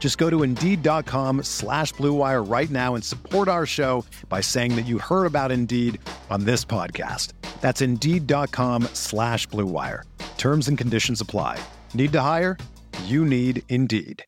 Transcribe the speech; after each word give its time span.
Just 0.00 0.18
go 0.18 0.28
to 0.28 0.42
Indeed.com 0.42 1.44
slash 1.44 1.94
BlueWire 1.94 2.50
right 2.50 2.70
now 2.70 2.96
and 2.96 3.04
support 3.04 3.46
our 3.46 3.66
show 3.66 4.04
by 4.28 4.40
saying 4.40 4.74
that 4.74 4.86
you 4.86 4.98
heard 4.98 5.26
about 5.26 5.52
Indeed 5.52 6.00
on 6.30 6.44
this 6.44 6.64
podcast. 6.64 7.34
That's 7.60 7.82
Indeed.com 7.82 8.84
slash 8.94 9.46
BlueWire. 9.48 10.02
Terms 10.38 10.66
and 10.68 10.76
conditions 10.76 11.20
apply. 11.20 11.62
Need 11.94 12.12
to 12.12 12.20
hire? 12.22 12.56
You 13.04 13.24
need 13.24 13.62
Indeed. 13.68 14.24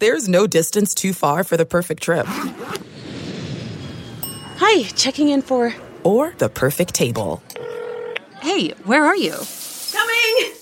There's 0.00 0.26
no 0.26 0.48
distance 0.48 0.94
too 0.94 1.12
far 1.12 1.44
for 1.44 1.56
the 1.56 1.66
perfect 1.66 2.02
trip. 2.02 2.26
Hi, 4.56 4.82
checking 4.96 5.28
in 5.28 5.42
for... 5.42 5.72
Or 6.02 6.34
the 6.38 6.48
perfect 6.48 6.94
table. 6.94 7.40
Hey, 8.40 8.70
where 8.84 9.04
are 9.04 9.14
you? 9.14 9.36
Coming! 9.92 10.61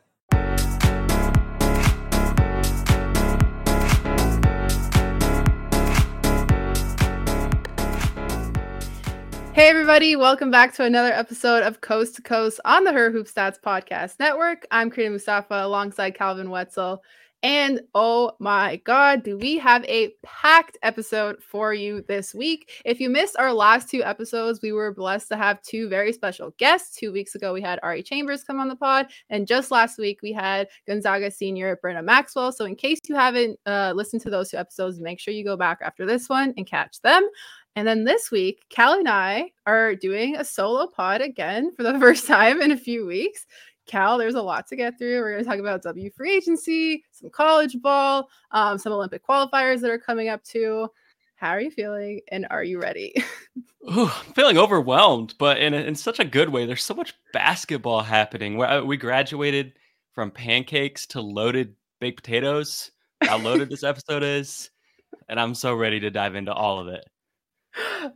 Hey, 9.53 9.67
everybody, 9.67 10.15
welcome 10.15 10.49
back 10.49 10.73
to 10.75 10.85
another 10.85 11.11
episode 11.11 11.63
of 11.63 11.81
Coast 11.81 12.15
to 12.15 12.21
Coast 12.21 12.61
on 12.63 12.85
the 12.85 12.93
Her 12.93 13.11
Hoop 13.11 13.27
Stats 13.27 13.59
Podcast 13.59 14.17
Network. 14.17 14.65
I'm 14.71 14.89
Crina 14.89 15.11
Mustafa 15.11 15.65
alongside 15.65 16.11
Calvin 16.11 16.49
Wetzel. 16.49 17.03
And 17.43 17.81
oh 17.95 18.33
my 18.39 18.77
God, 18.85 19.23
do 19.23 19.35
we 19.37 19.57
have 19.57 19.83
a 19.85 20.13
packed 20.23 20.77
episode 20.83 21.41
for 21.41 21.73
you 21.73 22.05
this 22.07 22.35
week? 22.35 22.69
If 22.85 22.99
you 22.99 23.09
missed 23.09 23.35
our 23.37 23.51
last 23.51 23.89
two 23.89 24.03
episodes, 24.03 24.61
we 24.61 24.71
were 24.71 24.93
blessed 24.93 25.27
to 25.29 25.37
have 25.37 25.61
two 25.63 25.89
very 25.89 26.13
special 26.13 26.53
guests. 26.57 26.95
Two 26.95 27.11
weeks 27.11 27.33
ago, 27.33 27.51
we 27.51 27.61
had 27.61 27.79
Ari 27.81 28.03
Chambers 28.03 28.43
come 28.43 28.59
on 28.59 28.69
the 28.69 28.75
pod. 28.75 29.07
And 29.31 29.47
just 29.47 29.71
last 29.71 29.97
week, 29.97 30.19
we 30.21 30.31
had 30.31 30.67
Gonzaga 30.87 31.31
senior 31.31 31.79
Brynna 31.83 32.03
Maxwell. 32.03 32.51
So, 32.51 32.65
in 32.65 32.75
case 32.75 32.99
you 33.09 33.15
haven't 33.15 33.59
uh, 33.65 33.93
listened 33.95 34.21
to 34.21 34.29
those 34.29 34.51
two 34.51 34.57
episodes, 34.57 34.99
make 34.99 35.19
sure 35.19 35.33
you 35.33 35.43
go 35.43 35.57
back 35.57 35.79
after 35.81 36.05
this 36.05 36.29
one 36.29 36.53
and 36.57 36.67
catch 36.67 37.01
them. 37.01 37.27
And 37.75 37.87
then 37.87 38.03
this 38.03 38.31
week, 38.31 38.63
Cal 38.69 38.93
and 38.93 39.07
I 39.07 39.51
are 39.65 39.95
doing 39.95 40.35
a 40.35 40.43
solo 40.43 40.87
pod 40.87 41.21
again 41.21 41.71
for 41.71 41.83
the 41.83 41.97
first 41.99 42.27
time 42.27 42.61
in 42.61 42.71
a 42.71 42.77
few 42.77 43.05
weeks. 43.05 43.45
Cal, 43.87 44.17
there's 44.17 44.35
a 44.35 44.41
lot 44.41 44.67
to 44.67 44.75
get 44.75 44.97
through. 44.97 45.19
We're 45.19 45.31
going 45.31 45.43
to 45.43 45.49
talk 45.49 45.59
about 45.59 45.81
W 45.83 46.09
free 46.11 46.35
agency, 46.35 47.03
some 47.11 47.29
college 47.29 47.81
ball, 47.81 48.29
um, 48.51 48.77
some 48.77 48.93
Olympic 48.93 49.25
qualifiers 49.25 49.81
that 49.81 49.89
are 49.89 49.97
coming 49.97 50.29
up 50.29 50.43
too. 50.43 50.87
How 51.35 51.49
are 51.49 51.61
you 51.61 51.71
feeling? 51.71 52.21
And 52.27 52.45
are 52.51 52.63
you 52.63 52.79
ready? 52.79 53.15
Ooh, 53.89 54.03
I'm 54.05 54.33
feeling 54.33 54.59
overwhelmed, 54.59 55.33
but 55.39 55.57
in, 55.57 55.73
in 55.73 55.95
such 55.95 56.19
a 56.19 56.25
good 56.25 56.49
way. 56.49 56.65
There's 56.65 56.83
so 56.83 56.93
much 56.93 57.15
basketball 57.33 58.01
happening. 58.01 58.61
Uh, 58.61 58.83
we 58.83 58.95
graduated 58.95 59.73
from 60.13 60.29
pancakes 60.29 61.07
to 61.07 61.21
loaded 61.21 61.73
baked 61.99 62.23
potatoes. 62.23 62.91
How 63.23 63.37
loaded 63.37 63.69
this 63.69 63.83
episode 63.83 64.23
is. 64.23 64.69
And 65.29 65.39
I'm 65.39 65.55
so 65.55 65.73
ready 65.73 65.99
to 66.01 66.11
dive 66.11 66.35
into 66.35 66.53
all 66.53 66.79
of 66.79 66.87
it. 66.87 67.03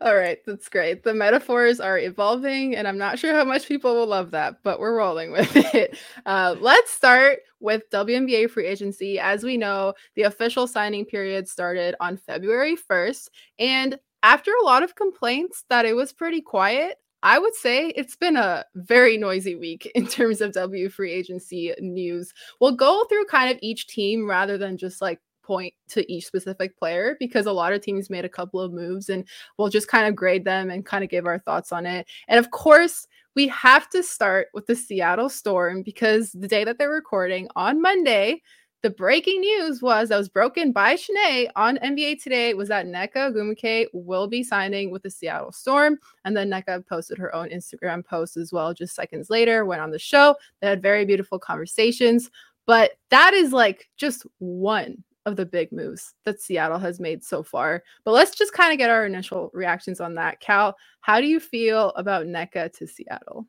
All 0.01 0.15
right, 0.15 0.39
that's 0.45 0.67
great. 0.69 1.03
The 1.03 1.13
metaphors 1.13 1.79
are 1.79 1.97
evolving, 1.97 2.75
and 2.75 2.87
I'm 2.87 2.97
not 2.97 3.17
sure 3.17 3.33
how 3.33 3.45
much 3.45 3.67
people 3.67 3.95
will 3.95 4.07
love 4.07 4.31
that, 4.31 4.57
but 4.63 4.79
we're 4.79 4.97
rolling 4.97 5.31
with 5.31 5.55
it. 5.55 5.97
Uh, 6.25 6.55
let's 6.59 6.91
start 6.91 7.39
with 7.59 7.89
WNBA 7.91 8.49
free 8.49 8.67
agency. 8.67 9.19
As 9.19 9.43
we 9.43 9.57
know, 9.57 9.93
the 10.15 10.23
official 10.23 10.67
signing 10.67 11.05
period 11.05 11.47
started 11.47 11.95
on 11.99 12.17
February 12.17 12.75
1st, 12.75 13.29
and 13.59 13.99
after 14.23 14.51
a 14.51 14.65
lot 14.65 14.83
of 14.83 14.95
complaints 14.95 15.65
that 15.69 15.85
it 15.85 15.95
was 15.95 16.11
pretty 16.11 16.41
quiet, 16.41 16.97
I 17.23 17.39
would 17.39 17.55
say 17.55 17.87
it's 17.89 18.15
been 18.15 18.37
a 18.37 18.65
very 18.75 19.17
noisy 19.17 19.55
week 19.55 19.91
in 19.95 20.05
terms 20.05 20.41
of 20.41 20.53
W 20.53 20.89
free 20.89 21.11
agency 21.11 21.73
news. 21.79 22.33
We'll 22.59 22.75
go 22.75 23.05
through 23.05 23.25
kind 23.25 23.51
of 23.51 23.57
each 23.61 23.87
team 23.87 24.29
rather 24.29 24.57
than 24.57 24.77
just 24.77 25.01
like 25.01 25.19
point 25.45 25.73
to 25.89 26.11
each 26.11 26.25
specific 26.25 26.77
player 26.77 27.15
because 27.19 27.45
a 27.45 27.51
lot 27.51 27.73
of 27.73 27.81
teams 27.81 28.09
made 28.09 28.25
a 28.25 28.29
couple 28.29 28.59
of 28.59 28.73
moves 28.73 29.09
and 29.09 29.27
we'll 29.57 29.69
just 29.69 29.87
kind 29.87 30.07
of 30.07 30.15
grade 30.15 30.45
them 30.45 30.69
and 30.69 30.85
kind 30.85 31.03
of 31.03 31.09
give 31.09 31.25
our 31.25 31.39
thoughts 31.39 31.71
on 31.71 31.85
it. 31.85 32.07
And 32.27 32.39
of 32.39 32.51
course, 32.51 33.07
we 33.35 33.47
have 33.49 33.89
to 33.89 34.01
start 34.01 34.47
with 34.53 34.65
the 34.65 34.75
Seattle 34.75 35.29
Storm 35.29 35.83
because 35.83 36.31
the 36.31 36.47
day 36.47 36.63
that 36.63 36.77
they're 36.77 36.89
recording 36.89 37.47
on 37.55 37.81
Monday, 37.81 38.41
the 38.81 38.89
breaking 38.91 39.41
news 39.41 39.81
was 39.81 40.09
that 40.09 40.17
was 40.17 40.29
broken 40.29 40.71
by 40.71 40.95
Chiney 40.95 41.49
on 41.55 41.77
NBA 41.77 42.21
Today 42.21 42.53
was 42.53 42.69
that 42.69 42.85
Nneka 42.85 43.15
Ogwumike 43.15 43.87
will 43.93 44.27
be 44.27 44.43
signing 44.43 44.91
with 44.91 45.01
the 45.01 45.09
Seattle 45.09 45.51
Storm. 45.51 45.97
And 46.23 46.37
then 46.37 46.51
Nneka 46.51 46.87
posted 46.87 47.17
her 47.17 47.33
own 47.33 47.49
Instagram 47.49 48.05
post 48.05 48.37
as 48.37 48.53
well 48.53 48.75
just 48.75 48.93
seconds 48.93 49.31
later, 49.31 49.65
went 49.65 49.81
on 49.81 49.89
the 49.89 49.97
show. 49.97 50.35
They 50.61 50.67
had 50.67 50.83
very 50.83 51.03
beautiful 51.03 51.39
conversations. 51.39 52.29
But 52.67 52.91
that 53.09 53.33
is 53.33 53.51
like 53.51 53.89
just 53.97 54.25
one 54.37 55.03
of 55.25 55.35
the 55.35 55.45
big 55.45 55.71
moves 55.71 56.13
that 56.23 56.41
Seattle 56.41 56.79
has 56.79 56.99
made 56.99 57.23
so 57.23 57.43
far. 57.43 57.83
But 58.03 58.11
let's 58.11 58.35
just 58.35 58.53
kind 58.53 58.71
of 58.71 58.77
get 58.77 58.89
our 58.89 59.05
initial 59.05 59.49
reactions 59.53 59.99
on 59.99 60.15
that. 60.15 60.39
Cal, 60.39 60.75
how 61.01 61.19
do 61.19 61.27
you 61.27 61.39
feel 61.39 61.89
about 61.91 62.25
Nneka 62.25 62.73
to 62.77 62.87
Seattle? 62.87 63.47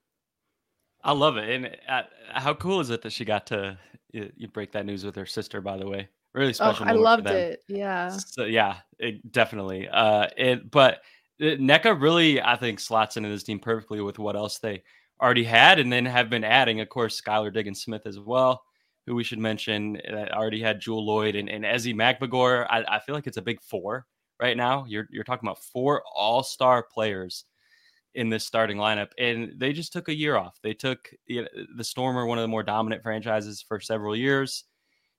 I 1.04 1.12
love 1.12 1.36
it. 1.36 1.48
And 1.48 1.76
uh, 1.88 2.02
how 2.30 2.54
cool 2.54 2.80
is 2.80 2.90
it 2.90 3.02
that 3.02 3.12
she 3.12 3.24
got 3.24 3.46
to 3.48 3.78
you, 4.12 4.32
you, 4.36 4.48
break 4.48 4.72
that 4.72 4.86
news 4.86 5.04
with 5.04 5.14
her 5.16 5.26
sister, 5.26 5.60
by 5.60 5.76
the 5.76 5.86
way? 5.86 6.08
Really 6.34 6.48
oh, 6.48 6.52
special. 6.52 6.86
Oh, 6.86 6.88
I 6.88 6.92
loved 6.92 7.28
it. 7.28 7.62
Yeah. 7.68 8.10
So, 8.10 8.44
yeah, 8.44 8.78
it, 8.98 9.30
definitely. 9.30 9.88
Uh, 9.88 10.26
it, 10.36 10.70
but 10.70 11.00
uh, 11.40 11.94
really, 11.94 12.40
I 12.42 12.56
think, 12.56 12.80
slots 12.80 13.16
into 13.16 13.28
this 13.28 13.44
team 13.44 13.58
perfectly 13.58 14.00
with 14.00 14.18
what 14.18 14.36
else 14.36 14.58
they 14.58 14.82
already 15.22 15.44
had 15.44 15.78
and 15.78 15.92
then 15.92 16.06
have 16.06 16.28
been 16.28 16.44
adding. 16.44 16.80
Of 16.80 16.88
course, 16.88 17.20
Skylar 17.20 17.52
Diggins 17.52 17.82
Smith 17.82 18.02
as 18.06 18.18
well 18.18 18.62
who 19.06 19.14
we 19.14 19.24
should 19.24 19.38
mention 19.38 19.96
uh, 20.08 20.14
that 20.14 20.32
already 20.32 20.60
had 20.60 20.80
Jewell 20.80 21.06
Loyd 21.06 21.38
and, 21.38 21.48
and 21.48 21.64
Magbegor. 21.64 22.66
I, 22.68 22.84
I 22.88 22.98
feel 22.98 23.14
like 23.14 23.26
it's 23.26 23.36
a 23.36 23.42
big 23.42 23.60
four 23.62 24.06
right 24.40 24.56
now. 24.56 24.84
You're 24.88 25.06
you're 25.10 25.24
talking 25.24 25.46
about 25.46 25.62
four 25.62 26.02
all 26.14 26.42
star 26.42 26.82
players 26.82 27.44
in 28.14 28.28
this 28.30 28.44
starting 28.44 28.78
lineup, 28.78 29.10
and 29.18 29.52
they 29.56 29.72
just 29.72 29.92
took 29.92 30.08
a 30.08 30.14
year 30.14 30.36
off. 30.36 30.58
They 30.62 30.74
took 30.74 31.10
you 31.26 31.42
know, 31.42 31.48
the 31.76 31.84
Storm 31.84 32.16
are 32.16 32.26
one 32.26 32.38
of 32.38 32.42
the 32.42 32.48
more 32.48 32.62
dominant 32.62 33.02
franchises 33.02 33.62
for 33.62 33.80
several 33.80 34.16
years. 34.16 34.64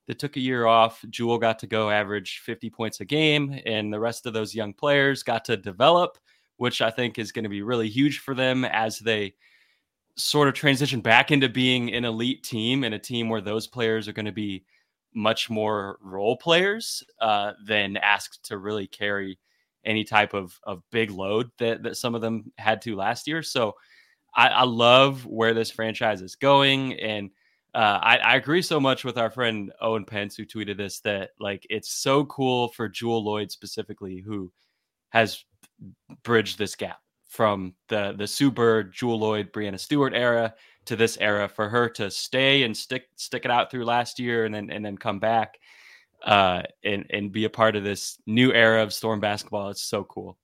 They 0.07 0.13
took 0.13 0.37
a 0.37 0.41
year 0.41 0.65
off. 0.65 1.03
Jewell 1.09 1.37
got 1.37 1.59
to 1.59 1.67
go 1.67 1.89
average 1.89 2.41
50 2.45 2.69
points 2.69 3.01
a 3.01 3.05
game, 3.05 3.59
and 3.65 3.91
the 3.91 3.99
rest 3.99 4.25
of 4.25 4.33
those 4.33 4.55
young 4.55 4.73
players 4.73 5.23
got 5.23 5.45
to 5.45 5.57
develop, 5.57 6.17
which 6.57 6.81
I 6.81 6.91
think 6.91 7.19
is 7.19 7.31
going 7.31 7.43
to 7.43 7.49
be 7.49 7.61
really 7.61 7.89
huge 7.89 8.19
for 8.19 8.33
them 8.33 8.65
as 8.65 8.99
they 8.99 9.33
sort 10.17 10.47
of 10.47 10.53
transition 10.53 10.99
back 10.99 11.31
into 11.31 11.47
being 11.47 11.93
an 11.93 12.03
elite 12.03 12.43
team 12.43 12.83
and 12.83 12.93
a 12.93 12.99
team 12.99 13.29
where 13.29 13.41
those 13.41 13.67
players 13.67 14.07
are 14.07 14.13
going 14.13 14.25
to 14.25 14.31
be 14.31 14.65
much 15.13 15.49
more 15.49 15.97
role 16.01 16.35
players 16.35 17.03
uh, 17.21 17.53
than 17.65 17.97
asked 17.97 18.43
to 18.45 18.57
really 18.57 18.87
carry 18.87 19.39
any 19.85 20.03
type 20.03 20.33
of, 20.33 20.59
of 20.63 20.81
big 20.91 21.11
load 21.11 21.49
that, 21.59 21.83
that 21.83 21.97
some 21.97 22.15
of 22.15 22.21
them 22.21 22.51
had 22.57 22.81
to 22.81 22.95
last 22.95 23.27
year. 23.27 23.41
So 23.41 23.75
I, 24.35 24.47
I 24.49 24.63
love 24.63 25.25
where 25.25 25.53
this 25.53 25.71
franchise 25.71 26.21
is 26.21 26.35
going. 26.35 26.93
And 26.99 27.31
uh, 27.73 27.99
I, 28.01 28.17
I, 28.17 28.35
agree 28.35 28.61
so 28.61 28.79
much 28.79 29.03
with 29.03 29.17
our 29.17 29.29
friend 29.29 29.71
Owen 29.81 30.03
Pence, 30.03 30.35
who 30.35 30.45
tweeted 30.45 30.77
this 30.77 30.99
that 31.01 31.31
like 31.39 31.65
it's 31.69 31.91
so 31.91 32.25
cool 32.25 32.69
for 32.69 32.89
Jewell 32.89 33.23
Loyd 33.23 33.51
specifically, 33.51 34.19
who 34.19 34.51
has 35.09 35.43
bridged 36.23 36.57
this 36.57 36.75
gap 36.75 36.99
from 37.27 37.73
the 37.89 38.13
the 38.17 38.27
Sue 38.27 38.51
Bird, 38.51 38.93
Jewell 38.93 39.19
Loyd, 39.19 39.51
Breanna 39.51 39.79
Stewart 39.79 40.13
era 40.13 40.53
to 40.85 40.95
this 40.95 41.17
era 41.17 41.47
for 41.47 41.67
her 41.69 41.89
to 41.89 42.09
stay 42.09 42.63
and 42.63 42.75
stick 42.75 43.07
stick 43.15 43.45
it 43.45 43.51
out 43.51 43.69
through 43.69 43.85
last 43.85 44.19
year 44.19 44.45
and 44.45 44.53
then 44.53 44.69
and 44.69 44.85
then 44.85 44.97
come 44.97 45.19
back 45.19 45.57
uh, 46.23 46.63
and 46.83 47.05
and 47.09 47.31
be 47.31 47.45
a 47.45 47.49
part 47.49 47.75
of 47.75 47.83
this 47.83 48.17
new 48.25 48.53
era 48.53 48.81
of 48.83 48.93
Storm 48.93 49.19
basketball. 49.19 49.69
It's 49.69 49.83
so 49.83 50.03
cool. 50.05 50.37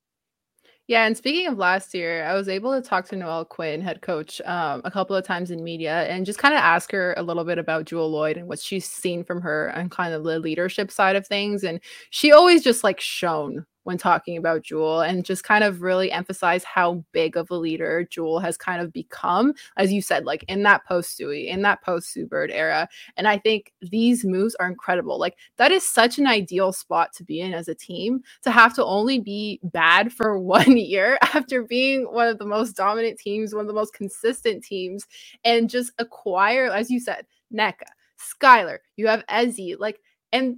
Yeah, 0.86 1.06
and 1.06 1.16
speaking 1.16 1.46
of 1.46 1.56
last 1.56 1.94
year, 1.94 2.26
I 2.26 2.34
was 2.34 2.46
able 2.46 2.74
to 2.74 2.86
talk 2.86 3.08
to 3.08 3.16
Noelle 3.16 3.46
Quinn, 3.46 3.80
head 3.80 4.02
coach, 4.02 4.38
um, 4.42 4.82
a 4.84 4.90
couple 4.90 5.16
of 5.16 5.24
times 5.24 5.50
in 5.50 5.64
media 5.64 6.02
and 6.08 6.26
just 6.26 6.38
kind 6.38 6.52
of 6.52 6.58
ask 6.58 6.92
her 6.92 7.14
a 7.16 7.22
little 7.22 7.44
bit 7.44 7.56
about 7.56 7.86
Jewell 7.86 8.12
Loyd 8.12 8.36
and 8.36 8.48
what 8.48 8.58
she's 8.58 8.84
seen 8.84 9.24
from 9.24 9.40
her 9.40 9.68
and 9.68 9.90
kind 9.90 10.12
of 10.12 10.24
the 10.24 10.38
leadership 10.38 10.90
side 10.90 11.16
of 11.16 11.26
things. 11.26 11.64
And 11.64 11.80
she 12.10 12.32
always 12.32 12.62
just 12.62 12.84
like 12.84 13.00
shone 13.00 13.64
when 13.84 13.98
talking 13.98 14.36
about 14.36 14.62
Jewell 14.62 15.02
and 15.02 15.24
just 15.24 15.44
kind 15.44 15.62
of 15.62 15.82
really 15.82 16.10
emphasize 16.10 16.64
how 16.64 17.04
big 17.12 17.36
of 17.36 17.50
a 17.50 17.54
leader 17.54 18.06
Jewell 18.10 18.40
has 18.40 18.56
kind 18.56 18.82
of 18.82 18.92
become, 18.92 19.54
as 19.76 19.92
you 19.92 20.02
said, 20.02 20.24
like 20.24 20.44
in 20.48 20.62
that 20.64 20.84
post 20.84 21.18
Stewie, 21.18 21.46
in 21.48 21.62
that 21.62 21.82
post 21.82 22.12
Sue 22.12 22.26
Bird 22.26 22.50
era. 22.50 22.88
And 23.16 23.28
I 23.28 23.38
think 23.38 23.72
these 23.80 24.24
moves 24.24 24.54
are 24.56 24.68
incredible. 24.68 25.18
Like 25.18 25.36
that 25.56 25.70
is 25.70 25.86
such 25.86 26.18
an 26.18 26.26
ideal 26.26 26.72
spot 26.72 27.12
to 27.14 27.24
be 27.24 27.40
in 27.40 27.54
as 27.54 27.68
a 27.68 27.74
team 27.74 28.22
to 28.42 28.50
have 28.50 28.74
to 28.74 28.84
only 28.84 29.20
be 29.20 29.60
bad 29.62 30.12
for 30.12 30.38
one 30.44 30.76
year 30.76 31.18
after 31.22 31.62
being 31.62 32.04
one 32.04 32.28
of 32.28 32.38
the 32.38 32.46
most 32.46 32.74
dominant 32.76 33.18
teams, 33.18 33.54
one 33.54 33.62
of 33.62 33.68
the 33.68 33.74
most 33.74 33.94
consistent 33.94 34.64
teams, 34.64 35.06
and 35.44 35.70
just 35.70 35.92
acquire, 35.98 36.70
as 36.70 36.90
you 36.90 36.98
said, 36.98 37.26
Nneka, 37.52 37.84
Skylar, 38.18 38.78
you 38.96 39.06
have 39.06 39.24
Ezi, 39.26 39.76
like, 39.78 40.00
and 40.32 40.56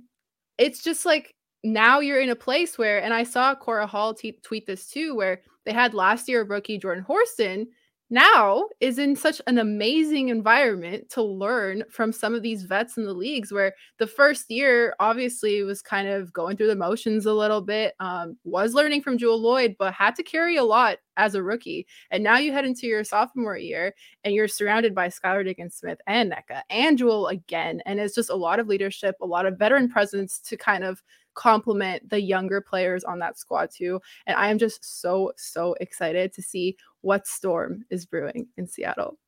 it's 0.58 0.82
just 0.82 1.04
like 1.04 1.34
now 1.72 2.00
you're 2.00 2.20
in 2.20 2.30
a 2.30 2.36
place 2.36 2.78
where, 2.78 3.02
and 3.02 3.12
I 3.12 3.24
saw 3.24 3.54
Cora 3.54 3.86
Hall 3.86 4.14
t- 4.14 4.38
tweet 4.42 4.66
this 4.66 4.86
too, 4.86 5.14
where 5.14 5.42
they 5.64 5.72
had 5.72 5.94
last 5.94 6.28
year 6.28 6.44
rookie 6.44 6.78
Jordan 6.78 7.04
Horston 7.04 7.66
now 8.08 8.68
is 8.80 8.98
in 8.98 9.16
such 9.16 9.40
an 9.48 9.58
amazing 9.58 10.28
environment 10.28 11.10
to 11.10 11.22
learn 11.22 11.82
from 11.90 12.12
some 12.12 12.34
of 12.34 12.42
these 12.42 12.62
vets 12.62 12.96
in 12.96 13.04
the 13.04 13.12
leagues 13.12 13.50
where 13.50 13.74
the 13.98 14.06
first 14.06 14.48
year 14.48 14.94
obviously 15.00 15.64
was 15.64 15.82
kind 15.82 16.06
of 16.06 16.32
going 16.32 16.56
through 16.56 16.68
the 16.68 16.76
motions 16.76 17.26
a 17.26 17.32
little 17.32 17.60
bit 17.60 17.94
um, 17.98 18.36
was 18.44 18.74
learning 18.74 19.02
from 19.02 19.18
jewell 19.18 19.40
loyd 19.40 19.74
but 19.78 19.92
had 19.92 20.14
to 20.14 20.22
carry 20.22 20.56
a 20.56 20.62
lot 20.62 20.98
as 21.16 21.34
a 21.34 21.42
rookie. 21.42 21.86
And 22.12 22.22
now 22.22 22.36
you 22.36 22.52
head 22.52 22.64
into 22.64 22.86
your 22.86 23.02
sophomore 23.02 23.56
year 23.56 23.92
and 24.22 24.34
you're 24.34 24.46
surrounded 24.46 24.94
by 24.94 25.08
skylar 25.08 25.44
diggins 25.44 25.74
smith 25.74 25.98
and 26.06 26.30
nneka 26.30 26.62
and 26.70 26.96
jewell 26.96 27.26
again. 27.26 27.82
And 27.86 27.98
it's 27.98 28.14
just 28.14 28.30
a 28.30 28.36
lot 28.36 28.60
of 28.60 28.68
leadership 28.68 29.16
a 29.20 29.26
lot 29.26 29.46
of 29.46 29.58
veteran 29.58 29.88
presence 29.88 30.38
to 30.40 30.56
kind 30.56 30.84
of 30.84 31.02
complement 31.36 32.08
the 32.10 32.20
younger 32.20 32.60
players 32.60 33.04
on 33.04 33.20
that 33.20 33.38
squad 33.38 33.70
too. 33.70 34.00
And 34.26 34.36
I 34.36 34.48
am 34.48 34.58
just 34.58 35.00
so, 35.00 35.32
so 35.36 35.76
excited 35.80 36.32
to 36.32 36.42
see 36.42 36.76
what 37.02 37.26
storm 37.26 37.84
is 37.90 38.06
brewing 38.06 38.48
in 38.56 38.66
Seattle. 38.66 39.18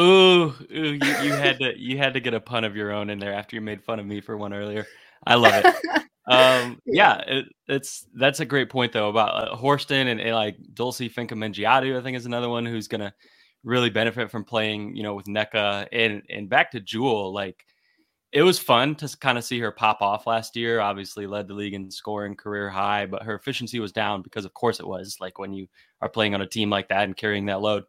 Ooh, 0.00 0.04
ooh 0.04 0.54
you, 0.70 1.14
you 1.22 1.32
had 1.32 1.58
to 1.58 1.78
you 1.78 1.98
had 1.98 2.14
to 2.14 2.20
get 2.20 2.32
a 2.32 2.40
pun 2.40 2.64
of 2.64 2.74
your 2.74 2.92
own 2.92 3.10
in 3.10 3.18
there 3.18 3.34
after 3.34 3.56
you 3.56 3.60
made 3.60 3.84
fun 3.84 4.00
of 4.00 4.06
me 4.06 4.20
for 4.20 4.36
one 4.36 4.54
earlier. 4.54 4.86
I 5.26 5.34
love 5.34 5.52
it. 5.54 5.66
um, 6.26 6.80
yeah, 6.86 7.18
it, 7.26 7.46
it's 7.68 8.06
that's 8.14 8.40
a 8.40 8.46
great 8.46 8.70
point 8.70 8.92
though 8.92 9.10
about 9.10 9.52
uh, 9.52 9.54
Horston 9.54 10.06
and, 10.08 10.18
and 10.18 10.34
like 10.34 10.56
Dulcy 10.72 11.12
Fankam-Mendjiadeu, 11.12 11.98
I 11.98 12.02
think 12.02 12.16
is 12.16 12.24
another 12.24 12.48
one 12.48 12.64
who's 12.64 12.88
gonna 12.88 13.12
really 13.64 13.90
benefit 13.90 14.30
from 14.30 14.44
playing, 14.44 14.96
you 14.96 15.02
know, 15.02 15.14
with 15.14 15.26
Nneka 15.26 15.88
and 15.92 16.22
and 16.30 16.48
back 16.48 16.70
to 16.70 16.80
Jewell, 16.80 17.32
like 17.32 17.66
it 18.32 18.42
was 18.42 18.58
fun 18.58 18.94
to 18.96 19.16
kind 19.18 19.36
of 19.36 19.44
see 19.44 19.60
her 19.60 19.70
pop 19.70 20.00
off 20.00 20.26
last 20.26 20.56
year. 20.56 20.80
Obviously, 20.80 21.26
led 21.26 21.46
the 21.46 21.54
league 21.54 21.74
in 21.74 21.90
scoring 21.90 22.34
career 22.34 22.70
high, 22.70 23.04
but 23.04 23.22
her 23.22 23.34
efficiency 23.34 23.78
was 23.78 23.92
down 23.92 24.22
because, 24.22 24.46
of 24.46 24.54
course, 24.54 24.80
it 24.80 24.86
was 24.86 25.18
like 25.20 25.38
when 25.38 25.52
you 25.52 25.68
are 26.00 26.08
playing 26.08 26.34
on 26.34 26.40
a 26.40 26.46
team 26.46 26.70
like 26.70 26.88
that 26.88 27.04
and 27.04 27.16
carrying 27.16 27.46
that 27.46 27.60
load. 27.60 27.84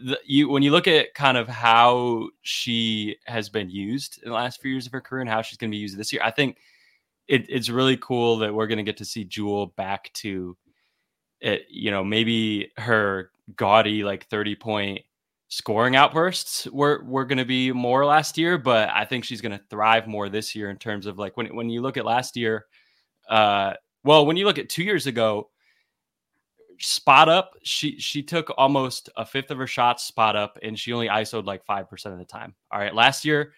The, 0.00 0.20
you 0.24 0.50
when 0.50 0.62
you 0.62 0.70
look 0.70 0.86
at 0.86 1.14
kind 1.14 1.38
of 1.38 1.48
how 1.48 2.28
she 2.42 3.16
has 3.24 3.48
been 3.48 3.70
used 3.70 4.20
in 4.22 4.28
the 4.28 4.34
last 4.34 4.60
few 4.60 4.70
years 4.70 4.86
of 4.86 4.92
her 4.92 5.00
career 5.00 5.22
and 5.22 5.30
how 5.30 5.42
she's 5.42 5.58
going 5.58 5.70
to 5.70 5.74
be 5.74 5.80
used 5.80 5.96
this 5.96 6.12
year, 6.12 6.22
I 6.22 6.30
think 6.30 6.58
it, 7.28 7.46
it's 7.48 7.70
really 7.70 7.96
cool 7.96 8.36
that 8.38 8.54
we're 8.54 8.66
going 8.66 8.78
to 8.78 8.84
get 8.84 8.98
to 8.98 9.04
see 9.06 9.24
Jewell 9.24 9.66
back 9.66 10.12
to 10.14 10.56
it. 11.40 11.62
You 11.70 11.90
know, 11.90 12.04
maybe 12.04 12.72
her 12.76 13.30
gaudy 13.56 14.04
like 14.04 14.26
thirty 14.26 14.54
point 14.54 15.00
scoring 15.48 15.96
outbursts 15.96 16.66
were 16.66 17.02
were 17.04 17.24
going 17.24 17.38
to 17.38 17.44
be 17.44 17.72
more 17.72 18.04
last 18.04 18.38
year, 18.38 18.58
but 18.58 18.90
I 18.90 19.04
think 19.04 19.24
she's 19.24 19.40
going 19.40 19.58
to 19.58 19.64
thrive 19.70 20.06
more 20.06 20.28
this 20.28 20.54
year 20.54 20.70
in 20.70 20.76
terms 20.76 21.06
of 21.06 21.18
like 21.18 21.36
when 21.36 21.54
when 21.56 21.68
you 21.68 21.80
look 21.80 21.96
at 21.96 22.04
last 22.04 22.36
year, 22.36 22.66
uh, 23.28 23.72
well, 24.04 24.26
when 24.26 24.36
you 24.36 24.44
look 24.44 24.58
at 24.58 24.68
two 24.68 24.84
years 24.84 25.06
ago, 25.06 25.50
spot 26.78 27.28
up, 27.28 27.54
she 27.62 27.98
she 27.98 28.22
took 28.22 28.52
almost 28.56 29.08
a 29.16 29.24
fifth 29.24 29.50
of 29.50 29.58
her 29.58 29.66
shots 29.66 30.04
spot 30.04 30.36
up, 30.36 30.58
and 30.62 30.78
she 30.78 30.92
only 30.92 31.08
isoed 31.08 31.46
like 31.46 31.64
five 31.64 31.88
percent 31.88 32.12
of 32.12 32.18
the 32.18 32.26
time. 32.26 32.54
All 32.70 32.78
right, 32.78 32.94
last 32.94 33.24
year. 33.24 33.52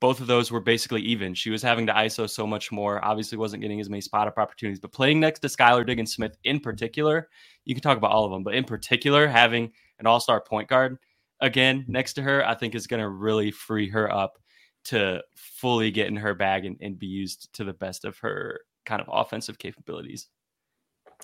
Both 0.00 0.20
of 0.20 0.26
those 0.26 0.50
were 0.50 0.60
basically 0.60 1.00
even. 1.00 1.32
She 1.32 1.48
was 1.48 1.62
having 1.62 1.86
to 1.86 1.92
ISO 1.94 2.28
so 2.28 2.46
much 2.46 2.70
more. 2.70 3.02
Obviously, 3.02 3.38
wasn't 3.38 3.62
getting 3.62 3.80
as 3.80 3.88
many 3.88 4.02
spot 4.02 4.28
up 4.28 4.36
opportunities. 4.36 4.80
But 4.80 4.92
playing 4.92 5.18
next 5.18 5.40
to 5.40 5.48
Skylar 5.48 5.86
Diggins 5.86 6.12
Smith 6.12 6.36
in 6.44 6.60
particular, 6.60 7.30
you 7.64 7.74
can 7.74 7.80
talk 7.80 7.96
about 7.96 8.10
all 8.10 8.26
of 8.26 8.30
them, 8.30 8.42
but 8.42 8.54
in 8.54 8.64
particular, 8.64 9.26
having 9.26 9.72
an 9.98 10.06
all 10.06 10.20
star 10.20 10.40
point 10.40 10.68
guard 10.68 10.98
again 11.40 11.84
next 11.88 12.14
to 12.14 12.22
her, 12.22 12.46
I 12.46 12.54
think 12.54 12.74
is 12.74 12.86
going 12.86 13.02
to 13.02 13.08
really 13.08 13.50
free 13.50 13.88
her 13.90 14.12
up 14.12 14.38
to 14.84 15.22
fully 15.34 15.90
get 15.90 16.08
in 16.08 16.16
her 16.16 16.34
bag 16.34 16.64
and, 16.64 16.76
and 16.80 16.98
be 16.98 17.06
used 17.06 17.52
to 17.54 17.64
the 17.64 17.72
best 17.72 18.04
of 18.04 18.18
her 18.18 18.60
kind 18.84 19.00
of 19.00 19.08
offensive 19.10 19.58
capabilities. 19.58 20.28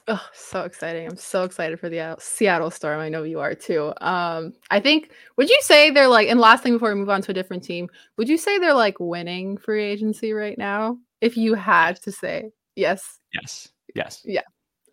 Oh, 0.08 0.24
so 0.32 0.62
exciting. 0.62 1.06
I'm 1.06 1.16
so 1.16 1.44
excited 1.44 1.78
for 1.78 1.88
the 1.88 2.16
Seattle 2.18 2.70
Storm. 2.70 3.00
I 3.00 3.08
know 3.08 3.22
you 3.22 3.40
are 3.40 3.54
too. 3.54 3.92
Um, 4.00 4.54
I 4.70 4.80
think, 4.80 5.10
would 5.36 5.50
you 5.50 5.58
say 5.62 5.90
they're 5.90 6.08
like, 6.08 6.28
and 6.28 6.40
last 6.40 6.62
thing 6.62 6.72
before 6.72 6.90
we 6.90 7.00
move 7.00 7.10
on 7.10 7.22
to 7.22 7.32
a 7.32 7.34
different 7.34 7.62
team, 7.62 7.88
would 8.16 8.28
you 8.28 8.38
say 8.38 8.58
they're 8.58 8.72
like 8.72 8.98
winning 8.98 9.58
free 9.58 9.84
agency 9.84 10.32
right 10.32 10.56
now? 10.56 10.96
If 11.20 11.36
you 11.36 11.54
had 11.54 12.00
to 12.02 12.12
say 12.12 12.50
yes. 12.76 13.18
Yes. 13.34 13.68
Yes. 13.94 14.22
Yeah. 14.24 14.42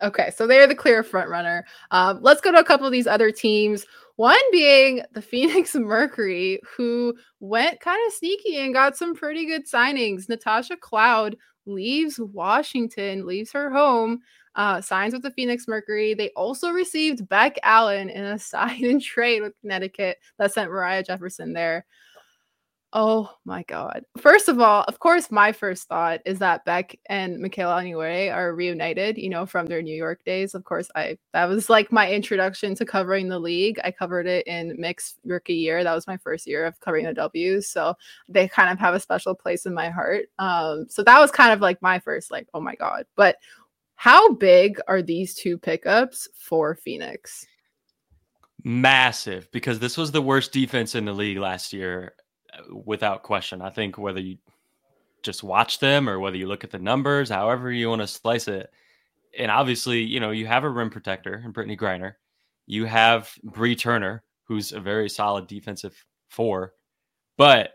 Okay, 0.02 0.30
so 0.34 0.46
they're 0.46 0.66
the 0.66 0.74
clear 0.74 1.02
front 1.02 1.28
runner. 1.28 1.66
Um, 1.90 2.20
let's 2.22 2.40
go 2.40 2.52
to 2.52 2.58
a 2.58 2.64
couple 2.64 2.86
of 2.86 2.92
these 2.92 3.06
other 3.06 3.32
teams. 3.32 3.84
One 4.16 4.38
being 4.52 5.02
the 5.12 5.22
Phoenix 5.22 5.74
Mercury, 5.74 6.60
who 6.76 7.14
went 7.40 7.80
kind 7.80 8.00
of 8.06 8.12
sneaky 8.12 8.56
and 8.58 8.74
got 8.74 8.96
some 8.96 9.14
pretty 9.14 9.46
good 9.46 9.66
signings. 9.66 10.28
Natasha 10.28 10.76
Cloud 10.76 11.36
leaves 11.66 12.18
Washington, 12.18 13.26
leaves 13.26 13.52
her 13.52 13.70
home, 13.70 14.20
uh, 14.54 14.80
signs 14.80 15.12
with 15.12 15.22
the 15.22 15.30
Phoenix 15.30 15.68
Mercury. 15.68 16.14
They 16.14 16.30
also 16.30 16.70
received 16.70 17.28
Beck 17.28 17.58
Allen 17.62 18.08
in 18.10 18.24
a 18.24 18.38
sign 18.38 18.84
and 18.84 19.02
trade 19.02 19.42
with 19.42 19.58
Connecticut 19.60 20.18
that 20.38 20.52
sent 20.52 20.70
Moriah 20.70 21.02
Jefferson 21.02 21.52
there. 21.52 21.86
Oh 22.94 23.30
my 23.44 23.64
God. 23.64 24.02
First 24.16 24.48
of 24.48 24.60
all, 24.60 24.82
of 24.88 24.98
course, 24.98 25.30
my 25.30 25.52
first 25.52 25.88
thought 25.88 26.20
is 26.24 26.38
that 26.38 26.64
Beck 26.64 26.98
and 27.06 27.38
Michaela 27.38 27.82
Onyenwere 27.82 28.34
are 28.34 28.54
reunited, 28.54 29.18
you 29.18 29.28
know, 29.28 29.44
from 29.44 29.66
their 29.66 29.82
New 29.82 29.94
York 29.94 30.24
days. 30.24 30.54
Of 30.54 30.64
course, 30.64 30.88
I 30.94 31.18
that 31.34 31.44
was 31.50 31.68
like 31.68 31.92
my 31.92 32.10
introduction 32.10 32.74
to 32.76 32.86
covering 32.86 33.28
the 33.28 33.38
league. 33.38 33.78
I 33.84 33.90
covered 33.90 34.26
it 34.26 34.46
in 34.46 34.74
Mick's 34.78 35.16
rookie 35.22 35.52
year. 35.52 35.84
That 35.84 35.94
was 35.94 36.06
my 36.06 36.16
first 36.16 36.46
year 36.46 36.64
of 36.64 36.80
covering 36.80 37.04
the 37.04 37.12
W's. 37.12 37.68
So 37.68 37.94
they 38.26 38.48
kind 38.48 38.70
of 38.70 38.78
have 38.78 38.94
a 38.94 39.00
special 39.00 39.34
place 39.34 39.66
in 39.66 39.74
my 39.74 39.90
heart. 39.90 40.26
Um, 40.38 40.86
so 40.88 41.02
that 41.02 41.20
was 41.20 41.30
kind 41.30 41.52
of 41.52 41.60
like 41.60 41.82
my 41.82 41.98
first, 41.98 42.30
like, 42.30 42.48
oh 42.54 42.60
my 42.60 42.74
God. 42.74 43.04
But 43.16 43.36
how 43.96 44.32
big 44.32 44.80
are 44.88 45.02
these 45.02 45.34
two 45.34 45.58
pickups 45.58 46.26
for 46.34 46.74
Phoenix? 46.74 47.44
Massive, 48.64 49.50
because 49.52 49.78
this 49.78 49.98
was 49.98 50.10
the 50.10 50.22
worst 50.22 50.52
defense 50.52 50.94
in 50.94 51.04
the 51.04 51.12
league 51.12 51.38
last 51.38 51.74
year 51.74 52.14
without 52.84 53.22
question. 53.22 53.62
I 53.62 53.70
think 53.70 53.98
whether 53.98 54.20
you 54.20 54.38
just 55.22 55.42
watch 55.42 55.78
them 55.78 56.08
or 56.08 56.18
whether 56.18 56.36
you 56.36 56.46
look 56.46 56.64
at 56.64 56.70
the 56.70 56.78
numbers, 56.78 57.28
however 57.28 57.70
you 57.70 57.88
want 57.88 58.02
to 58.02 58.06
slice 58.06 58.48
it. 58.48 58.70
And 59.38 59.50
obviously, 59.50 60.02
you 60.02 60.20
know, 60.20 60.30
you 60.30 60.46
have 60.46 60.64
a 60.64 60.68
rim 60.68 60.90
protector 60.90 61.42
in 61.44 61.52
Brittney 61.52 61.78
Griner. 61.78 62.14
You 62.66 62.84
have 62.86 63.32
Bree 63.42 63.76
Turner, 63.76 64.22
who's 64.44 64.72
a 64.72 64.80
very 64.80 65.08
solid 65.08 65.46
defensive 65.46 66.04
four. 66.28 66.72
But 67.36 67.72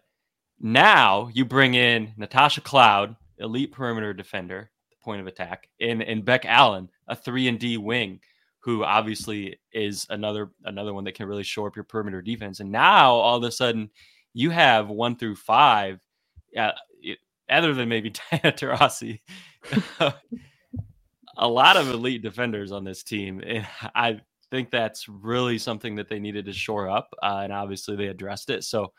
now 0.59 1.29
you 1.33 1.45
bring 1.45 1.73
in 1.73 2.13
Natasha 2.17 2.61
Cloud, 2.61 3.15
elite 3.37 3.71
perimeter 3.71 4.13
defender, 4.13 4.71
point 5.01 5.21
of 5.21 5.27
attack, 5.27 5.67
and, 5.79 6.01
and 6.01 6.25
Beck 6.25 6.45
Allen, 6.45 6.89
a 7.07 7.15
three 7.15 7.47
and 7.47 7.59
D 7.59 7.77
wing, 7.77 8.19
who 8.59 8.83
obviously 8.83 9.59
is 9.73 10.07
another 10.09 10.51
another 10.63 10.93
one 10.93 11.03
that 11.03 11.15
can 11.15 11.27
really 11.27 11.43
shore 11.43 11.67
up 11.67 11.75
your 11.75 11.83
perimeter 11.83 12.21
defense. 12.21 12.61
And 12.61 12.71
now 12.71 13.11
all 13.11 13.37
of 13.37 13.43
a 13.43 13.51
sudden 13.51 13.89
you 14.33 14.49
have 14.49 14.89
one 14.89 15.15
through 15.15 15.35
five, 15.35 15.99
uh, 16.57 16.71
other 17.49 17.73
than 17.73 17.89
maybe 17.89 18.11
Diana 18.31 18.55
Taurasi, 18.55 19.19
a 21.37 21.47
lot 21.47 21.77
of 21.77 21.89
elite 21.89 22.21
defenders 22.21 22.71
on 22.71 22.83
this 22.83 23.03
team. 23.03 23.41
And 23.45 23.67
I 23.95 24.21
think 24.51 24.71
that's 24.71 25.07
really 25.09 25.57
something 25.57 25.95
that 25.95 26.09
they 26.09 26.19
needed 26.19 26.45
to 26.45 26.53
shore 26.53 26.89
up. 26.89 27.09
Uh, 27.21 27.41
and 27.43 27.53
obviously 27.53 27.95
they 27.95 28.07
addressed 28.07 28.49
it. 28.49 28.63
So 28.63 28.93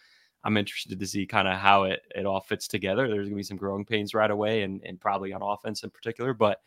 I'm 0.45 0.57
interested 0.57 0.99
to 0.99 1.07
see 1.07 1.27
kind 1.27 1.49
of 1.49 1.55
how 1.55 1.85
it, 1.85 2.01
it 2.15 2.27
all 2.27 2.41
fits 2.41 2.69
together. 2.69 3.07
There's 3.09 3.29
going 3.29 3.31
to 3.31 3.37
be 3.37 3.43
some 3.43 3.57
growing 3.57 3.85
pains 3.85 4.15
right 4.15 4.31
away 4.31 4.63
and, 4.63 4.83
and 4.85 5.01
probably 5.01 5.33
on 5.33 5.43
offense 5.43 5.83
in 5.83 5.91
particular. 5.91 6.35
But 6.35 6.59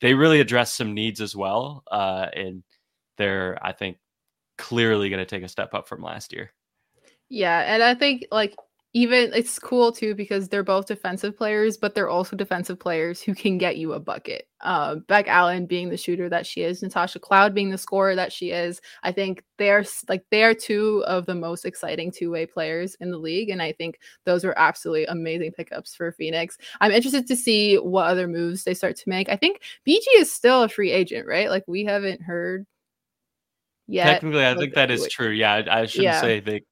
they 0.00 0.14
really 0.14 0.40
address 0.40 0.72
some 0.72 0.94
needs 0.94 1.20
as 1.20 1.36
well. 1.36 1.84
Uh, 1.90 2.26
and 2.34 2.62
they're, 3.16 3.58
I 3.62 3.72
think, 3.72 3.98
clearly 4.58 5.10
going 5.10 5.18
to 5.20 5.26
take 5.26 5.42
a 5.42 5.48
step 5.48 5.74
up 5.74 5.88
from 5.88 6.02
last 6.02 6.32
year. 6.32 6.52
Yeah, 7.34 7.64
and 7.66 7.82
I 7.82 7.96
think 7.96 8.26
like 8.30 8.54
even 8.92 9.32
it's 9.34 9.58
cool 9.58 9.90
too 9.90 10.14
because 10.14 10.48
they're 10.48 10.62
both 10.62 10.86
defensive 10.86 11.36
players, 11.36 11.76
but 11.76 11.92
they're 11.92 12.08
also 12.08 12.36
defensive 12.36 12.78
players 12.78 13.20
who 13.20 13.34
can 13.34 13.58
get 13.58 13.76
you 13.76 13.92
a 13.92 13.98
bucket. 13.98 14.46
Uh, 14.60 14.94
Beck 15.08 15.26
Allen 15.26 15.66
being 15.66 15.88
the 15.88 15.96
shooter 15.96 16.28
that 16.28 16.46
she 16.46 16.62
is, 16.62 16.80
Natasha 16.80 17.18
Cloud 17.18 17.52
being 17.52 17.70
the 17.70 17.76
scorer 17.76 18.14
that 18.14 18.32
she 18.32 18.52
is. 18.52 18.80
I 19.02 19.10
think 19.10 19.42
they're 19.58 19.84
like 20.08 20.24
they 20.30 20.44
are 20.44 20.54
two 20.54 21.02
of 21.08 21.26
the 21.26 21.34
most 21.34 21.64
exciting 21.64 22.12
two 22.12 22.30
way 22.30 22.46
players 22.46 22.96
in 23.00 23.10
the 23.10 23.18
league, 23.18 23.50
and 23.50 23.60
I 23.60 23.72
think 23.72 23.98
those 24.24 24.44
were 24.44 24.56
absolutely 24.56 25.06
amazing 25.06 25.50
pickups 25.50 25.96
for 25.96 26.12
Phoenix. 26.12 26.56
I'm 26.80 26.92
interested 26.92 27.26
to 27.26 27.34
see 27.34 27.74
what 27.78 28.06
other 28.06 28.28
moves 28.28 28.62
they 28.62 28.74
start 28.74 28.94
to 28.98 29.08
make. 29.08 29.28
I 29.28 29.34
think 29.34 29.60
BG 29.84 30.04
is 30.18 30.30
still 30.30 30.62
a 30.62 30.68
free 30.68 30.92
agent, 30.92 31.26
right? 31.26 31.50
Like 31.50 31.64
we 31.66 31.84
haven't 31.84 32.22
heard 32.22 32.64
yet. 33.88 34.04
Technically, 34.04 34.46
I 34.46 34.54
think 34.54 34.74
that 34.74 34.92
is 34.92 35.08
true. 35.08 35.30
Yeah, 35.30 35.54
I, 35.54 35.80
I 35.80 35.86
shouldn't 35.86 36.04
yeah. 36.04 36.20
say 36.20 36.38
they 36.38 36.62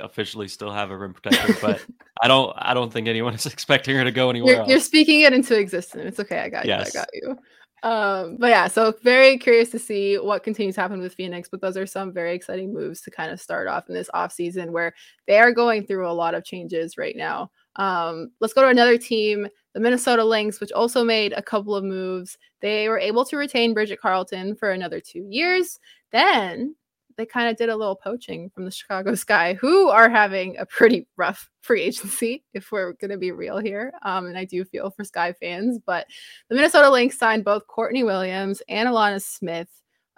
officially 0.00 0.48
still 0.48 0.72
have 0.72 0.90
a 0.90 0.96
rim 0.96 1.14
protector, 1.14 1.54
but 1.60 1.84
I 2.22 2.28
don't 2.28 2.52
I 2.56 2.74
don't 2.74 2.92
think 2.92 3.08
anyone 3.08 3.34
is 3.34 3.46
expecting 3.52 3.96
her 3.96 4.04
to 4.04 4.12
go 4.12 4.30
anywhere 4.30 4.56
you're, 4.56 4.66
you're, 4.66 4.80
speaking 4.80 5.22
it 5.22 5.32
into 5.32 5.58
existence. 5.58 6.04
It's 6.06 6.20
okay. 6.20 6.40
I 6.40 6.48
got 6.48 6.66
yes. 6.66 6.92
you. 6.94 7.00
I 7.00 7.02
got 7.02 7.08
you. 7.14 7.38
Um, 7.82 8.36
but 8.38 8.48
yeah, 8.48 8.66
so 8.66 8.92
very 9.02 9.38
curious 9.38 9.70
to 9.70 9.78
see 9.78 10.16
what 10.16 10.42
continues 10.42 10.74
to 10.74 10.80
happen 10.80 11.00
with 11.00 11.14
Phoenix, 11.14 11.48
but 11.48 11.60
those 11.60 11.76
are 11.76 11.86
some 11.86 12.12
very 12.12 12.34
exciting 12.34 12.72
moves 12.72 13.00
to 13.02 13.10
kind 13.10 13.30
of 13.30 13.40
start 13.40 13.68
off 13.68 13.88
in 13.88 13.94
this 13.94 14.10
off 14.14 14.32
season 14.32 14.72
where 14.72 14.94
they 15.26 15.38
are 15.38 15.52
going 15.52 15.86
through 15.86 16.08
a 16.08 16.12
lot 16.12 16.34
of 16.34 16.44
changes 16.44 16.98
right 16.98 17.16
now. 17.16 17.50
Um, 17.76 18.32
let's 18.40 18.52
go 18.52 18.62
to 18.62 18.68
another 18.68 18.98
team, 18.98 19.46
the 19.74 19.80
Minnesota 19.80 20.24
Lynx, 20.24 20.60
which 20.60 20.72
also 20.72 21.04
made 21.04 21.32
a 21.32 21.42
couple 21.42 21.76
of 21.76 21.84
moves. 21.84 22.36
They 22.60 22.88
were 22.88 22.98
able 22.98 23.24
to 23.26 23.36
retain 23.36 23.74
Bridget 23.74 24.00
Carleton 24.00 24.56
for 24.56 24.72
another 24.72 25.00
two 25.00 25.24
years. 25.30 25.78
Then 26.10 26.74
they 27.18 27.26
kind 27.26 27.50
of 27.50 27.56
did 27.56 27.68
a 27.68 27.76
little 27.76 27.96
poaching 27.96 28.48
from 28.48 28.64
the 28.64 28.70
Chicago 28.70 29.14
Sky, 29.16 29.54
who 29.54 29.88
are 29.88 30.08
having 30.08 30.56
a 30.56 30.64
pretty 30.64 31.06
rough 31.16 31.50
free 31.60 31.82
agency, 31.82 32.44
if 32.54 32.70
we're 32.70 32.92
going 32.94 33.10
to 33.10 33.18
be 33.18 33.32
real 33.32 33.58
here. 33.58 33.92
Um, 34.02 34.26
and 34.26 34.38
I 34.38 34.44
do 34.44 34.64
feel 34.64 34.88
for 34.90 35.04
Sky 35.04 35.34
fans, 35.34 35.80
but 35.84 36.06
the 36.48 36.54
Minnesota 36.54 36.88
Lynx 36.88 37.18
signed 37.18 37.44
both 37.44 37.66
Courtney 37.66 38.04
Williams 38.04 38.62
and 38.68 38.88
Alanna 38.88 39.20
Smith. 39.20 39.68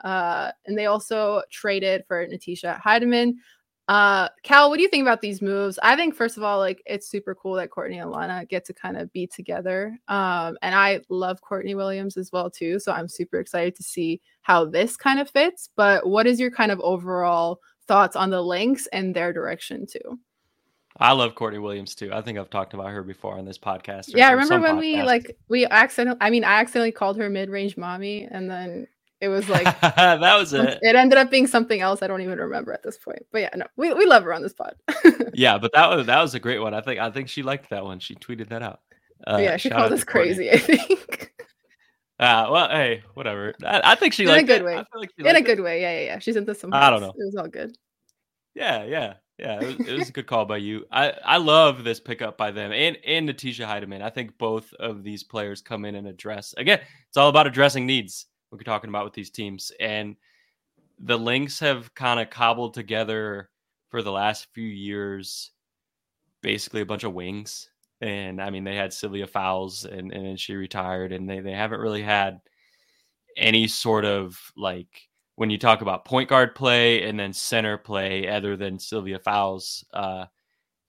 Uh, 0.04 0.52
and 0.66 0.78
they 0.78 0.86
also 0.86 1.42
traded 1.50 2.04
for 2.06 2.26
Natisha 2.26 2.80
Hiedeman. 2.80 3.32
Uh, 3.90 4.28
Cal, 4.44 4.70
what 4.70 4.76
do 4.76 4.82
you 4.84 4.88
think 4.88 5.02
about 5.02 5.20
these 5.20 5.42
moves? 5.42 5.76
I 5.82 5.96
think 5.96 6.14
first 6.14 6.36
of 6.36 6.44
all, 6.44 6.58
like 6.58 6.80
it's 6.86 7.10
super 7.10 7.34
cool 7.34 7.54
that 7.54 7.72
Courtney 7.72 7.98
and 7.98 8.08
Lana 8.08 8.44
get 8.44 8.64
to 8.66 8.72
kind 8.72 8.96
of 8.96 9.12
be 9.12 9.26
together. 9.26 9.98
Um, 10.06 10.56
and 10.62 10.76
I 10.76 11.00
love 11.08 11.40
Courtney 11.40 11.74
Williams 11.74 12.16
as 12.16 12.30
well 12.30 12.48
too, 12.48 12.78
so 12.78 12.92
I'm 12.92 13.08
super 13.08 13.40
excited 13.40 13.74
to 13.74 13.82
see 13.82 14.20
how 14.42 14.64
this 14.64 14.96
kind 14.96 15.18
of 15.18 15.28
fits. 15.28 15.70
But 15.74 16.06
what 16.06 16.28
is 16.28 16.38
your 16.38 16.52
kind 16.52 16.70
of 16.70 16.78
overall 16.82 17.58
thoughts 17.88 18.14
on 18.14 18.30
the 18.30 18.40
Lynx 18.40 18.86
and 18.92 19.12
their 19.12 19.32
direction 19.32 19.88
too? 19.88 20.20
I 20.98 21.10
love 21.10 21.34
Courtney 21.34 21.58
Williams 21.58 21.96
too. 21.96 22.12
I 22.12 22.22
think 22.22 22.38
I've 22.38 22.48
talked 22.48 22.74
about 22.74 22.90
her 22.90 23.02
before 23.02 23.38
on 23.38 23.44
this 23.44 23.58
podcast. 23.58 24.14
Yeah, 24.14 24.28
I 24.28 24.32
remember 24.32 24.60
when 24.60 24.76
podcast. 24.76 24.80
we 24.80 25.02
like 25.02 25.36
we 25.48 25.66
accidentally 25.66 26.18
I 26.20 26.30
mean 26.30 26.44
I 26.44 26.60
accidentally 26.60 26.92
called 26.92 27.16
her 27.16 27.28
mid-range 27.28 27.76
mommy 27.76 28.28
and 28.30 28.48
then 28.48 28.86
it 29.20 29.28
was 29.28 29.48
like 29.48 29.64
that 29.80 30.38
was 30.38 30.52
it. 30.52 30.78
It 30.80 30.96
ended 30.96 31.18
up 31.18 31.30
being 31.30 31.46
something 31.46 31.80
else. 31.80 32.02
I 32.02 32.06
don't 32.06 32.22
even 32.22 32.38
remember 32.38 32.72
at 32.72 32.82
this 32.82 32.96
point. 32.96 33.26
But 33.30 33.42
yeah, 33.42 33.50
no, 33.54 33.66
we, 33.76 33.92
we 33.92 34.06
love 34.06 34.24
her 34.24 34.32
on 34.32 34.42
this 34.42 34.54
pod. 34.54 34.74
yeah, 35.34 35.58
but 35.58 35.72
that 35.74 35.88
was 35.88 36.06
that 36.06 36.20
was 36.22 36.34
a 36.34 36.40
great 36.40 36.58
one. 36.58 36.72
I 36.72 36.80
think 36.80 37.00
I 37.00 37.10
think 37.10 37.28
she 37.28 37.42
liked 37.42 37.70
that 37.70 37.84
one. 37.84 38.00
She 38.00 38.14
tweeted 38.14 38.48
that 38.48 38.62
out. 38.62 38.80
Uh, 39.26 39.38
yeah, 39.40 39.56
she 39.58 39.68
called 39.68 39.92
us 39.92 40.04
crazy. 40.04 40.50
I 40.50 40.58
think. 40.58 41.32
Uh, 42.18 42.46
well, 42.50 42.68
hey, 42.68 43.02
whatever. 43.14 43.54
I, 43.64 43.80
I 43.82 43.94
think 43.94 44.12
she 44.12 44.26
liked 44.26 44.42
in 44.42 44.46
liked 44.46 44.50
a 44.50 44.52
good 44.52 44.60
it. 44.60 44.76
way. 44.76 44.84
Like 44.94 45.10
in 45.16 45.36
a 45.36 45.40
good 45.40 45.58
it. 45.58 45.62
way. 45.62 45.80
Yeah, 45.80 45.98
yeah, 46.00 46.04
yeah. 46.04 46.18
She's 46.18 46.36
into 46.36 46.54
some. 46.54 46.70
I 46.70 46.90
don't 46.90 47.00
know. 47.00 47.14
It 47.16 47.24
was 47.24 47.34
all 47.34 47.48
good. 47.48 47.74
Yeah, 48.54 48.84
yeah, 48.84 49.14
yeah. 49.38 49.58
It 49.58 49.78
was, 49.78 49.88
it 49.88 49.98
was 49.98 50.08
a 50.10 50.12
good 50.12 50.26
call 50.26 50.44
by 50.44 50.58
you. 50.58 50.84
I 50.92 51.14
I 51.24 51.38
love 51.38 51.82
this 51.82 51.98
pickup 51.98 52.36
by 52.36 52.50
them 52.50 52.72
and 52.72 52.98
and 53.06 53.26
Natisha 53.26 53.66
Hiedeman. 53.66 54.02
I 54.02 54.10
think 54.10 54.36
both 54.36 54.70
of 54.74 55.02
these 55.02 55.24
players 55.24 55.62
come 55.62 55.86
in 55.86 55.94
and 55.94 56.06
address. 56.06 56.52
Again, 56.58 56.80
it's 57.08 57.16
all 57.16 57.30
about 57.30 57.46
addressing 57.46 57.86
needs 57.86 58.26
we're 58.50 58.58
talking 58.60 58.90
about 58.90 59.04
with 59.04 59.14
these 59.14 59.30
teams. 59.30 59.72
And 59.80 60.16
the 60.98 61.18
Lynx 61.18 61.60
have 61.60 61.94
kind 61.94 62.20
of 62.20 62.30
cobbled 62.30 62.74
together 62.74 63.50
for 63.88 64.02
the 64.02 64.12
last 64.12 64.48
few 64.52 64.66
years 64.66 65.50
basically 66.42 66.80
a 66.80 66.86
bunch 66.86 67.04
of 67.04 67.12
wings. 67.12 67.70
And 68.00 68.40
I 68.40 68.50
mean, 68.50 68.64
they 68.64 68.76
had 68.76 68.92
Sylvia 68.92 69.26
Fowles 69.26 69.84
and, 69.84 70.12
and 70.12 70.26
then 70.26 70.36
she 70.36 70.54
retired, 70.54 71.12
and 71.12 71.28
they, 71.28 71.40
they 71.40 71.52
haven't 71.52 71.80
really 71.80 72.02
had 72.02 72.40
any 73.36 73.68
sort 73.68 74.04
of 74.04 74.38
like 74.56 75.08
when 75.36 75.50
you 75.50 75.58
talk 75.58 75.80
about 75.80 76.04
point 76.04 76.28
guard 76.28 76.54
play 76.54 77.02
and 77.04 77.18
then 77.18 77.32
center 77.32 77.78
play, 77.78 78.28
other 78.28 78.56
than 78.56 78.78
Sylvia 78.78 79.18
Fowles, 79.18 79.84
uh, 79.92 80.26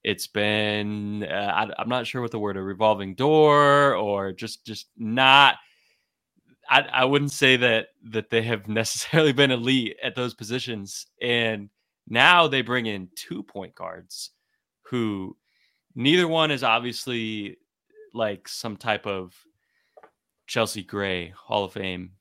it's 0.04 0.28
been 0.28 1.24
uh, 1.24 1.70
I, 1.78 1.82
am 1.82 1.90
not 1.90 2.08
sure 2.08 2.22
what 2.22 2.32
the 2.32 2.40
word 2.40 2.58
a 2.58 2.62
revolving 2.62 3.14
door 3.16 3.96
or 3.96 4.32
just 4.32 4.66
just 4.66 4.88
not 4.98 5.56
I, 6.72 6.80
I 6.92 7.06
wouldn't 7.06 7.34
say 7.34 7.58
that 7.58 7.90
that 8.12 8.30
they 8.30 8.42
have 8.44 8.68
necessarily 8.68 9.34
been 9.34 9.52
elite 9.52 9.98
at 10.02 10.16
those 10.16 10.34
positions. 10.34 11.06
And 11.22 11.70
now 12.08 12.48
they 12.48 12.62
bring 12.62 12.88
in 12.88 13.10
two 13.16 13.44
point 13.44 13.76
guards 13.76 14.32
who 14.84 15.36
neither 15.94 16.28
one 16.28 16.50
is 16.50 16.64
obviously 16.64 17.58
like 18.14 18.48
some 18.48 18.78
type 18.78 19.06
of 19.06 19.36
Chelsea 20.48 20.84
Gray 20.84 21.30
Hall 21.30 21.66
of 21.66 21.74
Fame 21.74 22.12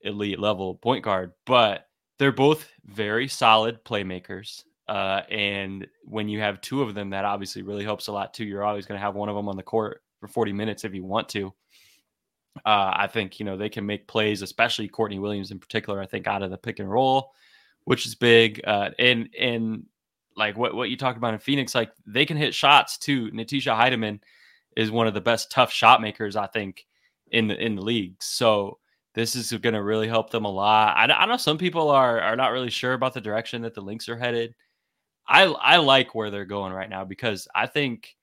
elite 0.00 0.38
level 0.38 0.74
point 0.74 1.04
guard, 1.04 1.32
but 1.46 1.86
they're 2.18 2.32
both 2.32 2.68
very 2.84 3.28
solid 3.28 3.84
playmakers. 3.84 4.64
Uh, 4.86 5.22
and 5.30 5.86
when 6.04 6.28
you 6.28 6.40
have 6.40 6.60
two 6.60 6.82
of 6.82 6.94
them, 6.94 7.10
that 7.10 7.24
obviously 7.24 7.62
really 7.62 7.84
helps 7.84 8.08
a 8.08 8.12
lot 8.12 8.34
too. 8.34 8.44
You're 8.44 8.64
always 8.64 8.84
going 8.84 8.98
to 8.98 9.04
have 9.04 9.14
one 9.14 9.30
of 9.30 9.34
them 9.34 9.48
on 9.48 9.56
the 9.56 9.62
court 9.62 10.02
for 10.20 10.28
40 10.28 10.52
minutes 10.52 10.84
if 10.84 10.94
you 10.94 11.04
want 11.04 11.28
to. 11.30 11.54
Uh, 12.64 12.92
I 12.94 13.06
think 13.08 13.40
you 13.40 13.44
know 13.44 13.56
they 13.56 13.68
can 13.68 13.84
make 13.84 14.06
plays, 14.06 14.42
especially 14.42 14.88
Courtney 14.88 15.18
Williams 15.18 15.50
in 15.50 15.58
particular. 15.58 16.00
I 16.00 16.06
think 16.06 16.26
out 16.26 16.42
of 16.42 16.50
the 16.50 16.56
pick 16.56 16.78
and 16.78 16.90
roll, 16.90 17.32
which 17.84 18.06
is 18.06 18.14
big. 18.14 18.60
Uh, 18.64 18.90
and 18.98 19.28
and 19.38 19.86
like 20.36 20.56
what 20.56 20.74
what 20.74 20.90
you 20.90 20.96
talked 20.96 21.18
about 21.18 21.34
in 21.34 21.40
Phoenix, 21.40 21.74
like 21.74 21.90
they 22.06 22.26
can 22.26 22.36
hit 22.36 22.54
shots 22.54 22.98
too. 22.98 23.30
Natisha 23.30 23.76
Hiedeman 23.76 24.20
is 24.76 24.90
one 24.90 25.06
of 25.06 25.14
the 25.14 25.20
best 25.20 25.50
tough 25.50 25.72
shot 25.72 26.00
makers 26.00 26.36
I 26.36 26.46
think 26.46 26.86
in 27.30 27.48
the 27.48 27.56
in 27.56 27.76
the 27.76 27.82
league. 27.82 28.22
So 28.22 28.78
this 29.14 29.36
is 29.36 29.52
going 29.52 29.74
to 29.74 29.82
really 29.82 30.08
help 30.08 30.30
them 30.30 30.44
a 30.44 30.50
lot. 30.50 30.96
I, 30.96 31.12
I 31.12 31.26
know 31.26 31.36
some 31.36 31.58
people 31.58 31.90
are 31.90 32.20
are 32.20 32.36
not 32.36 32.52
really 32.52 32.70
sure 32.70 32.92
about 32.94 33.14
the 33.14 33.20
direction 33.20 33.62
that 33.62 33.74
the 33.74 33.80
Lynx 33.80 34.08
are 34.08 34.16
headed. 34.16 34.54
I 35.26 35.44
I 35.44 35.76
like 35.78 36.14
where 36.14 36.30
they're 36.30 36.44
going 36.44 36.72
right 36.72 36.90
now 36.90 37.04
because 37.04 37.48
I 37.54 37.66
think 37.66 38.16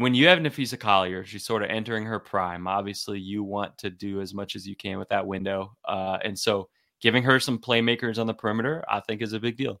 when 0.00 0.14
you 0.14 0.28
have 0.28 0.38
Napheesa 0.38 0.80
Collier, 0.80 1.26
she's 1.26 1.44
sort 1.44 1.62
of 1.62 1.68
entering 1.68 2.06
her 2.06 2.18
prime. 2.18 2.66
Obviously, 2.66 3.20
you 3.20 3.44
want 3.44 3.76
to 3.76 3.90
do 3.90 4.22
as 4.22 4.32
much 4.32 4.56
as 4.56 4.66
you 4.66 4.74
can 4.74 4.98
with 4.98 5.10
that 5.10 5.26
window. 5.26 5.76
Uh, 5.86 6.16
and 6.24 6.38
so 6.38 6.70
giving 7.02 7.22
her 7.22 7.38
some 7.38 7.58
playmakers 7.58 8.18
on 8.18 8.26
the 8.26 8.32
perimeter, 8.32 8.82
I 8.88 9.00
think 9.00 9.20
is 9.20 9.34
a 9.34 9.38
big 9.38 9.58
deal. 9.58 9.78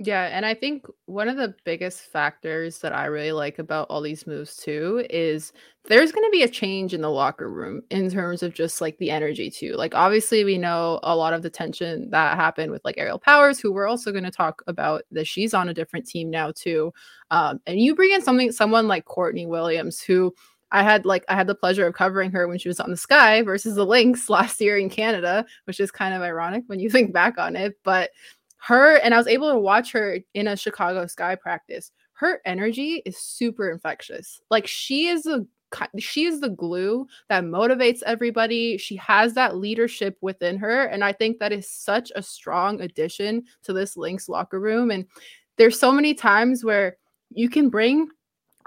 Yeah, 0.00 0.26
and 0.26 0.46
I 0.46 0.54
think 0.54 0.86
one 1.06 1.28
of 1.28 1.36
the 1.36 1.56
biggest 1.64 2.02
factors 2.02 2.78
that 2.82 2.92
I 2.92 3.06
really 3.06 3.32
like 3.32 3.58
about 3.58 3.88
all 3.90 4.00
these 4.00 4.28
moves 4.28 4.54
too 4.54 5.04
is 5.10 5.52
there's 5.86 6.12
going 6.12 6.24
to 6.24 6.30
be 6.30 6.44
a 6.44 6.48
change 6.48 6.94
in 6.94 7.00
the 7.00 7.10
locker 7.10 7.50
room 7.50 7.82
in 7.90 8.08
terms 8.08 8.44
of 8.44 8.54
just 8.54 8.80
like 8.80 8.96
the 8.98 9.10
energy 9.10 9.50
too. 9.50 9.72
Like 9.74 9.96
obviously 9.96 10.44
we 10.44 10.56
know 10.56 11.00
a 11.02 11.16
lot 11.16 11.32
of 11.34 11.42
the 11.42 11.50
tension 11.50 12.10
that 12.10 12.36
happened 12.36 12.70
with 12.70 12.84
like 12.84 12.94
Aerial 12.96 13.18
Powers 13.18 13.58
who 13.58 13.72
we're 13.72 13.88
also 13.88 14.12
going 14.12 14.22
to 14.22 14.30
talk 14.30 14.62
about 14.68 15.02
that 15.10 15.26
she's 15.26 15.52
on 15.52 15.68
a 15.68 15.74
different 15.74 16.06
team 16.06 16.30
now 16.30 16.52
too. 16.54 16.92
Um, 17.32 17.58
and 17.66 17.80
you 17.80 17.96
bring 17.96 18.12
in 18.12 18.22
something 18.22 18.52
someone 18.52 18.86
like 18.86 19.04
Courtney 19.04 19.46
Williams 19.46 20.00
who 20.00 20.32
I 20.70 20.82
had 20.82 21.06
like 21.06 21.24
I 21.28 21.34
had 21.34 21.46
the 21.46 21.54
pleasure 21.54 21.86
of 21.86 21.94
covering 21.94 22.30
her 22.32 22.46
when 22.46 22.58
she 22.58 22.68
was 22.68 22.78
on 22.78 22.90
the 22.90 22.96
Sky 22.96 23.42
versus 23.42 23.74
the 23.74 23.86
Lynx 23.86 24.28
last 24.28 24.60
year 24.60 24.76
in 24.76 24.90
Canada, 24.90 25.44
which 25.64 25.80
is 25.80 25.90
kind 25.90 26.14
of 26.14 26.22
ironic 26.22 26.64
when 26.66 26.78
you 26.78 26.90
think 26.90 27.12
back 27.12 27.38
on 27.38 27.56
it, 27.56 27.76
but 27.82 28.10
her 28.58 28.96
and 28.96 29.14
I 29.14 29.18
was 29.18 29.26
able 29.26 29.52
to 29.52 29.58
watch 29.58 29.92
her 29.92 30.18
in 30.34 30.48
a 30.48 30.56
Chicago 30.56 31.06
Sky 31.06 31.34
practice. 31.34 31.92
Her 32.12 32.40
energy 32.44 33.02
is 33.06 33.16
super 33.16 33.70
infectious. 33.70 34.40
Like 34.50 34.66
she 34.66 35.06
is 35.06 35.26
a 35.26 35.46
she 35.98 36.24
is 36.24 36.40
the 36.40 36.48
glue 36.48 37.06
that 37.28 37.44
motivates 37.44 38.02
everybody. 38.06 38.78
She 38.78 38.96
has 38.96 39.34
that 39.34 39.56
leadership 39.56 40.16
within 40.22 40.56
her 40.58 40.84
and 40.86 41.04
I 41.04 41.12
think 41.12 41.38
that 41.38 41.52
is 41.52 41.68
such 41.68 42.10
a 42.16 42.22
strong 42.22 42.80
addition 42.80 43.44
to 43.64 43.72
this 43.72 43.96
Lynx 43.96 44.28
locker 44.28 44.60
room 44.60 44.90
and 44.90 45.04
there's 45.56 45.78
so 45.78 45.92
many 45.92 46.14
times 46.14 46.64
where 46.64 46.96
you 47.30 47.50
can 47.50 47.68
bring 47.68 48.08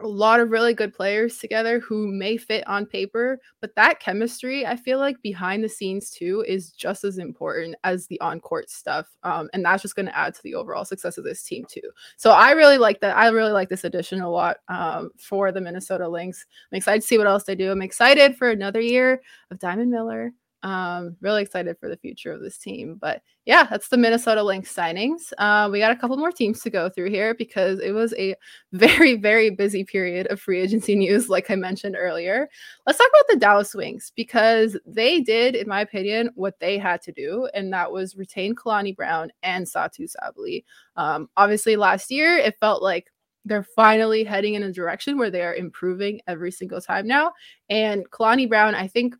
a 0.03 0.07
lot 0.07 0.39
of 0.39 0.51
really 0.51 0.73
good 0.73 0.93
players 0.93 1.37
together 1.37 1.79
who 1.79 2.07
may 2.07 2.37
fit 2.37 2.67
on 2.67 2.85
paper, 2.85 3.39
but 3.59 3.75
that 3.75 3.99
chemistry, 3.99 4.65
I 4.65 4.75
feel 4.75 4.99
like 4.99 5.21
behind 5.21 5.63
the 5.63 5.69
scenes 5.69 6.09
too, 6.09 6.43
is 6.47 6.71
just 6.71 7.03
as 7.03 7.17
important 7.17 7.75
as 7.83 8.07
the 8.07 8.19
on 8.21 8.39
court 8.39 8.69
stuff. 8.69 9.07
Um, 9.23 9.49
and 9.53 9.63
that's 9.65 9.81
just 9.81 9.95
going 9.95 10.07
to 10.07 10.17
add 10.17 10.35
to 10.35 10.43
the 10.43 10.55
overall 10.55 10.85
success 10.85 11.17
of 11.17 11.23
this 11.23 11.43
team 11.43 11.65
too. 11.67 11.89
So 12.17 12.31
I 12.31 12.51
really 12.51 12.77
like 12.77 12.99
that. 13.01 13.17
I 13.17 13.29
really 13.29 13.51
like 13.51 13.69
this 13.69 13.83
addition 13.83 14.21
a 14.21 14.29
lot 14.29 14.57
um, 14.67 15.11
for 15.17 15.51
the 15.51 15.61
Minnesota 15.61 16.07
Lynx. 16.07 16.45
I'm 16.71 16.77
excited 16.77 17.01
to 17.01 17.07
see 17.07 17.17
what 17.17 17.27
else 17.27 17.43
they 17.43 17.55
do. 17.55 17.71
I'm 17.71 17.81
excited 17.81 18.35
for 18.37 18.49
another 18.49 18.81
year 18.81 19.21
of 19.49 19.59
Diamond 19.59 19.91
Miller. 19.91 20.33
Um, 20.63 21.17
really 21.21 21.41
excited 21.41 21.77
for 21.79 21.89
the 21.89 21.97
future 21.97 22.31
of 22.31 22.41
this 22.41 22.57
team. 22.57 22.97
But 23.01 23.23
yeah, 23.45 23.63
that's 23.63 23.87
the 23.87 23.97
Minnesota 23.97 24.43
Lynx 24.43 24.73
signings. 24.73 25.33
Uh, 25.39 25.67
we 25.71 25.79
got 25.79 25.91
a 25.91 25.95
couple 25.95 26.17
more 26.17 26.31
teams 26.31 26.61
to 26.61 26.69
go 26.69 26.87
through 26.87 27.09
here 27.09 27.33
because 27.33 27.79
it 27.79 27.91
was 27.91 28.13
a 28.13 28.35
very, 28.71 29.15
very 29.15 29.49
busy 29.49 29.83
period 29.83 30.27
of 30.27 30.39
free 30.39 30.59
agency 30.59 30.95
news, 30.97 31.29
like 31.29 31.49
I 31.49 31.55
mentioned 31.55 31.95
earlier. 31.97 32.47
Let's 32.85 32.99
talk 32.99 33.09
about 33.09 33.33
the 33.33 33.39
Dallas 33.39 33.73
Wings 33.73 34.11
because 34.15 34.77
they 34.85 35.21
did, 35.21 35.55
in 35.55 35.67
my 35.67 35.81
opinion, 35.81 36.29
what 36.35 36.59
they 36.59 36.77
had 36.77 37.01
to 37.03 37.11
do, 37.11 37.49
and 37.53 37.73
that 37.73 37.91
was 37.91 38.15
retain 38.15 38.53
Kalani 38.53 38.95
Brown 38.95 39.31
and 39.41 39.65
Satou 39.65 40.07
Sabally. 40.07 40.63
Um, 40.95 41.27
obviously, 41.37 41.75
last 41.75 42.11
year 42.11 42.37
it 42.37 42.59
felt 42.59 42.83
like 42.83 43.11
they're 43.45 43.65
finally 43.75 44.23
heading 44.23 44.53
in 44.53 44.63
a 44.63 44.71
direction 44.71 45.17
where 45.17 45.31
they 45.31 45.41
are 45.41 45.55
improving 45.55 46.21
every 46.27 46.51
single 46.51 46.81
time 46.81 47.07
now. 47.07 47.31
And 47.69 48.09
Kalani 48.11 48.47
Brown, 48.47 48.75
I 48.75 48.87
think 48.87 49.15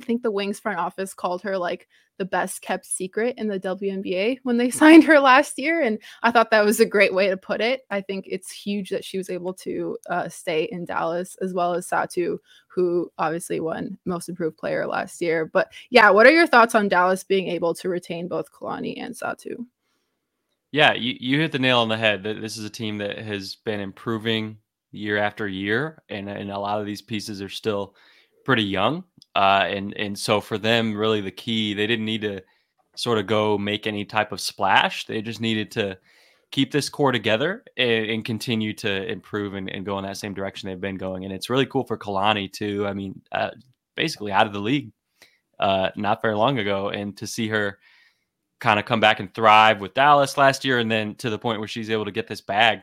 I 0.00 0.04
think 0.04 0.22
the 0.22 0.30
Wings 0.30 0.60
front 0.60 0.78
office 0.78 1.14
called 1.14 1.42
her 1.42 1.58
like 1.58 1.88
the 2.18 2.24
best 2.24 2.62
kept 2.62 2.86
secret 2.86 3.34
in 3.38 3.48
the 3.48 3.58
WNBA 3.58 4.38
when 4.42 4.56
they 4.56 4.70
signed 4.82 5.04
her 5.04 5.18
last 5.18 5.58
year. 5.58 5.80
And 5.80 5.98
I 6.22 6.30
thought 6.30 6.50
that 6.50 6.64
was 6.64 6.80
a 6.80 6.86
great 6.86 7.14
way 7.14 7.28
to 7.28 7.36
put 7.36 7.60
it. 7.60 7.82
I 7.90 8.00
think 8.00 8.26
it's 8.28 8.50
huge 8.50 8.90
that 8.90 9.04
she 9.04 9.18
was 9.18 9.30
able 9.30 9.54
to 9.54 9.96
uh, 10.08 10.28
stay 10.28 10.68
in 10.70 10.84
Dallas 10.84 11.36
as 11.40 11.52
well 11.52 11.74
as 11.74 11.88
Satou, 11.88 12.38
who 12.68 13.10
obviously 13.18 13.60
won 13.60 13.98
most 14.04 14.28
improved 14.28 14.56
player 14.56 14.86
last 14.86 15.20
year. 15.20 15.46
But 15.46 15.72
yeah, 15.90 16.10
what 16.10 16.26
are 16.26 16.32
your 16.32 16.46
thoughts 16.46 16.74
on 16.74 16.88
Dallas 16.88 17.24
being 17.24 17.48
able 17.48 17.74
to 17.74 17.88
retain 17.88 18.28
both 18.28 18.52
Kalani 18.52 19.02
and 19.02 19.14
Satou? 19.14 19.66
Yeah, 20.70 20.94
you, 20.94 21.16
you 21.20 21.38
hit 21.38 21.52
the 21.52 21.58
nail 21.58 21.80
on 21.80 21.88
the 21.88 21.98
head. 21.98 22.22
This 22.22 22.56
is 22.56 22.64
a 22.64 22.70
team 22.70 22.98
that 22.98 23.18
has 23.18 23.56
been 23.56 23.80
improving 23.80 24.56
year 24.90 25.18
after 25.18 25.46
year, 25.46 26.02
and, 26.08 26.28
and 26.28 26.50
a 26.50 26.58
lot 26.58 26.80
of 26.80 26.86
these 26.86 27.02
pieces 27.02 27.42
are 27.42 27.48
still 27.48 27.94
pretty 28.44 28.62
young. 28.62 29.04
Uh, 29.34 29.64
and 29.68 29.96
and 29.96 30.18
so 30.18 30.40
for 30.40 30.58
them, 30.58 30.94
really 30.94 31.20
the 31.20 31.30
key, 31.30 31.74
they 31.74 31.86
didn't 31.86 32.04
need 32.04 32.22
to 32.22 32.42
sort 32.96 33.18
of 33.18 33.26
go 33.26 33.56
make 33.56 33.86
any 33.86 34.04
type 34.04 34.32
of 34.32 34.40
splash. 34.40 35.06
They 35.06 35.22
just 35.22 35.40
needed 35.40 35.70
to 35.72 35.98
keep 36.50 36.70
this 36.70 36.88
core 36.88 37.12
together 37.12 37.64
and, 37.78 38.10
and 38.10 38.24
continue 38.24 38.74
to 38.74 39.10
improve 39.10 39.54
and, 39.54 39.70
and, 39.70 39.86
go 39.86 39.98
in 39.98 40.04
that 40.04 40.18
same 40.18 40.34
direction 40.34 40.68
they've 40.68 40.78
been 40.78 40.98
going. 40.98 41.24
And 41.24 41.32
it's 41.32 41.48
really 41.48 41.64
cool 41.64 41.84
for 41.84 41.96
Kalani 41.96 42.52
too. 42.52 42.86
I 42.86 42.92
mean, 42.92 43.22
uh, 43.32 43.50
basically 43.94 44.32
out 44.32 44.46
of 44.46 44.52
the 44.52 44.60
league 44.60 44.92
uh, 45.58 45.88
not 45.96 46.20
very 46.20 46.36
long 46.36 46.58
ago, 46.58 46.90
and 46.90 47.16
to 47.16 47.26
see 47.26 47.48
her 47.48 47.78
kind 48.60 48.78
of 48.78 48.84
come 48.84 49.00
back 49.00 49.18
and 49.20 49.32
thrive 49.34 49.80
with 49.80 49.94
Dallas 49.94 50.36
last 50.36 50.64
year, 50.64 50.78
and 50.78 50.90
then 50.90 51.14
to 51.16 51.30
the 51.30 51.38
point 51.38 51.58
where 51.58 51.68
she's 51.68 51.90
able 51.90 52.04
to 52.04 52.12
get 52.12 52.26
this 52.28 52.40
bag. 52.40 52.80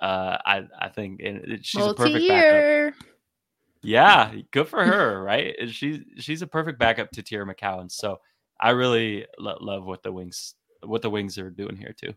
Uh, 0.00 0.36
I 0.44 0.64
I 0.78 0.88
think 0.88 1.20
and 1.22 1.58
she's 1.62 1.80
Multi-year. 1.80 2.88
a 2.88 2.92
perfect 2.92 2.98
backup. 2.98 3.15
Yeah, 3.82 4.34
good 4.50 4.68
for 4.68 4.84
her, 4.84 5.22
right? 5.22 5.54
She's 5.70 6.00
she's 6.18 6.42
a 6.42 6.46
perfect 6.46 6.78
backup 6.78 7.10
to 7.12 7.22
Teaira 7.22 7.52
McCowan. 7.52 7.90
So 7.90 8.18
I 8.60 8.70
really 8.70 9.26
lo- 9.38 9.58
love 9.60 9.84
what 9.84 10.02
the 10.02 10.12
wings 10.12 10.54
what 10.84 11.02
the 11.02 11.10
wings 11.10 11.38
are 11.38 11.50
doing 11.50 11.76
here 11.76 11.94
too. 11.98 12.14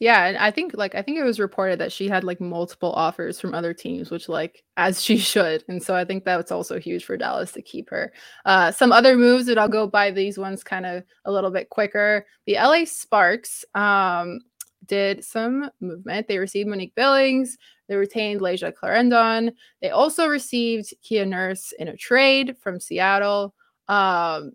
Yeah, 0.00 0.26
and 0.26 0.36
I 0.38 0.52
think 0.52 0.74
like 0.74 0.94
I 0.94 1.02
think 1.02 1.18
it 1.18 1.24
was 1.24 1.40
reported 1.40 1.80
that 1.80 1.90
she 1.90 2.08
had 2.08 2.22
like 2.22 2.40
multiple 2.40 2.92
offers 2.92 3.40
from 3.40 3.52
other 3.52 3.74
teams, 3.74 4.10
which 4.10 4.28
like 4.28 4.62
as 4.76 5.02
she 5.02 5.16
should. 5.18 5.64
And 5.68 5.82
so 5.82 5.94
I 5.94 6.04
think 6.04 6.24
that's 6.24 6.52
also 6.52 6.78
huge 6.78 7.04
for 7.04 7.16
Dallas 7.16 7.52
to 7.52 7.62
keep 7.62 7.90
her. 7.90 8.12
Uh 8.44 8.70
some 8.70 8.92
other 8.92 9.16
moves 9.16 9.46
that 9.46 9.58
I'll 9.58 9.68
go 9.68 9.86
by 9.88 10.10
these 10.12 10.38
ones 10.38 10.62
kind 10.62 10.86
of 10.86 11.02
a 11.24 11.32
little 11.32 11.50
bit 11.50 11.68
quicker. 11.70 12.26
The 12.46 12.54
LA 12.54 12.84
Sparks 12.84 13.64
um 13.74 14.40
did 14.88 15.24
some 15.24 15.70
movement. 15.80 16.28
They 16.28 16.38
received 16.38 16.68
Monique 16.68 16.94
Billings, 16.94 17.56
they 17.88 17.96
retained 17.96 18.40
Layshia 18.40 18.74
Clarendon. 18.74 19.52
They 19.80 19.90
also 19.90 20.26
received 20.26 20.92
Kia 21.02 21.24
Nurse 21.24 21.72
in 21.78 21.88
a 21.88 21.96
trade 21.96 22.56
from 22.58 22.80
Seattle. 22.80 23.54
Um, 23.88 24.52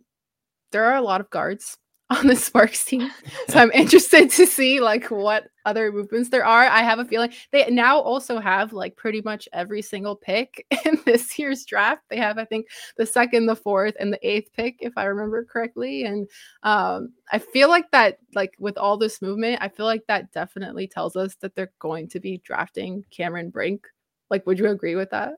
there 0.72 0.86
are 0.86 0.96
a 0.96 1.02
lot 1.02 1.22
of 1.22 1.30
guards 1.30 1.78
on 2.14 2.28
the 2.28 2.36
Sparks 2.36 2.86
team. 2.86 3.10
So 3.50 3.60
I'm 3.60 3.72
interested 3.72 4.30
to 4.32 4.46
see 4.46 4.80
like 4.80 5.10
what 5.10 5.48
other 5.66 5.92
movements 5.92 6.30
there 6.30 6.46
are. 6.46 6.66
I 6.66 6.82
have 6.82 7.00
a 7.00 7.06
feeling 7.06 7.32
they 7.52 7.70
now 7.70 8.00
also 8.00 8.40
have 8.40 8.74
like 8.74 8.96
pretty 8.96 9.22
much 9.22 9.48
every 9.54 9.82
single 9.82 10.16
pick 10.16 10.66
in 10.86 11.00
this 11.06 11.38
year's 11.40 11.66
draft. 11.66 12.04
They 12.10 12.18
have, 12.18 12.38
I 12.38 12.46
think, 12.46 12.68
the 12.98 13.06
second, 13.06 13.46
the 13.46 13.56
fourth, 13.56 13.96
and 14.00 14.12
the 14.12 14.28
eighth 14.28 14.52
pick, 14.54 14.78
if 14.80 14.94
I 14.98 15.06
remember 15.06 15.46
correctly. 15.46 16.04
And 16.04 16.28
um, 16.64 17.14
I 17.32 17.40
feel 17.40 17.70
like 17.70 17.90
that, 17.92 18.20
like 18.34 18.54
with 18.60 18.78
all 18.78 18.98
this 18.98 19.22
movement, 19.22 19.60
I 19.62 19.70
feel 19.70 19.86
like 19.86 20.06
that 20.08 20.32
definitely 20.32 20.88
tells 20.88 21.16
us 21.16 21.36
that 21.36 21.56
they're 21.56 21.72
going 21.80 22.08
to 22.10 22.20
be 22.20 22.42
drafting 22.44 23.06
Cameron 23.12 23.50
Brink. 23.50 23.88
Like, 24.30 24.46
would 24.46 24.60
you 24.60 24.68
agree 24.68 24.96
with 24.96 25.12
that? 25.12 25.34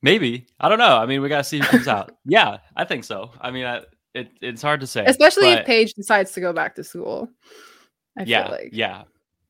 Maybe. 0.00 0.46
I 0.60 0.68
don't 0.68 0.78
know. 0.78 0.96
I 0.96 1.06
mean, 1.06 1.22
we 1.22 1.28
got 1.28 1.38
to 1.38 1.44
see 1.44 1.58
who 1.58 1.66
comes 1.66 1.88
out. 1.88 2.12
Yeah, 2.24 2.58
I 2.76 2.84
think 2.84 3.04
so. 3.04 3.30
I 3.40 3.50
mean, 3.50 3.64
I, 3.64 3.82
it, 4.14 4.30
it's 4.40 4.62
hard 4.62 4.80
to 4.80 4.86
say, 4.86 5.04
especially 5.06 5.52
but, 5.52 5.60
if 5.60 5.66
Paige 5.66 5.94
decides 5.94 6.32
to 6.32 6.40
go 6.40 6.52
back 6.52 6.74
to 6.76 6.84
school. 6.84 7.28
I 8.18 8.24
yeah, 8.24 8.48
like. 8.48 8.70
yeah, 8.72 9.02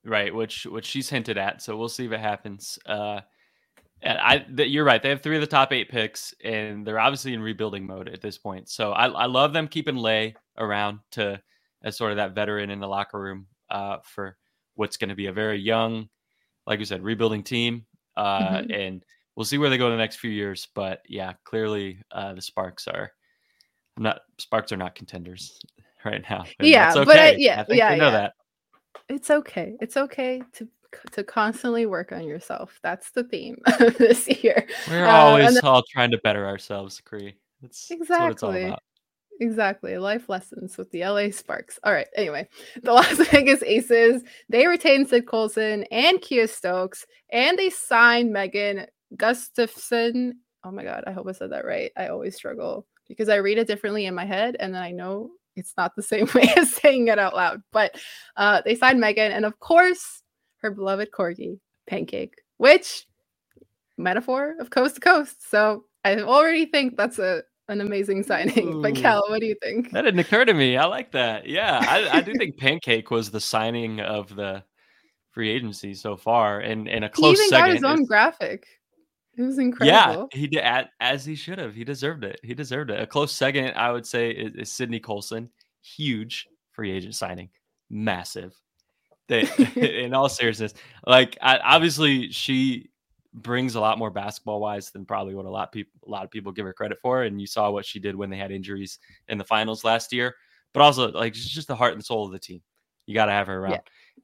right. 0.05 0.35
Which 0.35 0.66
which 0.66 0.85
she's 0.85 1.09
hinted 1.09 1.38
at, 1.38 1.62
so 1.62 1.77
we'll 1.77 1.88
see 1.88 2.07
if 2.07 2.12
it 2.12 2.21
happens. 2.21 2.79
Uh, 2.87 3.21
and 4.03 4.18
I, 4.18 4.38
th- 4.38 4.71
you're 4.71 4.85
right. 4.85 5.03
They 5.03 5.09
have 5.09 5.23
three 5.23 5.37
of 5.37 5.40
the 5.40 5.47
top 5.47 5.73
eight 5.73 5.88
picks, 5.88 6.33
and 6.44 6.87
they're 6.87 7.01
obviously 7.01 7.35
in 7.35 7.42
rebuilding 7.42 7.87
mode 7.87 8.09
at 8.09 8.21
this 8.21 8.38
point. 8.38 8.68
So 8.68 8.92
I, 8.92 9.07
I 9.09 9.27
love 9.27 9.53
them 9.53 9.66
keeping 9.66 9.97
Lay 9.97 10.37
around 10.57 11.01
to 11.12 11.40
as 11.83 11.97
sort 11.97 12.12
of 12.12 12.16
that 12.16 12.35
veteran 12.35 12.71
in 12.71 12.81
the 12.81 12.88
locker 12.88 13.18
room 13.18 13.47
uh, 13.71 13.99
for 14.05 14.37
what's 14.75 14.97
going 14.97 15.09
to 15.09 15.14
be 15.14 15.27
a 15.27 15.33
very 15.33 15.59
young, 15.59 16.09
like 16.66 16.79
you 16.79 16.85
said, 16.85 17.03
rebuilding 17.03 17.42
team. 17.42 17.87
Uh, 18.16 18.59
mm-hmm. 18.59 18.73
And 18.73 19.05
we'll 19.35 19.44
see 19.44 19.59
where 19.59 19.71
they 19.71 19.79
go 19.79 19.87
in 19.87 19.92
the 19.92 19.99
next 19.99 20.16
few 20.16 20.31
years. 20.31 20.68
But 20.75 21.01
yeah, 21.09 21.35
clearly 21.44 22.01
uh, 22.12 22.35
the 22.35 22.42
Sparks 22.42 22.87
are 22.87 23.12
not 23.98 24.20
Sparks 24.38 24.72
are 24.72 24.76
not 24.76 24.94
contenders 24.94 25.58
right 26.04 26.22
now. 26.28 26.44
yeah, 26.61 26.92
okay. 26.94 27.04
but 27.04 27.18
I, 27.18 27.30
yeah, 27.32 27.64
I 27.68 27.74
yeah, 27.74 27.94
know 27.94 28.04
yeah. 28.06 28.11
that. 28.11 28.32
It's 29.08 29.30
okay. 29.30 29.76
It's 29.80 29.96
okay 29.96 30.42
to 30.54 30.68
to 31.12 31.22
constantly 31.22 31.87
work 31.87 32.12
on 32.12 32.24
yourself. 32.24 32.78
That's 32.82 33.11
the 33.11 33.24
theme 33.24 33.58
of 33.80 33.96
this 33.98 34.28
year. 34.42 34.66
We're 34.88 35.06
uh, 35.06 35.12
always 35.12 35.54
then, 35.54 35.64
all 35.64 35.82
trying 35.90 36.11
to 36.12 36.18
better 36.18 36.46
ourselves, 36.46 37.00
Cree. 37.00 37.37
That's 37.62 37.90
exactly. 37.90 38.64
That's 38.64 38.80
exactly. 39.40 39.98
Life 39.98 40.28
lessons 40.28 40.76
with 40.76 40.90
the 40.90 41.04
LA 41.04 41.30
Sparks. 41.30 41.78
All 41.84 41.92
right. 41.92 42.08
Anyway, 42.16 42.48
the 42.82 42.92
Las 42.94 43.16
Vegas 43.28 43.62
Aces, 43.62 44.22
they 44.48 44.66
retained 44.66 45.08
Sid 45.08 45.26
Colson 45.26 45.84
and 45.90 46.18
Kiah 46.18 46.48
Stokes, 46.48 47.06
and 47.30 47.58
they 47.58 47.70
signed 47.70 48.32
Megan 48.32 48.87
Gustafson. 49.16 50.38
Oh 50.64 50.70
my 50.70 50.84
God. 50.84 51.04
I 51.06 51.12
hope 51.12 51.26
I 51.28 51.32
said 51.32 51.52
that 51.52 51.64
right. 51.64 51.92
I 51.96 52.08
always 52.08 52.34
struggle 52.34 52.87
because 53.09 53.29
I 53.29 53.37
read 53.37 53.59
it 53.59 53.66
differently 53.66 54.07
in 54.07 54.14
my 54.14 54.25
head 54.25 54.57
and 54.61 54.75
then 54.75 54.83
I 54.83 54.90
know 54.90 55.31
it's 55.57 55.75
not 55.77 55.97
the 55.97 56.03
same 56.12 56.29
way 56.35 56.53
as 56.57 56.73
saying 56.73 57.09
it 57.09 57.18
out 57.18 57.35
loud. 57.35 57.62
But 57.73 57.97
uh, 58.37 58.62
they 58.64 58.75
signed 58.75 59.01
Megan 59.01 59.33
and 59.33 59.44
of 59.44 59.59
course 59.61 60.23
her 60.62 60.71
beloved 60.71 61.11
corgi, 61.12 61.59
Pancake, 61.88 62.35
which 62.57 63.07
metaphor 63.97 64.55
of 64.61 64.71
coast 64.71 64.97
to 64.97 65.01
coast. 65.01 65.49
So 65.51 65.85
I 66.05 66.21
already 66.21 66.66
think 66.66 66.97
that's 66.97 67.18
a 67.18 67.42
an 67.68 67.81
amazing 67.83 68.23
signing. 68.23 68.75
Ooh, 68.77 68.83
but 68.83 68.94
Cal, 68.94 69.23
what 69.29 69.40
do 69.40 69.47
you 69.47 69.57
think? 69.62 69.90
That 69.92 70.03
didn't 70.03 70.21
occur 70.21 70.44
to 70.44 70.55
me. 70.55 70.77
I 70.77 70.87
like 70.87 71.12
that. 71.12 71.47
Yeah, 71.47 71.85
I, 71.87 72.18
I 72.18 72.21
do 72.23 72.33
think 72.35 72.57
Pancake 72.59 73.11
was 73.11 73.31
the 73.31 73.40
signing 73.40 74.01
of 74.01 74.35
the 74.35 74.64
free 75.33 75.51
agency 75.51 75.94
so 75.94 76.16
far, 76.16 76.61
and 76.61 76.88
in 76.88 77.03
a 77.05 77.09
close 77.09 77.38
he 77.38 77.44
even 77.44 77.51
second. 77.51 77.66
got 77.66 77.75
his 77.75 77.85
own 77.85 78.05
graphic. 78.05 78.66
It 79.38 79.42
was 79.42 79.59
incredible. 79.59 80.29
Yeah, 80.33 80.38
he 80.38 80.48
did 80.48 80.64
as 80.98 81.24
he 81.24 81.37
should 81.37 81.59
have. 81.59 81.72
He 81.72 81.85
deserved 81.85 82.24
it. 82.24 82.40
He 82.42 82.55
deserved 82.55 82.90
it. 82.90 83.01
A 83.01 83.07
close 83.07 83.33
second, 83.33 83.72
I 83.77 83.92
would 83.92 84.05
say, 84.05 84.31
is, 84.31 84.53
is 84.57 84.72
Sydney 84.72 84.98
Colson. 84.98 85.48
Huge 85.81 86.48
free 86.72 86.90
agent 86.90 87.14
signing, 87.14 87.48
massive. 87.88 88.53
That, 89.29 89.77
in 89.77 90.12
all 90.12 90.29
seriousness, 90.29 90.74
like 91.07 91.38
I, 91.40 91.59
obviously 91.59 92.33
she 92.33 92.90
brings 93.33 93.77
a 93.77 93.81
lot 93.81 93.98
more 93.98 94.11
basketball 94.11 94.59
wise 94.59 94.90
than 94.90 95.05
probably 95.05 95.37
what 95.37 95.44
a 95.44 95.51
lot 95.51 95.68
of 95.68 95.72
people 95.72 95.92
a 96.05 96.11
lot 96.11 96.24
of 96.24 96.31
people 96.33 96.51
give 96.51 96.66
her 96.66 96.72
credit 96.72 96.98
for. 97.01 97.22
And 97.22 97.40
you 97.40 97.46
saw 97.46 97.70
what 97.70 97.87
she 97.87 98.01
did 98.01 98.16
when 98.16 98.31
they 98.31 98.38
had 98.38 98.51
injuries 98.51 98.98
in 99.29 99.38
the 99.38 99.44
finals 99.44 99.85
last 99.85 100.12
year. 100.12 100.35
But 100.74 100.83
also, 100.83 101.12
like 101.12 101.37
she's 101.37 101.48
just 101.48 101.68
the 101.68 101.77
heart 101.77 101.94
and 101.94 102.05
soul 102.05 102.27
of 102.27 102.33
the 102.33 102.40
team. 102.40 102.61
You 103.07 103.14
got 103.14 103.27
to 103.27 103.33
have 103.33 103.46
her 103.46 103.59
around. 103.59 103.72
Yeah. 103.72 103.81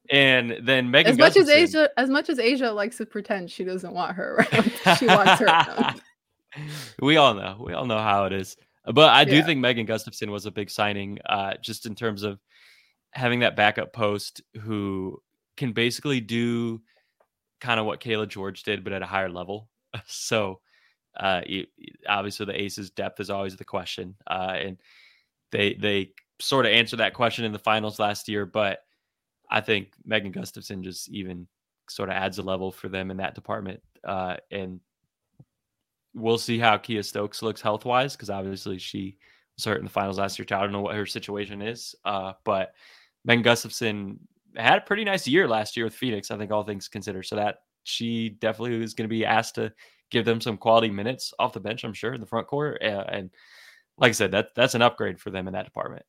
And 0.09 0.57
then 0.61 0.91
Megan 0.91 1.13
as 1.13 1.17
much 1.17 1.37
as 1.37 1.47
A'ja 1.47 1.87
as 1.97 2.09
much 2.09 2.29
as 2.29 2.37
A'ja 2.37 2.73
likes 2.73 2.97
to 2.97 3.05
pretend 3.05 3.51
she 3.51 3.63
doesn't 3.63 3.93
want 3.93 4.15
her 4.15 4.35
around, 4.53 4.97
she 4.97 5.07
wants 5.07 5.39
her 5.39 5.45
around. 5.45 6.01
We 7.01 7.17
all 7.17 7.33
know. 7.33 7.57
We 7.59 7.73
all 7.73 7.85
know 7.85 7.99
how 7.99 8.25
it 8.25 8.31
is. 8.31 8.55
But 8.85 9.09
I 9.09 9.25
do 9.25 9.35
yeah. 9.35 9.45
think 9.45 9.59
Megan 9.59 9.85
Gustafson 9.85 10.31
was 10.31 10.45
a 10.45 10.51
big 10.51 10.69
signing, 10.69 11.19
uh, 11.25 11.55
just 11.61 11.85
in 11.85 11.95
terms 11.95 12.23
of 12.23 12.39
having 13.11 13.39
that 13.39 13.55
backup 13.55 13.93
post 13.93 14.41
who 14.61 15.21
can 15.57 15.73
basically 15.73 16.21
do 16.21 16.81
kind 17.59 17.79
of 17.79 17.85
what 17.85 17.99
Cayla 17.99 18.27
George 18.27 18.63
did, 18.63 18.83
but 18.83 18.93
at 18.93 19.01
a 19.01 19.07
higher 19.07 19.29
level. 19.29 19.69
So 20.07 20.59
uh, 21.17 21.41
you, 21.45 21.67
obviously 22.07 22.45
the 22.45 22.61
Aces 22.61 22.89
depth 22.89 23.21
is 23.21 23.29
always 23.29 23.55
the 23.55 23.63
question, 23.63 24.15
uh, 24.27 24.57
and 24.57 24.77
they 25.51 25.73
they 25.75 26.11
sort 26.41 26.65
of 26.65 26.73
answered 26.73 26.97
that 26.97 27.13
question 27.13 27.45
in 27.45 27.53
the 27.53 27.59
finals 27.59 27.97
last 27.97 28.27
year. 28.27 28.45
But 28.45 28.79
I 29.55 29.61
think 29.61 29.93
Megan 30.03 30.33
Gustafson 30.33 30.83
just 30.83 31.07
even 31.09 31.47
sort 31.89 32.09
of 32.09 32.15
adds 32.15 32.39
a 32.39 32.43
level 32.43 32.73
for 32.73 32.89
them 32.89 33.09
in 33.09 33.15
that 33.17 33.35
department, 33.35 33.81
uh, 34.03 34.35
and 34.51 34.81
we'll 36.13 36.37
see 36.37 36.59
how 36.59 36.77
Kiah 36.77 37.05
Stokes 37.05 37.41
looks 37.41 37.61
health 37.61 37.85
wise 37.85 38.17
because 38.17 38.29
obviously 38.29 38.77
she 38.77 39.17
was 39.55 39.63
hurt 39.63 39.79
in 39.79 39.85
the 39.85 39.89
finals 39.89 40.19
last 40.19 40.37
year. 40.37 40.45
Too. 40.45 40.55
I 40.55 40.61
don't 40.61 40.73
know 40.73 40.81
what 40.81 40.95
her 40.95 41.05
situation 41.05 41.61
is, 41.61 41.95
uh, 42.03 42.33
but 42.43 42.73
Megan 43.23 43.43
Gustafson 43.43 44.19
had 44.57 44.79
a 44.79 44.81
pretty 44.81 45.05
nice 45.05 45.25
year 45.25 45.47
last 45.47 45.77
year 45.77 45.85
with 45.85 45.95
Phoenix. 45.95 46.31
I 46.31 46.37
think 46.37 46.51
all 46.51 46.63
things 46.63 46.89
considered, 46.89 47.23
so 47.23 47.37
that 47.37 47.59
she 47.83 48.31
definitely 48.41 48.83
is 48.83 48.93
going 48.93 49.07
to 49.07 49.15
be 49.15 49.25
asked 49.25 49.55
to 49.55 49.71
give 50.11 50.25
them 50.25 50.41
some 50.41 50.57
quality 50.57 50.89
minutes 50.89 51.33
off 51.39 51.53
the 51.53 51.61
bench. 51.61 51.85
I'm 51.85 51.93
sure 51.93 52.13
in 52.13 52.19
the 52.19 52.27
front 52.27 52.47
court, 52.47 52.79
and 52.81 53.29
like 53.97 54.09
I 54.09 54.11
said, 54.11 54.31
that 54.31 54.49
that's 54.53 54.75
an 54.75 54.81
upgrade 54.81 55.21
for 55.21 55.29
them 55.29 55.47
in 55.47 55.53
that 55.53 55.63
department. 55.63 56.05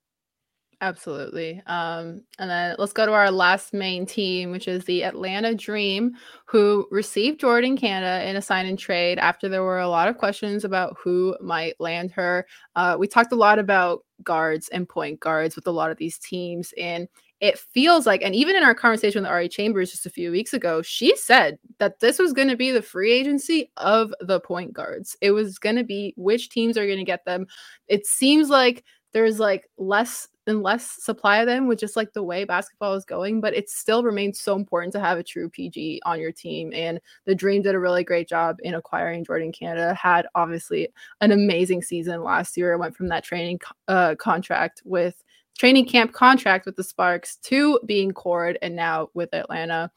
Absolutely. 0.83 1.63
Um, 1.67 2.21
and 2.39 2.51
then 2.51 2.77
let's 2.79 2.93
go 2.93 3.07
to 3.07 3.13
our 3.13 3.31
last 3.31 3.73
main 3.73 4.05
team, 4.05 4.51
which 4.51 4.69
is 4.69 4.85
the 4.85 5.05
Atlanta 5.05 5.55
Dream, 5.55 6.13
who 6.45 6.87
received 6.91 7.41
Jordan 7.41 7.79
Canada 7.79 8.29
in 8.29 8.37
a 8.37 8.43
sign 8.43 8.67
and 8.67 8.79
trade 8.79 9.19
after 9.19 9.49
there 9.49 9.63
were 9.63 9.79
a 9.79 9.89
lot 9.89 10.09
of 10.09 10.19
questions 10.19 10.65
about 10.65 10.95
who 11.03 11.35
might 11.41 11.81
land 11.81 12.11
her. 12.11 12.47
Uh, 12.75 12.95
we 12.99 13.09
talked 13.09 13.33
a 13.33 13.37
lot 13.37 13.59
about 13.59 14.05
guards 14.23 14.69
and 14.69 14.87
point 14.87 15.19
guards 15.19 15.57
with 15.57 15.67
a 15.67 15.71
lot 15.71 15.91
of 15.91 15.97
these 15.97 16.19
teams, 16.19 16.75
and 16.79 17.09
it 17.41 17.59
feels 17.59 18.07
like, 18.07 18.23
and 18.23 18.35
even 18.35 18.57
in 18.57 18.63
our 18.63 18.75
conversation 18.75 19.23
with 19.23 19.31
Ari 19.31 19.49
Chambers 19.51 19.91
just 19.91 20.07
a 20.07 20.11
few 20.11 20.31
weeks 20.31 20.55
ago, 20.55 20.81
she 20.83 21.15
said 21.17 21.59
that 21.79 22.01
this 22.01 22.19
was 22.19 22.33
going 22.33 22.49
to 22.49 22.57
be 22.57 22.71
the 22.71 22.81
free 22.81 23.13
agency 23.13 23.71
of 23.77 24.13
the 24.21 24.41
point 24.41 24.73
guards. 24.73 25.17
It 25.21 25.33
was 25.33 25.59
going 25.59 25.77
to 25.77 25.85
be 25.85 26.15
which 26.17 26.49
teams 26.49 26.79
are 26.79 26.87
going 26.87 26.99
to 26.99 27.05
get 27.05 27.25
them. 27.27 27.47
It 27.89 28.07
seems 28.07 28.49
like 28.49 28.85
there's 29.17 29.41
like 29.41 29.67
less 29.79 30.29
and 30.47 30.63
less 30.63 31.03
supply 31.03 31.39
of 31.39 31.47
them 31.47 31.67
with 31.67 31.79
just 31.79 31.97
like 31.97 32.13
the 32.13 32.23
way 32.23 32.45
basketball 32.45 32.93
is 32.93 33.07
going, 33.07 33.41
but 33.41 33.55
it 33.55 33.71
still 33.71 34.03
remains 34.03 34.39
so 34.39 34.55
important 34.55 34.93
to 34.93 35.01
have 35.01 35.17
a 35.17 35.23
true 35.23 35.49
PG 35.49 36.03
on 36.05 36.21
your 36.21 36.33
team. 36.33 36.71
And 36.75 37.01
the 37.25 37.35
Dream 37.35 37.63
did 37.63 37.75
a 37.75 37.79
really 37.79 38.05
great 38.05 38.29
job 38.29 38.59
in 38.63 38.75
acquiring 38.75 39.25
Jordan 39.25 39.53
Canada, 39.53 39.95
had 39.95 40.27
obviously 40.35 40.91
an 41.23 41.33
amazing 41.33 41.81
season 41.81 42.23
last 42.23 42.59
year. 42.59 42.77
Went 42.77 42.95
from 42.95 43.09
that 43.09 43.25
training 43.25 43.59
uh, 43.89 44.17
contract 44.17 44.83
with 44.85 45.25
training 45.59 45.87
camp 45.87 46.13
contract 46.13 46.67
with 46.67 46.77
the 46.77 46.85
Sparks 46.85 47.37
to 47.37 47.81
being 47.87 48.13
cored 48.13 48.59
and 48.61 48.77
now 48.77 49.09
with 49.15 49.33
Atlanta. 49.33 49.91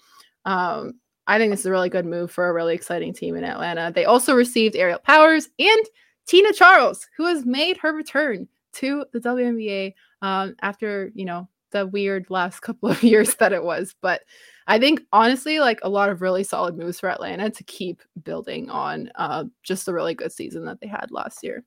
Um, 0.45 0.93
I 1.27 1.39
think 1.39 1.51
this 1.51 1.59
is 1.59 1.65
a 1.65 1.71
really 1.71 1.89
good 1.89 2.05
move 2.05 2.31
for 2.31 2.47
a 2.47 2.53
really 2.53 2.73
exciting 2.73 3.13
team 3.13 3.35
in 3.35 3.43
Atlanta. 3.43 3.91
They 3.93 4.05
also 4.05 4.33
received 4.33 4.77
Aerial 4.77 4.99
Powers 4.99 5.49
and 5.59 5.85
Tina 6.25 6.53
Charles, 6.53 7.05
who 7.17 7.25
has 7.25 7.45
made 7.45 7.75
her 7.79 7.91
return 7.91 8.47
to 8.73 9.05
the 9.13 9.19
WNBA 9.19 9.93
um, 10.21 10.55
after, 10.61 11.11
you 11.13 11.25
know, 11.25 11.47
the 11.71 11.87
weird 11.87 12.25
last 12.29 12.59
couple 12.61 12.89
of 12.89 13.03
years 13.03 13.35
that 13.35 13.53
it 13.53 13.63
was. 13.63 13.95
But 14.01 14.21
I 14.67 14.79
think 14.79 15.01
honestly, 15.11 15.59
like 15.59 15.79
a 15.83 15.89
lot 15.89 16.09
of 16.09 16.21
really 16.21 16.43
solid 16.43 16.77
moves 16.77 16.99
for 16.99 17.09
Atlanta 17.09 17.49
to 17.49 17.63
keep 17.63 18.01
building 18.23 18.69
on 18.69 19.11
uh, 19.15 19.45
just 19.63 19.85
the 19.85 19.93
really 19.93 20.13
good 20.13 20.31
season 20.31 20.65
that 20.65 20.79
they 20.79 20.87
had 20.87 21.07
last 21.11 21.43
year. 21.43 21.63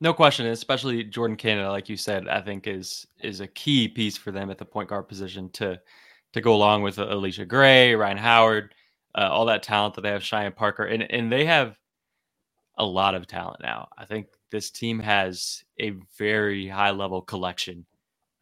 No 0.00 0.12
question, 0.12 0.46
especially 0.46 1.04
Jordan 1.04 1.36
Canada, 1.36 1.70
like 1.70 1.88
you 1.88 1.96
said, 1.96 2.26
I 2.26 2.40
think 2.40 2.66
is 2.66 3.06
is 3.22 3.40
a 3.40 3.46
key 3.46 3.86
piece 3.86 4.16
for 4.16 4.32
them 4.32 4.50
at 4.50 4.58
the 4.58 4.64
point 4.64 4.88
guard 4.88 5.06
position 5.06 5.48
to 5.50 5.80
to 6.32 6.40
go 6.40 6.54
along 6.54 6.82
with 6.82 6.96
Allisha 6.96 7.46
Gray, 7.46 7.94
Rhyne 7.94 8.16
Howard, 8.16 8.74
uh, 9.14 9.28
all 9.30 9.46
that 9.46 9.62
talent 9.62 9.94
that 9.94 10.00
they 10.00 10.10
have, 10.10 10.24
Cheyenne 10.24 10.52
Parker, 10.52 10.86
and 10.86 11.04
and 11.10 11.30
they 11.30 11.44
have 11.44 11.78
a 12.78 12.84
lot 12.84 13.14
of 13.14 13.28
talent 13.28 13.60
now. 13.62 13.88
I 13.96 14.04
think 14.04 14.26
this 14.52 14.70
team 14.70 15.00
has 15.00 15.64
a 15.80 15.94
very 16.16 16.68
high 16.68 16.92
level 16.92 17.22
collection 17.22 17.84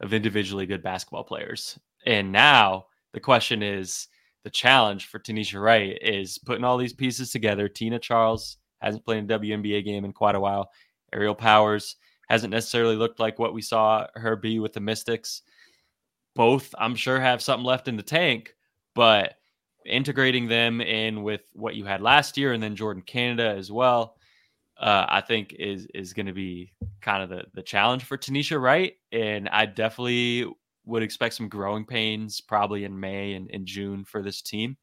of 0.01 0.13
individually 0.13 0.67
good 0.67 0.83
basketball 0.83 1.23
players, 1.23 1.79
and 2.05 2.31
now 2.31 2.85
the 3.13 3.19
question 3.19 3.63
is 3.63 4.07
the 4.43 4.49
challenge 4.49 5.07
for 5.07 5.19
Tanisha 5.19 5.61
Wright 5.61 5.97
is 6.01 6.37
putting 6.37 6.63
all 6.63 6.77
these 6.77 6.93
pieces 6.93 7.31
together. 7.31 7.67
Tina 7.67 7.99
Charles 7.99 8.57
hasn't 8.79 9.05
played 9.05 9.29
a 9.29 9.39
WNBA 9.39 9.85
game 9.85 10.05
in 10.05 10.13
quite 10.13 10.35
a 10.35 10.39
while. 10.39 10.69
Aerial 11.13 11.35
Powers 11.35 11.97
hasn't 12.29 12.51
necessarily 12.51 12.95
looked 12.95 13.19
like 13.19 13.37
what 13.37 13.53
we 13.53 13.61
saw 13.61 14.07
her 14.15 14.35
be 14.35 14.59
with 14.59 14.73
the 14.73 14.79
Mystics. 14.79 15.41
Both, 16.33 16.73
I'm 16.79 16.95
sure, 16.95 17.19
have 17.19 17.41
something 17.41 17.65
left 17.65 17.87
in 17.87 17.97
the 17.97 18.03
tank, 18.03 18.55
but 18.95 19.35
integrating 19.85 20.47
them 20.47 20.79
in 20.79 21.23
with 21.23 21.41
what 21.53 21.75
you 21.75 21.85
had 21.85 22.01
last 22.01 22.37
year 22.37 22.53
and 22.53 22.63
then 22.63 22.75
Jordan 22.75 23.03
Canada 23.03 23.53
as 23.57 23.71
well, 23.71 24.15
uh, 24.81 25.05
I 25.07 25.21
think 25.21 25.55
is 25.57 25.87
is 25.93 26.11
going 26.11 26.25
to 26.25 26.33
be 26.33 26.73
kind 27.01 27.23
of 27.23 27.29
the 27.29 27.45
the 27.53 27.61
challenge 27.61 28.03
for 28.03 28.17
Tanisha 28.17 28.59
Wright. 28.59 28.95
And 29.11 29.47
I 29.49 29.67
definitely 29.67 30.51
would 30.85 31.03
expect 31.03 31.35
some 31.35 31.47
growing 31.47 31.85
pains 31.85 32.41
probably 32.41 32.83
in 32.83 32.99
May 32.99 33.33
and 33.33 33.49
in 33.51 33.65
June 33.65 34.03
for 34.03 34.21
this 34.21 34.41
team. 34.41 34.77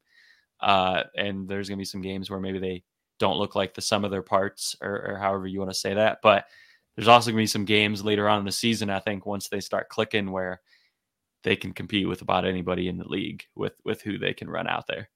Uh, 0.61 1.03
and 1.15 1.47
there's 1.47 1.67
going 1.67 1.77
to 1.77 1.81
be 1.81 1.85
some 1.85 2.01
games 2.01 2.29
where 2.29 2.39
maybe 2.39 2.59
they 2.59 2.83
don't 3.19 3.37
look 3.37 3.55
like 3.55 3.73
the 3.73 3.81
sum 3.81 4.05
of 4.05 4.11
their 4.11 4.21
parts, 4.21 4.75
or, 4.81 5.11
or 5.11 5.17
however 5.17 5.47
you 5.47 5.59
want 5.59 5.71
to 5.71 5.77
say 5.77 5.93
that. 5.93 6.19
But 6.23 6.45
there's 6.95 7.07
also 7.09 7.31
going 7.31 7.37
to 7.37 7.43
be 7.43 7.47
some 7.47 7.65
games 7.65 8.03
later 8.03 8.27
on 8.27 8.39
in 8.39 8.45
the 8.45 8.51
season. 8.51 8.89
I 8.89 8.99
think 8.99 9.25
once 9.25 9.49
they 9.49 9.59
start 9.59 9.89
clicking, 9.89 10.31
where 10.31 10.61
they 11.43 11.55
can 11.55 11.73
compete 11.73 12.07
with 12.07 12.21
about 12.21 12.45
anybody 12.45 12.87
in 12.87 12.97
the 12.97 13.07
league 13.07 13.43
with 13.55 13.79
with 13.85 14.01
who 14.01 14.17
they 14.17 14.33
can 14.33 14.49
run 14.49 14.67
out 14.67 14.87
there. 14.87 15.09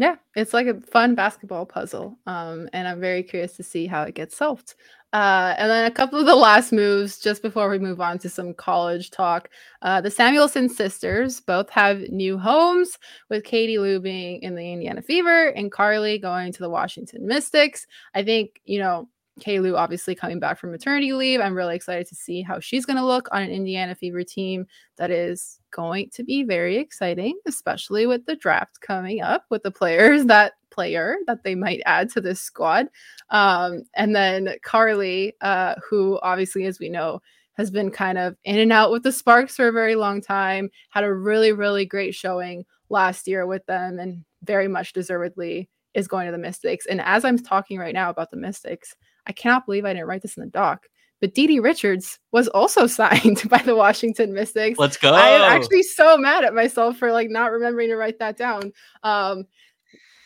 Yeah, 0.00 0.16
it's 0.34 0.54
like 0.54 0.66
a 0.66 0.80
fun 0.80 1.14
basketball 1.14 1.66
puzzle. 1.66 2.18
Um, 2.26 2.70
and 2.72 2.88
I'm 2.88 3.00
very 3.00 3.22
curious 3.22 3.54
to 3.58 3.62
see 3.62 3.86
how 3.86 4.02
it 4.04 4.14
gets 4.14 4.34
solved. 4.34 4.74
Uh, 5.12 5.54
and 5.58 5.70
then 5.70 5.84
a 5.84 5.90
couple 5.90 6.18
of 6.18 6.24
the 6.24 6.34
last 6.34 6.72
moves 6.72 7.18
just 7.18 7.42
before 7.42 7.68
we 7.68 7.78
move 7.78 8.00
on 8.00 8.18
to 8.20 8.30
some 8.30 8.54
college 8.54 9.10
talk. 9.10 9.50
Uh, 9.82 10.00
the 10.00 10.10
Samuelson 10.10 10.70
sisters 10.70 11.42
both 11.42 11.68
have 11.68 12.00
new 12.08 12.38
homes, 12.38 12.96
with 13.28 13.44
Katie 13.44 13.76
Lou 13.78 14.00
being 14.00 14.40
in 14.40 14.54
the 14.54 14.72
Indiana 14.72 15.02
Fever 15.02 15.48
and 15.48 15.70
Karlie 15.70 16.18
going 16.18 16.50
to 16.50 16.60
the 16.60 16.70
Washington 16.70 17.26
Mystics. 17.26 17.86
I 18.14 18.22
think, 18.22 18.58
you 18.64 18.78
know, 18.78 19.06
Kalu 19.40 19.76
obviously 19.76 20.14
coming 20.14 20.40
back 20.40 20.58
from 20.58 20.70
maternity 20.70 21.12
leave. 21.12 21.40
I'm 21.40 21.54
really 21.54 21.76
excited 21.76 22.06
to 22.08 22.14
see 22.14 22.42
how 22.42 22.60
she's 22.60 22.84
going 22.84 22.96
to 22.96 23.04
look 23.04 23.28
on 23.32 23.42
an 23.42 23.50
Indiana 23.50 23.94
Fever 23.94 24.24
team 24.24 24.66
that 24.96 25.10
is 25.10 25.60
going 25.70 26.10
to 26.14 26.24
be 26.24 26.42
very 26.42 26.76
exciting, 26.76 27.38
especially 27.46 28.06
with 28.06 28.26
the 28.26 28.36
draft 28.36 28.80
coming 28.80 29.22
up 29.22 29.44
with 29.50 29.62
the 29.62 29.70
players 29.70 30.24
that 30.26 30.54
player 30.70 31.16
that 31.26 31.42
they 31.44 31.54
might 31.54 31.82
add 31.86 32.10
to 32.10 32.20
this 32.20 32.40
squad. 32.40 32.88
Um, 33.30 33.84
and 33.94 34.14
then 34.14 34.54
Karlie, 34.64 35.32
uh, 35.40 35.74
who 35.88 36.18
obviously, 36.22 36.64
as 36.66 36.78
we 36.78 36.88
know, 36.88 37.20
has 37.54 37.70
been 37.70 37.90
kind 37.90 38.18
of 38.18 38.36
in 38.44 38.58
and 38.58 38.72
out 38.72 38.90
with 38.90 39.02
the 39.02 39.12
Sparks 39.12 39.56
for 39.56 39.68
a 39.68 39.72
very 39.72 39.94
long 39.94 40.20
time, 40.20 40.70
had 40.90 41.04
a 41.04 41.12
really, 41.12 41.52
really 41.52 41.84
great 41.84 42.14
showing 42.14 42.64
last 42.88 43.26
year 43.26 43.46
with 43.46 43.64
them 43.66 43.98
and 43.98 44.24
very 44.42 44.68
much 44.68 44.92
deservedly 44.92 45.68
is 45.94 46.08
going 46.08 46.26
to 46.26 46.32
the 46.32 46.38
Mystics. 46.38 46.86
And 46.86 47.00
as 47.00 47.24
I'm 47.24 47.38
talking 47.38 47.78
right 47.78 47.94
now 47.94 48.10
about 48.10 48.30
the 48.30 48.36
Mystics, 48.36 48.94
I 49.30 49.32
cannot 49.32 49.64
believe 49.64 49.84
I 49.84 49.92
didn't 49.92 50.08
write 50.08 50.22
this 50.22 50.36
in 50.36 50.42
the 50.42 50.50
doc. 50.50 50.88
But 51.20 51.36
DiDi 51.36 51.62
Richards 51.62 52.18
was 52.32 52.48
also 52.48 52.86
signed 52.88 53.48
by 53.48 53.58
the 53.58 53.76
Washington 53.76 54.34
Mystics. 54.34 54.76
Let's 54.76 54.96
go. 54.96 55.12
I 55.14 55.28
am 55.28 55.42
actually 55.42 55.84
so 55.84 56.18
mad 56.18 56.42
at 56.42 56.52
myself 56.52 56.96
for 56.96 57.12
like 57.12 57.30
not 57.30 57.52
remembering 57.52 57.90
to 57.90 57.96
write 57.96 58.18
that 58.18 58.36
down. 58.36 58.72
Um, 59.04 59.44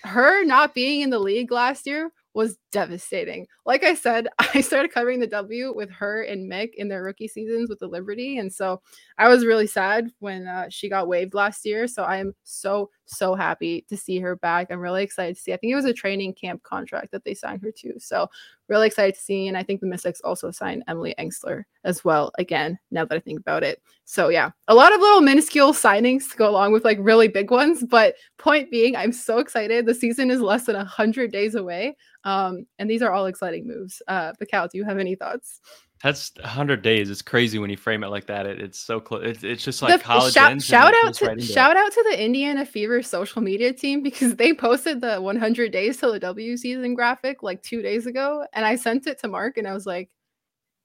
her 0.05 0.43
not 0.43 0.73
being 0.73 1.03
in 1.03 1.11
the 1.11 1.19
league 1.19 1.53
last 1.53 1.87
year 1.87 2.11
was 2.33 2.57
devastating. 2.73 3.47
Like 3.67 3.85
I 3.85 3.95
said, 3.95 4.29
I 4.55 4.63
started 4.63 4.91
covering 4.91 5.21
the 5.21 5.27
W 5.27 5.75
with 5.77 5.91
her 5.91 6.23
and 6.23 6.51
Mick 6.51 6.71
in 6.77 6.89
their 6.89 7.03
rookie 7.03 7.29
seasons 7.29 7.69
with 7.69 7.79
the 7.79 7.87
Liberty. 7.87 8.39
And 8.39 8.51
so 8.51 8.81
I 9.19 9.29
was 9.29 9.45
really 9.45 9.67
sad 9.67 10.09
when 10.21 10.49
uh, 10.49 10.67
she 10.71 10.89
got 10.89 11.09
waived 11.09 11.35
last 11.35 11.67
year. 11.67 11.87
So 11.87 12.05
I 12.05 12.17
am 12.17 12.35
so, 12.43 12.89
so 13.07 13.35
happy 13.35 13.85
to 13.89 13.97
see 13.97 14.19
her 14.21 14.37
back. 14.37 14.69
I'm 14.71 14.81
really 14.81 15.03
excited 15.03 15.37
to 15.37 15.41
see. 15.43 15.53
I 15.53 15.57
think 15.57 15.73
it 15.73 15.77
was 15.77 15.85
a 15.85 15.93
training 15.93 16.35
camp 16.35 16.63
contract 16.63 17.13
that 17.13 17.25
they 17.25 17.35
signed 17.35 17.63
her 17.63 17.71
to. 17.71 17.99
So 17.99 18.29
really 18.69 18.87
excited 18.87 19.15
to 19.15 19.21
see. 19.21 19.49
And 19.49 19.57
I 19.57 19.63
think 19.63 19.81
the 19.81 19.87
Mystics 19.87 20.21
also 20.23 20.51
signed 20.51 20.85
Emily 20.89 21.15
Engstler 21.19 21.65
as 21.85 22.05
well. 22.05 22.33
Again, 22.39 22.79
now 22.91 23.05
that 23.05 23.15
I 23.15 23.21
think 23.21 23.41
about 23.41 23.63
it. 23.63 23.83
So 24.05 24.29
yeah, 24.29 24.51
a 24.69 24.75
lot 24.75 24.95
of 24.95 25.01
little 25.01 25.21
minuscule 25.21 25.73
signings 25.73 26.31
to 26.31 26.37
go 26.37 26.49
along 26.49 26.73
with 26.73 26.85
like 26.85 26.99
really 27.01 27.29
big 27.29 27.51
ones. 27.51 27.85
But 27.85 28.15
point 28.39 28.71
being, 28.71 28.97
I'm 28.97 29.13
so 29.13 29.39
excited. 29.39 29.87
The 29.87 29.95
season 29.95 30.31
is 30.31 30.41
less 30.41 30.67
than 30.67 30.77
hundred 30.77 31.33
days 31.33 31.55
away. 31.55 31.97
Um, 32.25 32.67
and 32.79 32.89
these 32.89 33.03
are 33.03 33.13
all 33.13 33.27
exciting 33.27 33.67
moves. 33.67 34.01
Uh, 34.09 34.33
but 34.39 34.49
Cal, 34.51 34.69
do 34.69 34.79
you 34.79 34.85
have 34.85 34.99
any 34.99 35.15
thoughts? 35.15 35.61
That's 36.05 36.33
100 36.39 36.83
days. 36.83 37.09
It's 37.09 37.23
crazy 37.23 37.59
when 37.59 37.71
you 37.71 37.79
frame 37.79 38.05
it 38.05 38.09
like 38.09 38.27
that. 38.27 38.45
It, 38.45 38.61
it's 38.61 38.79
so 38.79 39.01
close. 39.01 39.25
It's, 39.25 39.43
it's 39.43 39.65
just 39.65 39.81
like 39.81 39.99
the, 39.99 40.05
college. 40.05 40.35
Shout, 40.35 40.61
shout 40.61 40.93
out 41.03 41.15
to 41.15 41.27
right 41.29 41.43
shout 41.43 41.79
out 41.79 41.91
to 41.93 42.05
the 42.11 42.23
Indiana 42.23 42.67
Fever 42.67 43.03
social 43.03 43.41
media 43.41 43.73
team 43.73 44.03
because 44.03 44.37
they 44.37 44.53
posted 44.53 45.01
the 45.01 45.19
100 45.19 45.73
days 45.73 45.97
till 45.97 46.13
the 46.13 46.19
W 46.19 46.59
season 46.59 46.95
graphic 46.95 47.43
like 47.43 47.63
two 47.63 47.81
days 47.81 48.05
ago, 48.05 48.47
and 48.53 48.67
I 48.67 48.77
sent 48.77 49.07
it 49.07 49.19
to 49.21 49.29
Mark, 49.29 49.57
and 49.57 49.67
I 49.67 49.73
was 49.73 49.87
like, 49.87 50.11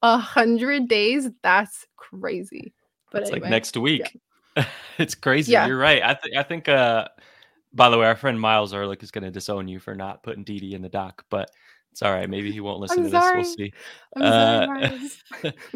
"A 0.04 0.18
hundred 0.18 0.88
days? 0.88 1.28
That's 1.44 1.86
crazy." 1.98 2.74
But 3.12 3.24
it's 3.24 3.32
anyway, 3.32 3.48
like 3.48 3.52
next 3.52 3.76
week. 3.76 4.18
Yeah. 4.56 4.66
it's 4.98 5.16
crazy. 5.16 5.52
Yeah. 5.52 5.68
You're 5.68 5.78
right. 5.78 6.02
I 6.02 6.14
think 6.14 6.38
I 6.38 6.44
think 6.44 6.70
uh 6.70 7.10
by 7.74 7.90
the 7.90 7.98
way, 7.98 8.06
our 8.08 8.16
friend 8.16 8.40
Miles 8.40 8.74
Ehrlich 8.74 9.04
is 9.04 9.12
going 9.12 9.26
to 9.26 9.32
disown 9.32 9.68
you 9.68 9.80
for 9.80 9.94
not 9.94 10.24
putting 10.24 10.44
Didi 10.44 10.74
in 10.74 10.82
the 10.82 10.90
doc, 10.90 11.26
but 11.30 11.52
it's 12.00 12.06
all 12.08 12.14
right. 12.14 12.30
Maybe 12.30 12.50
he 12.50 12.62
won't 12.62 12.80
listen 12.80 13.04
to 13.04 13.10
sorry. 13.10 13.44
this. 13.44 13.56
We'll 13.58 13.68
see. 13.68 13.74
I'm 14.16 14.22
Uh, 14.24 14.66
sorry, 14.66 14.80
Miles. 14.80 15.24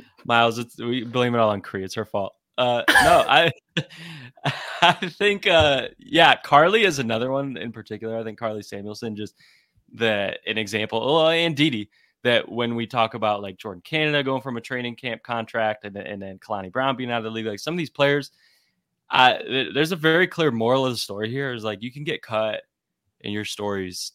Miles, 0.25 0.57
it's, 0.57 0.77
we 0.79 1.03
blame 1.03 1.35
it 1.35 1.39
all 1.39 1.49
on 1.49 1.59
Cree. 1.59 1.83
It's 1.83 1.95
her 1.95 2.05
fault. 2.05 2.33
Uh, 2.57 2.81
no, 2.87 3.25
I, 3.27 3.51
I 4.81 4.93
think, 5.09 5.47
uh, 5.47 5.89
yeah, 5.99 6.37
Karlie 6.41 6.85
is 6.85 6.99
another 6.99 7.29
one 7.29 7.57
in 7.57 7.73
particular. 7.73 8.17
I 8.17 8.23
think 8.23 8.39
Karlie 8.39 8.63
Samuelson 8.63 9.17
just 9.17 9.35
the 9.93 10.37
an 10.47 10.57
example, 10.57 10.99
oh, 11.03 11.27
and 11.27 11.57
Didi 11.57 11.89
that 12.23 12.49
when 12.49 12.75
we 12.75 12.87
talk 12.87 13.15
about 13.15 13.41
like 13.41 13.57
Jordan 13.57 13.81
Canada 13.83 14.23
going 14.23 14.41
from 14.41 14.55
a 14.55 14.61
training 14.61 14.95
camp 14.95 15.23
contract 15.23 15.83
and 15.83 15.93
then, 15.93 16.07
and 16.07 16.21
then 16.21 16.39
Kalani 16.39 16.71
Brown 16.71 16.95
being 16.95 17.11
out 17.11 17.17
of 17.17 17.25
the 17.25 17.31
league, 17.31 17.47
like 17.47 17.59
some 17.59 17.73
of 17.73 17.77
these 17.77 17.89
players, 17.89 18.31
th- 19.13 19.73
there's 19.73 19.91
a 19.91 19.97
very 19.97 20.25
clear 20.25 20.51
moral 20.51 20.85
of 20.85 20.93
the 20.93 20.97
story 20.97 21.29
here 21.29 21.51
is 21.51 21.65
like 21.65 21.83
you 21.83 21.91
can 21.91 22.05
get 22.05 22.21
cut 22.21 22.61
and 23.25 23.33
your 23.33 23.43
stories 23.43 24.13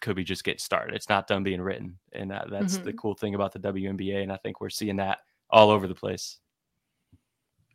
could 0.00 0.16
be 0.16 0.24
just 0.24 0.44
getting 0.44 0.58
started. 0.58 0.94
It's 0.94 1.08
not 1.08 1.26
done 1.26 1.42
being 1.42 1.60
written. 1.60 1.98
And 2.12 2.30
that, 2.30 2.50
that's 2.50 2.78
the 2.78 2.92
Mhm. 2.92 2.98
cool 2.98 3.14
thing 3.14 3.34
about 3.34 3.52
the 3.52 3.58
WNBA. 3.58 4.22
And 4.22 4.32
I 4.32 4.36
think 4.38 4.60
we're 4.60 4.70
seeing 4.70 4.96
that 4.96 5.18
all 5.50 5.70
over 5.70 5.86
the 5.86 5.94
place. 5.94 6.38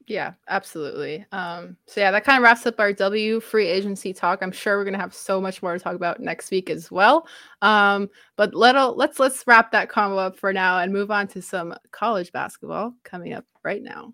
Yeah, 0.07 0.33
absolutely. 0.47 1.23
Um, 1.31 1.77
so 1.85 2.01
yeah, 2.01 2.09
that 2.09 2.23
kind 2.23 2.37
of 2.39 2.43
wraps 2.43 2.65
up 2.65 2.79
our 2.79 2.91
W 2.91 3.39
free 3.39 3.67
agency 3.67 4.11
talk. 4.11 4.39
I'm 4.41 4.51
sure 4.51 4.77
we're 4.77 4.85
gonna 4.85 4.97
have 4.97 5.13
so 5.13 5.39
much 5.39 5.61
more 5.61 5.73
to 5.73 5.79
talk 5.79 5.93
about 5.93 6.19
next 6.19 6.49
week 6.49 6.71
as 6.71 6.89
well. 6.89 7.27
Um, 7.61 8.09
but 8.35 8.55
let 8.55 8.75
let's 8.97 9.19
let's 9.19 9.43
wrap 9.45 9.71
that 9.71 9.87
combo 9.89 10.17
up 10.17 10.35
for 10.39 10.51
now 10.51 10.79
and 10.79 10.91
move 10.91 11.11
on 11.11 11.27
to 11.29 11.43
some 11.43 11.75
college 11.91 12.31
basketball 12.31 12.95
coming 13.03 13.33
up 13.33 13.45
right 13.63 13.83
now. 13.83 14.13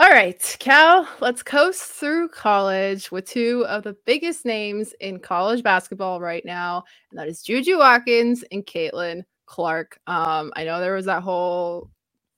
All 0.00 0.10
right, 0.10 0.56
Cal, 0.60 1.08
let's 1.18 1.42
coast 1.42 1.82
through 1.82 2.28
college 2.28 3.10
with 3.10 3.24
two 3.24 3.66
of 3.66 3.82
the 3.82 3.96
biggest 4.06 4.44
names 4.44 4.94
in 5.00 5.18
college 5.18 5.64
basketball 5.64 6.20
right 6.20 6.44
now, 6.44 6.84
and 7.10 7.18
that 7.18 7.26
is 7.26 7.42
Juju 7.42 7.78
Watkins 7.78 8.44
and 8.52 8.64
Caitlin 8.64 9.24
Clark. 9.46 9.98
Um, 10.06 10.52
I 10.54 10.62
know 10.62 10.78
there 10.78 10.94
was 10.94 11.06
that 11.06 11.24
whole 11.24 11.90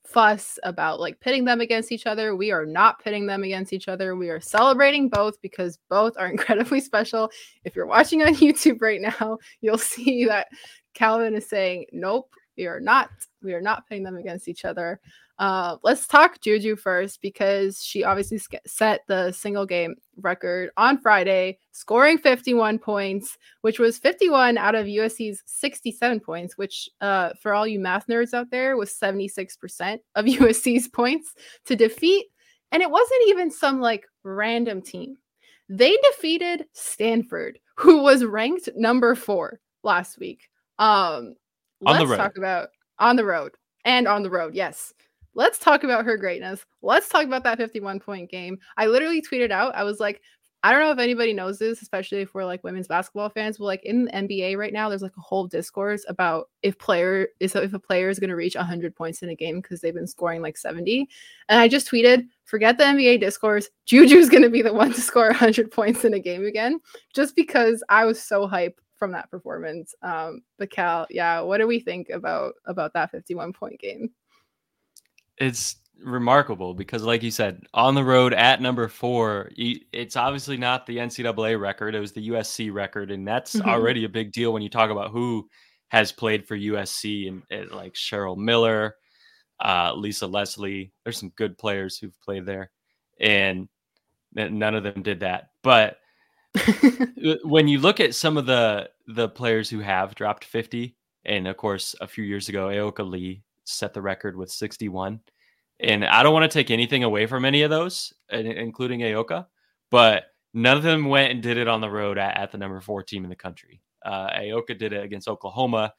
fuss 0.07 0.59
about 0.63 1.01
like 1.01 1.21
pitting 1.21 1.45
them 1.45 1.61
against 1.61 1.93
each 1.93 2.07
other. 2.07 2.35
We 2.35 2.51
are 2.51 2.65
not 2.65 3.05
pitting 3.05 3.27
them 3.27 3.43
against 3.45 3.75
each 3.75 3.89
other. 3.89 4.17
We 4.17 4.31
are 4.31 4.41
celebrating 4.41 5.11
both 5.11 5.39
because 5.43 5.79
both 5.91 6.15
are 6.17 6.29
incredibly 6.31 6.81
special. 6.81 7.31
If 7.65 7.77
you're 7.77 7.85
watching 7.85 8.23
on 8.23 8.35
YouTube 8.37 8.81
right 8.81 9.03
now, 9.03 9.37
you'll 9.61 9.77
see 9.77 10.25
that 10.25 10.49
Calvin 10.95 11.35
is 11.35 11.47
saying, 11.47 11.85
Nope, 11.93 12.31
we 12.57 12.67
are 12.67 12.81
not. 12.81 13.11
We 13.43 13.53
are 13.53 13.61
not 13.61 13.87
pitting 13.87 14.05
them 14.05 14.17
against 14.17 14.49
each 14.49 14.65
other. 14.65 14.99
Uh, 15.41 15.79
let's 15.83 16.07
talk 16.07 16.39
Juju 16.43 16.77
first 16.77 17.23
because 17.23 17.83
she 17.83 18.05
obviously 18.05 18.37
sk- 18.37 18.57
set 18.67 19.01
the 19.09 19.33
single 19.33 19.65
game 19.65 19.95
record 20.19 20.69
on 20.77 20.99
Friday, 20.99 21.59
scoring 21.73 22.19
51 22.19 22.79
points, 22.79 23.39
which 23.63 23.79
was 23.79 23.97
51 23.97 24.59
out 24.59 24.75
of 24.75 24.85
USC's 24.85 25.43
67 25.47 26.21
points, 26.21 26.59
which, 26.59 26.91
uh, 27.01 27.31
for 27.41 27.55
all 27.55 27.67
you 27.67 27.81
math 27.81 28.07
nerds 28.07 28.35
out 28.35 28.51
there, 28.51 28.77
was 28.77 28.93
76% 28.93 29.99
of 30.15 30.25
USC's 30.27 30.89
points 30.89 31.33
to 31.65 31.75
defeat. 31.75 32.27
And 32.71 32.83
it 32.83 32.91
wasn't 32.91 33.23
even 33.29 33.51
some 33.51 33.81
like 33.81 34.05
random 34.23 34.83
team. 34.83 35.17
They 35.71 35.97
defeated 36.13 36.67
Stanford, 36.75 37.59
who 37.77 38.03
was 38.03 38.27
ranked 38.27 38.69
number 38.77 39.15
four 39.15 39.59
last 39.85 40.19
week. 40.19 40.51
Um, 40.79 41.35
On 41.87 41.95
the 41.97 42.01
let's 42.01 42.11
road. 42.11 42.17
talk 42.19 42.37
about 42.37 42.69
on 42.99 43.17
the 43.17 43.25
road 43.25 43.53
and 43.87 44.07
on 44.07 44.23
the 44.23 44.29
road. 44.31 44.55
Yes. 44.55 44.93
Let's 45.35 45.59
talk 45.59 45.85
about 45.85 46.05
her 46.05 46.17
greatness. 46.17 46.65
Let's 46.83 47.09
talk 47.09 47.25
about 47.25 47.45
that 47.45 47.59
51 47.59 48.01
point 48.01 48.31
game. 48.31 48.59
I 48.77 48.87
literally 48.87 49.23
tweeted 49.23 49.51
out, 49.51 49.75
I 49.75 49.85
was 49.85 50.01
like, 50.01 50.21
I 50.63 50.73
don't 50.73 50.81
know 50.81 50.91
if 50.91 50.99
anybody 50.99 51.33
knows 51.33 51.59
this, 51.59 51.81
especially 51.81 52.19
if 52.19 52.35
we're 52.35 52.45
like 52.45 52.63
women's 52.63 52.87
basketball 52.87 53.31
fans, 53.31 53.57
but 53.57 53.65
like 53.65 53.83
in 53.85 54.05
the 54.05 54.13
NBA 54.13 54.59
right 54.59 54.75
now, 54.75 54.91
there's 54.91 55.01
like 55.01 55.17
a 55.17 55.23
whole 55.23 55.47
discourse 55.47 56.05
about 56.07 56.51
if 56.63 56.79
player 56.79 57.29
is 57.41 57.55
if 57.55 57.73
a 57.73 57.79
player 57.79 58.11
is 58.11 58.19
going 58.19 58.29
to 58.29 58.37
reach 58.37 58.57
100 58.57 58.95
points 58.95 59.23
in 59.23 59.31
a 59.31 59.35
game 59.35 59.63
because 59.63 59.81
they've 59.81 59.95
been 59.95 60.07
scoring 60.07 60.43
like 60.43 60.59
70. 60.59 61.09
And 61.49 61.59
I 61.59 61.67
just 61.67 61.91
tweeted, 61.91 62.27
forget 62.45 62.77
the 62.77 62.85
NBA 62.85 63.21
discourse. 63.21 63.71
Juju's 63.87 64.29
going 64.29 64.43
to 64.43 64.51
be 64.51 64.61
the 64.61 64.75
one 64.75 64.93
to 64.93 65.01
score 65.01 65.29
100 65.29 65.71
points 65.71 66.05
in 66.05 66.13
a 66.13 66.21
game 66.21 66.45
again, 66.45 66.79
just 67.15 67.35
because 67.37 67.83
I 67.89 68.05
was 68.05 68.23
so 68.23 68.47
hype 68.47 68.79
from 68.99 69.13
that 69.13 69.31
performance. 69.31 69.95
Um, 70.03 70.43
but 70.59 70.71
Cal, 70.71 71.07
yeah, 71.09 71.41
what 71.41 71.57
do 71.57 71.67
we 71.67 71.81
think 71.81 72.11
about 72.11 72.53
about 72.67 72.93
that 72.93 73.11
51 73.13 73.55
point 73.55 73.81
game? 73.81 74.11
It's 75.41 75.77
remarkable 76.03 76.75
because, 76.75 77.03
like 77.03 77.23
you 77.23 77.31
said, 77.31 77.63
on 77.75 77.95
the 77.95 78.05
road 78.05 78.33
at 78.33 78.61
number 78.63 78.89
four, 78.89 79.51
it's 79.57 80.17
obviously 80.17 80.57
not 80.57 80.87
the 80.87 80.99
NCAA 80.99 81.59
record. 81.61 81.95
It 81.95 82.01
was 82.01 82.13
the 82.13 82.29
USC 82.29 82.71
record, 82.73 83.11
and 83.11 83.27
that's 83.27 83.57
Mhm. 83.57 83.67
already 83.67 84.05
a 84.05 84.09
big 84.09 84.33
deal 84.33 84.53
when 84.53 84.63
you 84.63 84.69
talk 84.69 84.91
about 84.91 85.11
who 85.11 85.49
has 85.89 86.13
played 86.13 86.47
for 86.47 86.57
USC 86.57 87.27
and, 87.29 87.43
and 87.51 87.71
like 87.73 87.95
Cheryl 87.95 88.37
Miller, 88.37 88.97
uh, 89.65 89.93
Lisa 89.95 90.27
Leslie. 90.27 90.93
There's 91.05 91.19
some 91.19 91.33
good 91.37 91.59
players 91.59 91.99
who've 91.99 92.19
played 92.23 92.47
there, 92.47 92.71
and 93.19 93.69
none 94.33 94.75
of 94.75 94.85
them 94.85 95.03
did 95.03 95.21
that. 95.21 95.51
But 95.63 95.99
when 97.45 97.69
you 97.69 97.79
look 97.79 98.01
at 98.01 98.15
some 98.15 98.37
of 98.37 98.47
the 98.47 98.91
the 99.07 99.29
players 99.29 99.69
who 99.69 99.81
have 99.81 100.15
dropped 100.15 100.45
50, 100.45 100.97
and 101.25 101.49
of 101.49 101.57
course, 101.57 101.95
a 102.01 102.07
few 102.07 102.25
years 102.25 102.49
ago, 102.49 102.69
Ayoka 102.69 103.09
Lee 103.09 103.43
set 103.79 103.95
the 103.95 104.03
record 104.03 104.37
with 104.37 104.51
61. 104.51 105.21
And 105.81 106.05
I 106.05 106.23
don't 106.23 106.35
want 106.35 106.51
to 106.51 106.59
take 106.59 106.71
anything 106.71 107.05
away 107.05 107.27
from 107.27 107.45
any 107.45 107.63
of 107.63 107.71
those, 107.71 108.13
including 108.31 109.01
Ayoka, 109.01 109.47
but 109.91 110.25
none 110.53 110.77
of 110.77 110.83
them 110.83 111.07
went 111.07 111.33
and 111.33 111.43
did 111.43 111.57
it 111.57 111.69
on 111.69 111.81
the 111.81 111.91
road 111.91 112.19
at, 112.19 112.37
at 112.37 112.53
the 112.53 112.59
number 112.59 112.81
four 112.81 113.03
team 113.03 113.25
in 113.25 113.31
the 113.31 113.37
country. 113.37 113.81
Uh, 114.05 114.29
Ayoka 114.31 114.79
did 114.79 114.93
it 114.93 115.03
against 115.03 115.29
Oklahoma. 115.29 115.95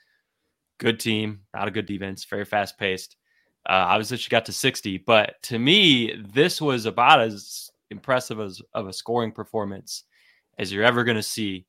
Good 0.78 1.00
team, 1.00 1.42
not 1.54 1.68
a 1.68 1.72
good 1.72 1.86
defense, 1.86 2.26
very 2.26 2.46
fast 2.46 2.78
paced. 2.78 3.18
Uh, 3.68 3.86
obviously, 3.90 4.18
she 4.18 4.30
got 4.30 4.46
to 4.46 4.52
60, 4.52 5.00
but 5.00 5.36
to 5.44 5.60
me, 5.60 6.16
this 6.34 6.60
was 6.60 6.86
about 6.86 7.22
as 7.22 7.70
impressive 7.92 8.40
as 8.40 8.62
of 8.74 8.88
a 8.88 8.94
scoring 8.94 9.32
performance 9.32 10.04
as 10.58 10.72
you're 10.72 10.84
ever 10.84 11.04
going 11.04 11.18
to 11.18 11.24
see. 11.24 11.66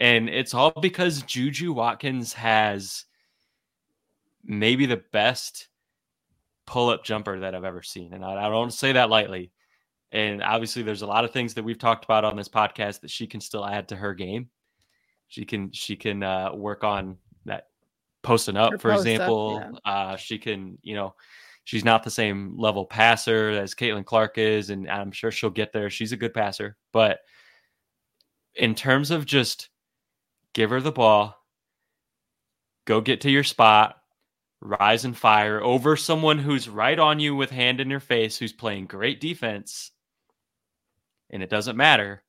And 0.00 0.28
it's 0.28 0.54
all 0.54 0.72
because 0.80 1.22
Juju 1.22 1.72
Watkins 1.72 2.32
has 2.32 3.04
maybe 4.44 4.86
the 4.86 5.02
best 5.12 5.68
pull 6.66 6.90
up 6.90 7.04
jumper 7.04 7.40
that 7.40 7.54
I've 7.54 7.64
ever 7.64 7.82
seen. 7.82 8.12
And 8.12 8.24
I, 8.24 8.46
I 8.46 8.48
don't 8.48 8.72
say 8.72 8.92
that 8.92 9.10
lightly. 9.10 9.52
And 10.12 10.42
obviously, 10.42 10.82
there's 10.82 11.02
a 11.02 11.06
lot 11.06 11.24
of 11.24 11.32
things 11.32 11.54
that 11.54 11.64
we've 11.64 11.78
talked 11.78 12.04
about 12.04 12.24
on 12.24 12.36
this 12.36 12.48
podcast 12.48 13.00
that 13.00 13.10
she 13.10 13.26
can 13.26 13.40
still 13.40 13.66
add 13.66 13.88
to 13.88 13.96
her 13.96 14.14
game. 14.14 14.48
She 15.28 15.44
can 15.44 15.70
she 15.72 15.96
can 15.96 16.22
uh, 16.22 16.54
work 16.54 16.82
on 16.82 17.18
that 17.44 17.66
posting 18.22 18.56
up, 18.56 18.72
her 18.72 18.78
for 18.78 18.92
example. 18.92 19.58
Up, 19.62 19.80
yeah. 19.84 19.92
uh, 19.92 20.16
she 20.16 20.38
can, 20.38 20.78
you 20.82 20.94
know, 20.94 21.14
she's 21.64 21.84
not 21.84 22.02
the 22.02 22.10
same 22.10 22.58
level 22.58 22.86
passer 22.86 23.50
as 23.50 23.74
Caitlin 23.74 24.06
Clark 24.06 24.38
is, 24.38 24.70
and 24.70 24.88
I'm 24.90 25.12
sure 25.12 25.30
she'll 25.30 25.50
get 25.50 25.72
there. 25.72 25.90
She's 25.90 26.12
a 26.12 26.16
good 26.16 26.32
passer, 26.32 26.78
but 26.92 27.18
in 28.54 28.74
terms 28.74 29.10
of 29.10 29.26
just 29.26 29.68
give 30.54 30.70
her 30.70 30.80
the 30.80 30.90
ball, 30.90 31.36
go 32.86 33.02
get 33.02 33.20
to 33.20 33.30
your 33.30 33.44
spot, 33.44 33.97
rise 34.60 35.04
and 35.04 35.16
fire 35.16 35.62
over 35.62 35.96
someone 35.96 36.38
who's 36.38 36.68
right 36.68 36.98
on 36.98 37.20
you 37.20 37.34
with 37.34 37.50
hand 37.50 37.80
in 37.80 37.90
your 37.90 38.00
face, 38.00 38.36
who's 38.36 38.52
playing 38.52 38.86
great 38.86 39.20
defense, 39.20 39.92
and 41.30 41.42
it 41.42 41.50
doesn't 41.50 41.76
matter 41.76 42.22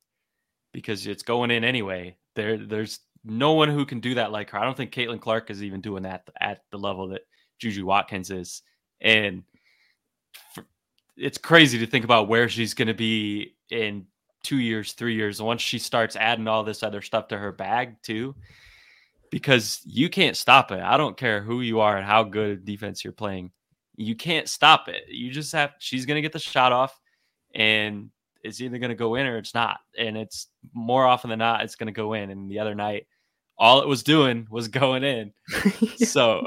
because 0.73 1.07
it's 1.07 1.23
going 1.23 1.51
in 1.51 1.63
anyway. 1.63 2.15
There, 2.35 2.57
there's 2.57 2.99
no 3.23 3.53
one 3.53 3.69
who 3.69 3.85
can 3.85 3.99
do 3.99 4.15
that 4.15 4.31
like 4.31 4.51
her. 4.51 4.59
I 4.59 4.65
don't 4.65 4.77
think 4.77 4.91
Caitlin 4.91 5.19
Clark 5.19 5.49
is 5.49 5.63
even 5.63 5.81
doing 5.81 6.03
that 6.03 6.27
at 6.39 6.61
the 6.71 6.77
level 6.77 7.07
that 7.09 7.21
Juju 7.59 7.85
Watkins 7.85 8.31
is, 8.31 8.61
and 9.01 9.43
for, 10.53 10.65
it's 11.17 11.37
crazy 11.37 11.79
to 11.79 11.87
think 11.87 12.05
about 12.05 12.27
where 12.27 12.47
she's 12.47 12.73
going 12.73 12.87
to 12.87 12.93
be 12.93 13.55
in 13.69 14.05
two 14.43 14.59
years, 14.59 14.93
three 14.93 15.15
years, 15.15 15.41
once 15.41 15.61
she 15.61 15.79
starts 15.79 16.15
adding 16.15 16.47
all 16.47 16.63
this 16.63 16.83
other 16.83 17.01
stuff 17.01 17.27
to 17.27 17.37
her 17.37 17.51
bag 17.51 18.01
too, 18.01 18.35
because 19.31 19.81
you 19.85 20.09
can't 20.09 20.35
stop 20.35 20.71
it. 20.71 20.81
I 20.81 20.97
don't 20.97 21.17
care 21.17 21.41
who 21.41 21.61
you 21.61 21.79
are 21.79 21.97
and 21.97 22.05
how 22.05 22.23
good 22.23 22.49
a 22.49 22.55
defense 22.55 23.03
you're 23.03 23.13
playing. 23.13 23.51
You 23.95 24.15
can't 24.15 24.47
stop 24.47 24.87
it. 24.87 25.03
You 25.09 25.31
just 25.31 25.51
have, 25.53 25.73
she's 25.79 26.05
going 26.05 26.15
to 26.15 26.21
get 26.21 26.31
the 26.31 26.39
shot 26.39 26.71
off 26.71 26.99
and 27.53 28.09
it's 28.43 28.61
either 28.61 28.77
going 28.77 28.89
to 28.89 28.95
go 28.95 29.15
in 29.15 29.27
or 29.27 29.37
it's 29.37 29.53
not. 29.53 29.79
And 29.97 30.17
it's 30.17 30.47
more 30.73 31.05
often 31.05 31.29
than 31.29 31.39
not, 31.39 31.63
it's 31.63 31.75
going 31.75 31.87
to 31.87 31.93
go 31.93 32.13
in. 32.13 32.29
And 32.29 32.49
the 32.49 32.59
other 32.59 32.75
night, 32.75 33.07
all 33.57 33.81
it 33.81 33.87
was 33.87 34.03
doing 34.03 34.47
was 34.49 34.67
going 34.69 35.03
in. 35.03 35.33
so, 35.97 36.43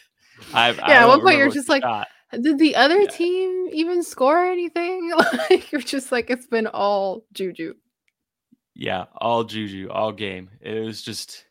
I've, 0.54 0.76
yeah, 0.76 0.84
I 0.84 1.02
at 1.02 1.08
one 1.08 1.20
point 1.20 1.38
you're 1.38 1.50
just 1.50 1.68
like, 1.68 1.82
shot. 1.82 2.08
Did 2.32 2.58
the 2.58 2.76
other 2.76 3.02
yeah. 3.02 3.10
team 3.10 3.68
even 3.72 4.02
score 4.02 4.42
anything? 4.42 5.12
like 5.50 5.70
you're 5.70 5.82
just 5.82 6.10
like 6.10 6.30
it's 6.30 6.46
been 6.46 6.66
all 6.66 7.26
juju. 7.34 7.74
Yeah, 8.74 9.04
all 9.18 9.44
juju, 9.44 9.90
all 9.90 10.12
game. 10.12 10.48
It 10.62 10.82
was 10.82 11.02
just 11.02 11.44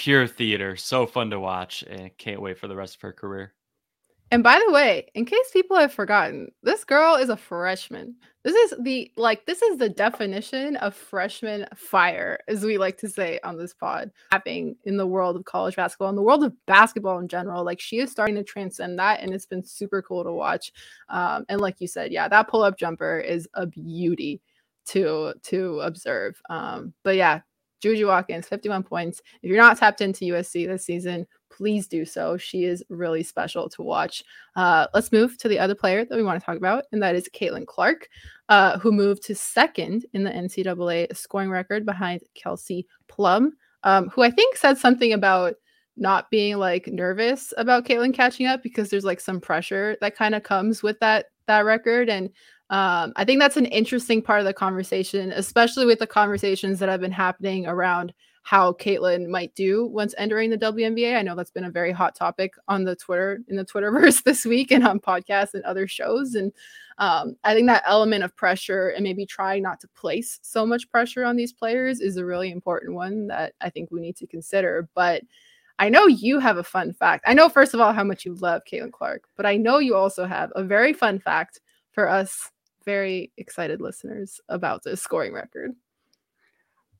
pure 0.00 0.26
theater. 0.26 0.76
So 0.76 1.06
fun 1.06 1.28
to 1.28 1.38
watch, 1.38 1.82
and 1.82 2.16
can't 2.16 2.40
wait 2.40 2.58
for 2.58 2.68
the 2.68 2.74
rest 2.74 2.94
of 2.94 3.02
her 3.02 3.12
career. 3.12 3.52
And 4.30 4.42
by 4.42 4.58
the 4.64 4.72
way, 4.72 5.08
in 5.14 5.26
case 5.26 5.50
people 5.52 5.76
have 5.76 5.92
forgotten, 5.92 6.52
this 6.62 6.84
girl 6.84 7.16
is 7.16 7.28
a 7.28 7.36
freshman. 7.36 8.14
This 8.42 8.54
is 8.54 8.74
the 8.80 9.10
like 9.18 9.44
this 9.44 9.60
is 9.60 9.76
the 9.76 9.90
definition 9.90 10.76
of 10.76 10.94
freshman 10.94 11.66
fire, 11.76 12.38
as 12.48 12.64
we 12.64 12.78
like 12.78 12.96
to 12.98 13.10
say 13.10 13.40
on 13.44 13.58
this 13.58 13.74
pod, 13.74 14.10
happening 14.32 14.76
in 14.84 14.96
the 14.96 15.06
world 15.06 15.36
of 15.36 15.44
college 15.44 15.76
basketball 15.76 16.08
and 16.08 16.16
the 16.16 16.22
world 16.22 16.44
of 16.44 16.54
basketball 16.66 17.18
in 17.18 17.28
general. 17.28 17.62
Like 17.62 17.80
she 17.80 17.98
is 17.98 18.10
starting 18.10 18.36
to 18.36 18.44
transcend 18.44 18.98
that, 18.98 19.20
and 19.20 19.34
it's 19.34 19.46
been 19.46 19.62
super 19.62 20.00
cool 20.00 20.24
to 20.24 20.32
watch. 20.32 20.72
Um, 21.10 21.44
and 21.50 21.60
like 21.60 21.78
you 21.78 21.88
said, 21.88 22.10
yeah, 22.10 22.26
that 22.28 22.48
pull 22.48 22.62
up 22.62 22.78
jumper 22.78 23.18
is 23.18 23.46
a 23.52 23.66
beauty 23.66 24.40
to 24.86 25.34
to 25.42 25.80
observe. 25.80 26.40
Um, 26.48 26.94
but 27.04 27.16
yeah, 27.16 27.40
Juju 27.80 28.06
Watkins, 28.06 28.46
51 28.46 28.82
points. 28.82 29.22
If 29.42 29.48
you're 29.48 29.56
not 29.56 29.78
tapped 29.78 30.00
into 30.00 30.26
USC 30.26 30.66
this 30.66 30.84
season, 30.84 31.26
please 31.50 31.86
do 31.86 32.04
so. 32.04 32.36
She 32.36 32.64
is 32.64 32.82
really 32.88 33.22
special 33.22 33.68
to 33.70 33.82
watch. 33.82 34.24
Uh, 34.56 34.86
let's 34.94 35.12
move 35.12 35.36
to 35.38 35.48
the 35.48 35.58
other 35.58 35.74
player 35.74 36.04
that 36.04 36.16
we 36.16 36.22
want 36.22 36.40
to 36.40 36.44
talk 36.44 36.56
about, 36.56 36.84
and 36.92 37.02
that 37.02 37.14
is 37.14 37.28
Caitlin 37.34 37.66
Clark, 37.66 38.08
uh, 38.48 38.78
who 38.78 38.92
moved 38.92 39.22
to 39.24 39.34
second 39.34 40.06
in 40.12 40.24
the 40.24 40.30
NCAA 40.30 41.14
scoring 41.16 41.50
record 41.50 41.84
behind 41.84 42.22
Kelsey 42.34 42.86
Plum, 43.08 43.52
um, 43.82 44.08
who 44.08 44.22
I 44.22 44.30
think 44.30 44.56
said 44.56 44.78
something 44.78 45.12
about 45.12 45.54
not 45.96 46.30
being 46.30 46.56
like 46.56 46.86
nervous 46.86 47.52
about 47.58 47.84
Caitlin 47.84 48.14
catching 48.14 48.46
up 48.46 48.62
because 48.62 48.88
there's 48.88 49.04
like 49.04 49.20
some 49.20 49.40
pressure 49.40 49.96
that 50.00 50.16
kind 50.16 50.34
of 50.34 50.42
comes 50.42 50.82
with 50.82 50.98
that 51.00 51.26
that 51.46 51.64
record 51.64 52.08
and 52.08 52.30
um, 52.70 53.12
I 53.16 53.24
think 53.24 53.40
that's 53.40 53.56
an 53.56 53.66
interesting 53.66 54.22
part 54.22 54.38
of 54.38 54.46
the 54.46 54.54
conversation, 54.54 55.32
especially 55.32 55.86
with 55.86 55.98
the 55.98 56.06
conversations 56.06 56.78
that 56.78 56.88
have 56.88 57.00
been 57.00 57.10
happening 57.10 57.66
around 57.66 58.14
how 58.42 58.72
Caitlin 58.74 59.28
might 59.28 59.54
do 59.56 59.86
once 59.86 60.14
entering 60.16 60.50
the 60.50 60.56
WNBA. 60.56 61.16
I 61.16 61.22
know 61.22 61.34
that's 61.34 61.50
been 61.50 61.64
a 61.64 61.70
very 61.70 61.90
hot 61.90 62.14
topic 62.14 62.54
on 62.68 62.84
the 62.84 62.94
Twitter 62.94 63.40
in 63.48 63.56
the 63.56 63.64
Twitterverse 63.64 64.22
this 64.24 64.46
week 64.46 64.70
and 64.70 64.86
on 64.86 65.00
podcasts 65.00 65.54
and 65.54 65.64
other 65.64 65.88
shows. 65.88 66.36
And 66.36 66.52
um, 66.98 67.36
I 67.42 67.54
think 67.54 67.66
that 67.66 67.82
element 67.86 68.22
of 68.22 68.36
pressure 68.36 68.90
and 68.90 69.02
maybe 69.02 69.26
trying 69.26 69.64
not 69.64 69.80
to 69.80 69.88
place 69.88 70.38
so 70.42 70.64
much 70.64 70.88
pressure 70.90 71.24
on 71.24 71.36
these 71.36 71.52
players 71.52 72.00
is 72.00 72.16
a 72.16 72.24
really 72.24 72.52
important 72.52 72.94
one 72.94 73.26
that 73.26 73.54
I 73.60 73.68
think 73.68 73.90
we 73.90 74.00
need 74.00 74.16
to 74.16 74.28
consider. 74.28 74.88
But 74.94 75.22
I 75.80 75.88
know 75.88 76.06
you 76.06 76.38
have 76.38 76.56
a 76.56 76.64
fun 76.64 76.92
fact. 76.92 77.24
I 77.26 77.34
know, 77.34 77.48
first 77.48 77.74
of 77.74 77.80
all, 77.80 77.92
how 77.92 78.04
much 78.04 78.24
you 78.24 78.34
love 78.34 78.62
Caitlin 78.70 78.92
Clark, 78.92 79.24
but 79.36 79.44
I 79.44 79.56
know 79.56 79.78
you 79.78 79.96
also 79.96 80.24
have 80.24 80.52
a 80.54 80.62
very 80.62 80.92
fun 80.92 81.18
fact 81.18 81.60
for 81.92 82.08
us 82.08 82.50
very 82.84 83.32
excited 83.36 83.80
listeners 83.80 84.40
about 84.48 84.82
this 84.82 85.00
scoring 85.00 85.32
record. 85.32 85.72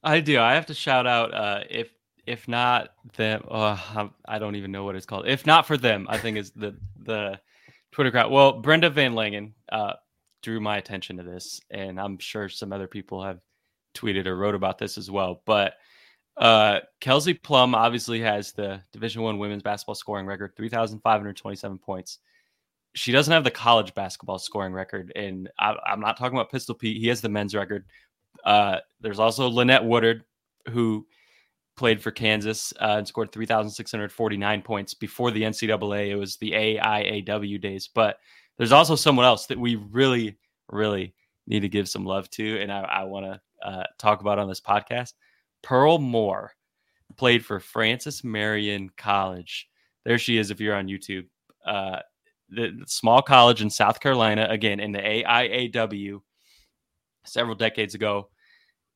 I 0.03 0.21
do. 0.21 0.41
I 0.41 0.55
have 0.55 0.67
to 0.67 0.75
shout 0.75 1.07
out 1.07 1.35
uh, 1.35 1.61
if 1.69 1.91
if 2.27 2.49
not 2.49 2.91
them. 3.17 3.43
Oh, 3.51 4.11
I 4.27 4.39
don't 4.39 4.57
even 4.57 4.73
know 4.73 4.85
what 4.85 4.97
it's 4.97 5.07
called. 5.07 5.27
If 5.27 5.47
not 5.47 5.67
for 5.67 5.77
them, 5.77 6.07
I 6.09 6.19
think 6.19 6.37
is 6.37 6.53
the 6.53 6.77
the 6.99 7.41
Twitter 7.93 8.11
crowd. 8.11 8.31
Well, 8.31 8.61
Brenda 8.61 8.91
VanLengen 8.91 9.53
uh, 9.71 9.95
drew 10.43 10.61
my 10.61 10.79
attention 10.79 11.17
to 11.19 11.23
this, 11.23 11.61
and 11.71 12.01
I'm 12.01 12.19
sure 12.19 12.49
some 12.49 12.73
other 12.73 12.87
people 12.87 13.23
have 13.23 13.41
tweeted 13.95 14.27
or 14.27 14.37
wrote 14.37 14.55
about 14.55 14.79
this 14.79 14.97
as 14.97 15.11
well. 15.11 15.43
But 15.45 15.75
uh, 16.37 16.81
Kelsey 17.01 17.35
Plum 17.35 17.75
obviously 17.75 18.21
has 18.21 18.53
the 18.53 18.81
Division 18.93 19.23
One 19.23 19.39
women's 19.39 19.63
basketball 19.63 19.95
scoring 19.95 20.27
record, 20.27 20.55
3,527 20.57 21.79
points 21.79 22.19
she 22.95 23.13
doesn't 23.13 23.33
have 23.33 23.45
the 23.45 23.51
college 23.51 23.95
basketball 23.95 24.39
scoring 24.39 24.73
record, 24.73 25.13
and 25.15 25.49
I, 25.59 25.77
am 25.87 26.01
not 26.01 26.17
talking 26.17 26.37
about 26.37 26.51
Pistol 26.51 26.75
Pete. 26.75 27.01
He 27.01 27.09
has 27.09 27.21
the 27.21 27.29
men's 27.29 27.55
record. 27.55 27.85
Uh, 28.45 28.79
there's 29.01 29.19
also 29.19 29.49
Lynette 29.49 29.85
Woodard, 29.85 30.25
who 30.69 31.07
played 31.77 32.03
for 32.03 32.11
Kansas 32.11 32.73
uh, 32.81 32.97
and 32.99 33.07
scored 33.07 33.33
3,649 33.33 34.63
points 34.63 34.95
before 34.95 35.31
the 35.31 35.43
NCAA. 35.43 36.09
It 36.09 36.17
was 36.17 36.37
the 36.37 36.53
AIAW 36.53 37.61
days, 37.61 37.89
but 37.95 38.19
there's 38.59 38.73
also 38.73 38.97
someone 38.97 39.25
else 39.25 39.47
that 39.47 39.59
we 39.59 39.77
really, 39.77 40.37
really 40.69 41.15
need 41.47 41.61
to 41.61 41.69
give 41.69 41.89
some 41.89 42.05
love 42.05 42.29
to, 42.31 42.61
and 42.61 42.73
I, 42.73 42.81
I 42.81 43.05
want 43.05 43.27
to 43.27 43.41
uh, 43.67 43.85
talk 43.99 44.21
about 44.21 44.39
on 44.39 44.49
this 44.49 44.61
podcast. 44.61 45.15
Pearl 45.63 45.99
Moore 45.99 46.53
played 47.17 47.45
for 47.45 47.61
Francis 47.61 48.25
Marion 48.25 48.91
College. 48.97 49.69
There 50.05 50.19
she 50.19 50.39
is. 50.39 50.51
If 50.51 50.61
you're 50.61 50.75
on 50.75 50.89
YouTube. 50.89 51.27
Uh, 51.65 51.99
the 52.51 52.85
small 52.87 53.23
college 53.23 53.63
in 53.63 53.71
South 53.71 54.01
Carolina, 54.01 54.47
again 54.51 54.81
in 54.81 54.93
the 54.93 54.99
AIAW, 54.99 56.21
several 57.25 57.55
decades 57.55 57.95
ago. 57.95 58.29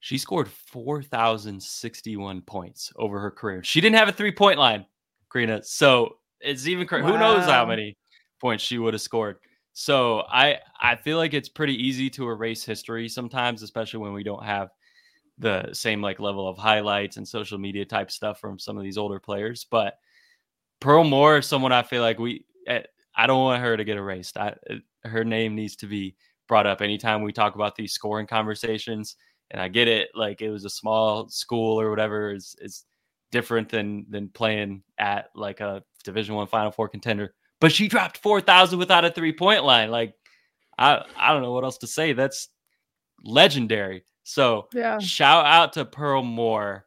She 0.01 0.19
scored 0.19 0.49
4,061 0.49 2.43
points 2.43 2.93
over 2.97 3.21
her 3.21 3.31
career. 3.31 3.65
She 3.65 3.81
didn't 3.81 3.97
have 3.97 4.09
a 4.09 4.13
three 4.13 4.33
point 4.33 4.59
line, 4.59 4.85
Crina. 5.33 5.65
So 5.65 6.17
it's 6.41 6.67
even 6.67 6.87
wow. 6.91 6.99
who 7.01 7.19
knows 7.19 7.47
how 7.47 7.65
many 7.65 7.97
points 8.41 8.63
she 8.63 8.79
would 8.79 8.93
have 8.95 9.01
scored. 9.01 9.39
So 9.73 10.21
I 10.29 10.59
I 10.81 10.97
feel 10.97 11.17
like 11.17 11.35
it's 11.35 11.49
pretty 11.49 11.75
easy 11.83 12.11
to 12.11 12.29
erase 12.29 12.65
history 12.65 13.09
sometimes, 13.09 13.63
especially 13.63 14.01
when 14.01 14.13
we 14.13 14.23
don't 14.23 14.45
have 14.45 14.69
the 15.39 15.69
same 15.73 16.01
like 16.01 16.21
level 16.21 16.47
of 16.47 16.57
highlights 16.57 17.17
and 17.17 17.27
social 17.27 17.59
media 17.59 17.85
type 17.85 18.11
stuff 18.11 18.39
from 18.39 18.59
some 18.59 18.77
of 18.77 18.85
these 18.85 18.99
older 18.99 19.19
players. 19.19 19.67
But 19.69 19.99
Pearl 20.81 21.03
Moore 21.03 21.39
is 21.39 21.47
someone 21.47 21.73
I 21.73 21.83
feel 21.83 22.03
like 22.03 22.19
we 22.19 22.45
at 22.69 22.89
I 23.17 23.27
don't 23.27 23.43
want 23.43 23.63
her 23.63 23.77
to 23.77 23.85
get 23.85 23.97
erased. 23.97 24.37
I, 24.37 24.57
her 25.05 25.25
name 25.25 25.55
needs 25.55 25.77
to 25.77 25.87
be 25.87 26.17
brought 26.49 26.67
up 26.67 26.81
anytime 26.81 27.23
we 27.23 27.33
talk 27.33 27.55
about 27.55 27.77
these 27.77 27.93
scoring 27.93 28.27
conversations. 28.27 29.17
And 29.51 29.61
I 29.61 29.69
get 29.69 29.89
it, 29.89 30.09
like 30.15 30.41
it 30.41 30.51
was 30.51 30.65
a 30.65 30.71
small 30.71 31.29
school 31.29 31.81
or 31.81 31.91
whatever 31.91 32.33
is 32.33 32.57
is 32.61 32.85
different 33.31 33.69
than 33.69 34.07
than 34.09 34.29
playing 34.29 34.83
at 34.99 35.31
like 35.35 35.61
a 35.61 35.83
Division 36.03 36.35
One 36.35 36.47
Final 36.47 36.71
Four 36.71 36.89
contender. 36.89 37.35
But 37.61 37.73
she 37.73 37.89
dropped 37.89 38.19
four 38.19 38.41
thousand 38.41 38.79
without 38.79 39.05
a 39.05 39.11
three 39.11 39.33
point 39.33 39.65
line. 39.65 39.91
Like 39.91 40.15
I 40.79 41.05
I 41.17 41.33
don't 41.33 41.43
know 41.43 41.53
what 41.53 41.65
else 41.65 41.79
to 41.79 41.87
say. 41.87 42.15
That's 42.15 42.49
legendary. 43.23 44.05
So 44.25 44.69
yeah. 44.73 44.99
shout 44.99 45.47
out 45.47 45.75
to 45.75 45.85
Pearl 45.85 46.23
Moore. 46.23 46.87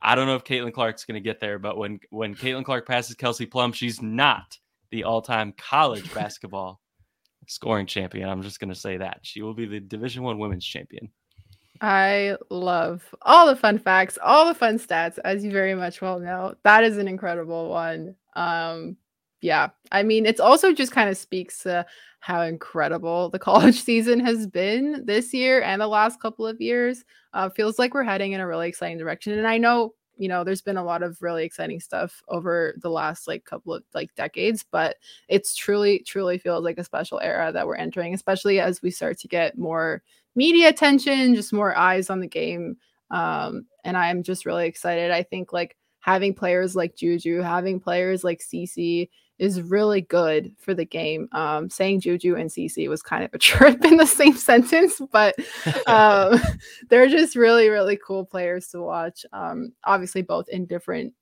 I 0.00 0.14
don't 0.14 0.26
know 0.26 0.36
if 0.36 0.44
Caitlin 0.44 0.72
Clark's 0.72 1.04
going 1.04 1.14
to 1.14 1.20
get 1.20 1.40
there, 1.40 1.58
but 1.58 1.76
when 1.76 2.00
when 2.10 2.34
Caitlin 2.34 2.64
Clark 2.64 2.86
passes 2.86 3.16
Kelsey 3.16 3.46
Plum, 3.46 3.72
she's 3.72 4.00
not 4.00 4.56
the 4.90 5.04
all-time 5.04 5.52
college 5.56 6.12
basketball 6.14 6.80
scoring 7.48 7.86
champion. 7.86 8.28
I'm 8.28 8.42
just 8.42 8.60
going 8.60 8.72
to 8.72 8.78
say 8.78 8.96
that 8.96 9.20
she 9.22 9.42
will 9.42 9.54
be 9.54 9.66
the 9.66 9.80
Division 9.80 10.22
One 10.22 10.38
women's 10.38 10.66
champion. 10.66 11.10
I 11.80 12.36
love 12.50 13.02
all 13.22 13.46
the 13.46 13.56
fun 13.56 13.78
facts, 13.78 14.18
all 14.22 14.46
the 14.46 14.54
fun 14.54 14.78
stats, 14.78 15.18
as 15.24 15.44
you 15.44 15.50
very 15.50 15.74
much 15.74 16.00
well 16.00 16.18
know. 16.18 16.54
That 16.64 16.84
is 16.84 16.96
an 16.98 17.08
incredible 17.08 17.68
one. 17.68 18.14
Um, 18.34 18.96
yeah, 19.42 19.68
I 19.92 20.02
mean, 20.02 20.26
it's 20.26 20.40
also 20.40 20.72
just 20.72 20.92
kind 20.92 21.10
of 21.10 21.16
speaks 21.16 21.62
to 21.64 21.86
how 22.20 22.42
incredible 22.42 23.28
the 23.30 23.38
college 23.50 23.80
season 23.80 24.20
has 24.20 24.46
been 24.46 25.04
this 25.04 25.34
year 25.34 25.62
and 25.62 25.80
the 25.80 25.86
last 25.86 26.20
couple 26.20 26.46
of 26.46 26.60
years. 26.60 27.04
Uh, 27.32 27.50
feels 27.50 27.78
like 27.78 27.92
we're 27.92 28.02
heading 28.02 28.32
in 28.32 28.40
a 28.40 28.46
really 28.46 28.68
exciting 28.68 28.98
direction. 28.98 29.34
And 29.34 29.46
I 29.46 29.58
know, 29.58 29.94
you 30.16 30.28
know, 30.28 30.44
there's 30.44 30.62
been 30.62 30.76
a 30.76 30.84
lot 30.84 31.02
of 31.02 31.20
really 31.20 31.44
exciting 31.44 31.80
stuff 31.80 32.22
over 32.28 32.74
the 32.80 32.90
last 32.90 33.28
like 33.28 33.44
couple 33.44 33.74
of 33.74 33.84
like 33.94 34.14
decades, 34.14 34.64
but 34.70 34.96
it's 35.28 35.54
truly, 35.54 36.00
truly 36.06 36.38
feels 36.38 36.64
like 36.64 36.78
a 36.78 36.84
special 36.84 37.20
era 37.20 37.52
that 37.52 37.66
we're 37.66 37.76
entering, 37.76 38.14
especially 38.14 38.60
as 38.60 38.82
we 38.82 38.90
start 38.90 39.18
to 39.18 39.28
get 39.28 39.58
more 39.58 40.02
media 40.34 40.68
attention, 40.68 41.34
just 41.34 41.52
more 41.52 41.76
eyes 41.76 42.10
on 42.10 42.20
the 42.20 42.26
game. 42.26 42.76
Um, 43.10 43.66
and 43.84 43.96
I'm 43.96 44.22
just 44.22 44.46
really 44.46 44.66
excited. 44.66 45.10
I 45.10 45.22
think 45.22 45.52
like 45.52 45.76
having 46.00 46.34
players 46.34 46.76
like 46.76 46.96
Juju, 46.96 47.40
having 47.40 47.80
players 47.80 48.24
like 48.24 48.40
CC 48.40 49.08
is 49.38 49.60
really 49.60 50.00
good 50.00 50.54
for 50.58 50.74
the 50.74 50.84
game. 50.84 51.28
Um, 51.32 51.68
saying 51.68 52.00
Juju 52.00 52.36
and 52.36 52.50
CC 52.50 52.88
was 52.88 53.02
kind 53.02 53.24
of 53.24 53.30
a 53.34 53.38
trip 53.38 53.84
in 53.84 53.96
the 53.96 54.06
same 54.06 54.34
sentence, 54.34 55.00
but 55.12 55.34
um, 55.86 56.40
they're 56.88 57.08
just 57.08 57.36
really, 57.36 57.68
really 57.68 57.98
cool 58.04 58.24
players 58.24 58.68
to 58.68 58.80
watch. 58.80 59.24
Um, 59.32 59.72
obviously, 59.84 60.22
both 60.22 60.48
in 60.48 60.66
different 60.66 61.12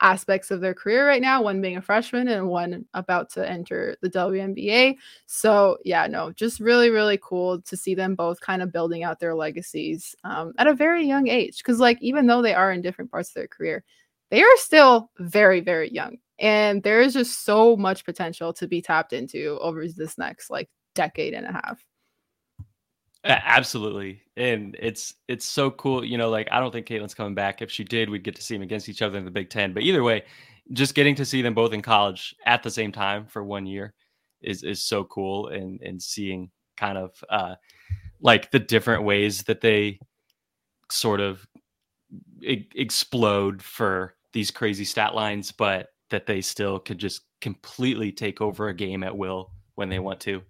aspects 0.00 0.50
of 0.50 0.60
their 0.60 0.74
career 0.74 1.06
right 1.06 1.22
now, 1.22 1.42
one 1.42 1.62
being 1.62 1.76
a 1.76 1.82
freshman 1.82 2.28
and 2.28 2.48
one 2.48 2.84
about 2.94 3.30
to 3.30 3.48
enter 3.48 3.96
the 4.02 4.10
WNBA. 4.10 4.96
So, 5.26 5.78
yeah, 5.84 6.06
no, 6.06 6.32
just 6.32 6.60
really, 6.60 6.90
really 6.90 7.18
cool 7.22 7.62
to 7.62 7.76
see 7.76 7.94
them 7.94 8.14
both 8.14 8.40
kind 8.40 8.60
of 8.60 8.72
building 8.72 9.02
out 9.02 9.18
their 9.18 9.34
legacies 9.34 10.14
um, 10.24 10.52
at 10.58 10.66
a 10.66 10.74
very 10.74 11.06
young 11.06 11.28
age. 11.28 11.58
Because, 11.58 11.78
like, 11.78 11.98
even 12.02 12.26
though 12.26 12.42
they 12.42 12.54
are 12.54 12.72
in 12.72 12.82
different 12.82 13.10
parts 13.10 13.30
of 13.30 13.34
their 13.34 13.48
career, 13.48 13.82
they 14.30 14.42
are 14.42 14.56
still 14.56 15.10
very, 15.18 15.60
very 15.60 15.90
young. 15.92 16.18
And 16.38 16.82
there 16.82 17.00
is 17.00 17.14
just 17.14 17.44
so 17.44 17.76
much 17.76 18.04
potential 18.04 18.52
to 18.54 18.66
be 18.66 18.82
tapped 18.82 19.12
into 19.12 19.58
over 19.60 19.86
this 19.86 20.18
next 20.18 20.50
like 20.50 20.68
decade 20.94 21.34
and 21.34 21.46
a 21.46 21.52
half. 21.52 21.84
Absolutely. 23.24 24.20
And 24.36 24.76
it's 24.78 25.14
it's 25.28 25.46
so 25.46 25.70
cool. 25.70 26.04
You 26.04 26.18
know, 26.18 26.28
like 26.28 26.48
I 26.52 26.60
don't 26.60 26.72
think 26.72 26.86
Caitlin's 26.86 27.14
coming 27.14 27.34
back. 27.34 27.62
If 27.62 27.70
she 27.70 27.82
did, 27.82 28.10
we'd 28.10 28.24
get 28.24 28.36
to 28.36 28.42
see 28.42 28.54
them 28.54 28.62
against 28.62 28.88
each 28.88 29.00
other 29.00 29.16
in 29.16 29.24
the 29.24 29.30
Big 29.30 29.48
Ten. 29.48 29.72
But 29.72 29.82
either 29.82 30.02
way, 30.02 30.24
just 30.72 30.94
getting 30.94 31.14
to 31.14 31.24
see 31.24 31.40
them 31.40 31.54
both 31.54 31.72
in 31.72 31.80
college 31.80 32.34
at 32.44 32.62
the 32.62 32.70
same 32.70 32.92
time 32.92 33.26
for 33.26 33.42
one 33.42 33.66
year 33.66 33.94
is 34.42 34.62
is 34.62 34.82
so 34.82 35.04
cool 35.04 35.48
and 35.48 35.80
and 35.80 36.02
seeing 36.02 36.50
kind 36.76 36.98
of 36.98 37.12
uh 37.30 37.54
like 38.20 38.50
the 38.50 38.58
different 38.58 39.04
ways 39.04 39.42
that 39.44 39.60
they 39.60 39.98
sort 40.90 41.20
of 41.20 41.46
e- 42.42 42.68
explode 42.74 43.62
for 43.62 44.14
these 44.32 44.50
crazy 44.50 44.84
stat 44.84 45.14
lines, 45.14 45.52
but 45.52 45.88
that 46.14 46.26
they 46.26 46.40
still 46.40 46.78
could 46.78 46.98
just 46.98 47.22
completely 47.40 48.12
take 48.12 48.40
over 48.40 48.68
a 48.68 48.74
game 48.74 49.02
at 49.02 49.16
will 49.16 49.50
when 49.74 49.88
they 49.88 49.96
mm-hmm. 49.96 50.04
want 50.04 50.20
to. 50.20 50.42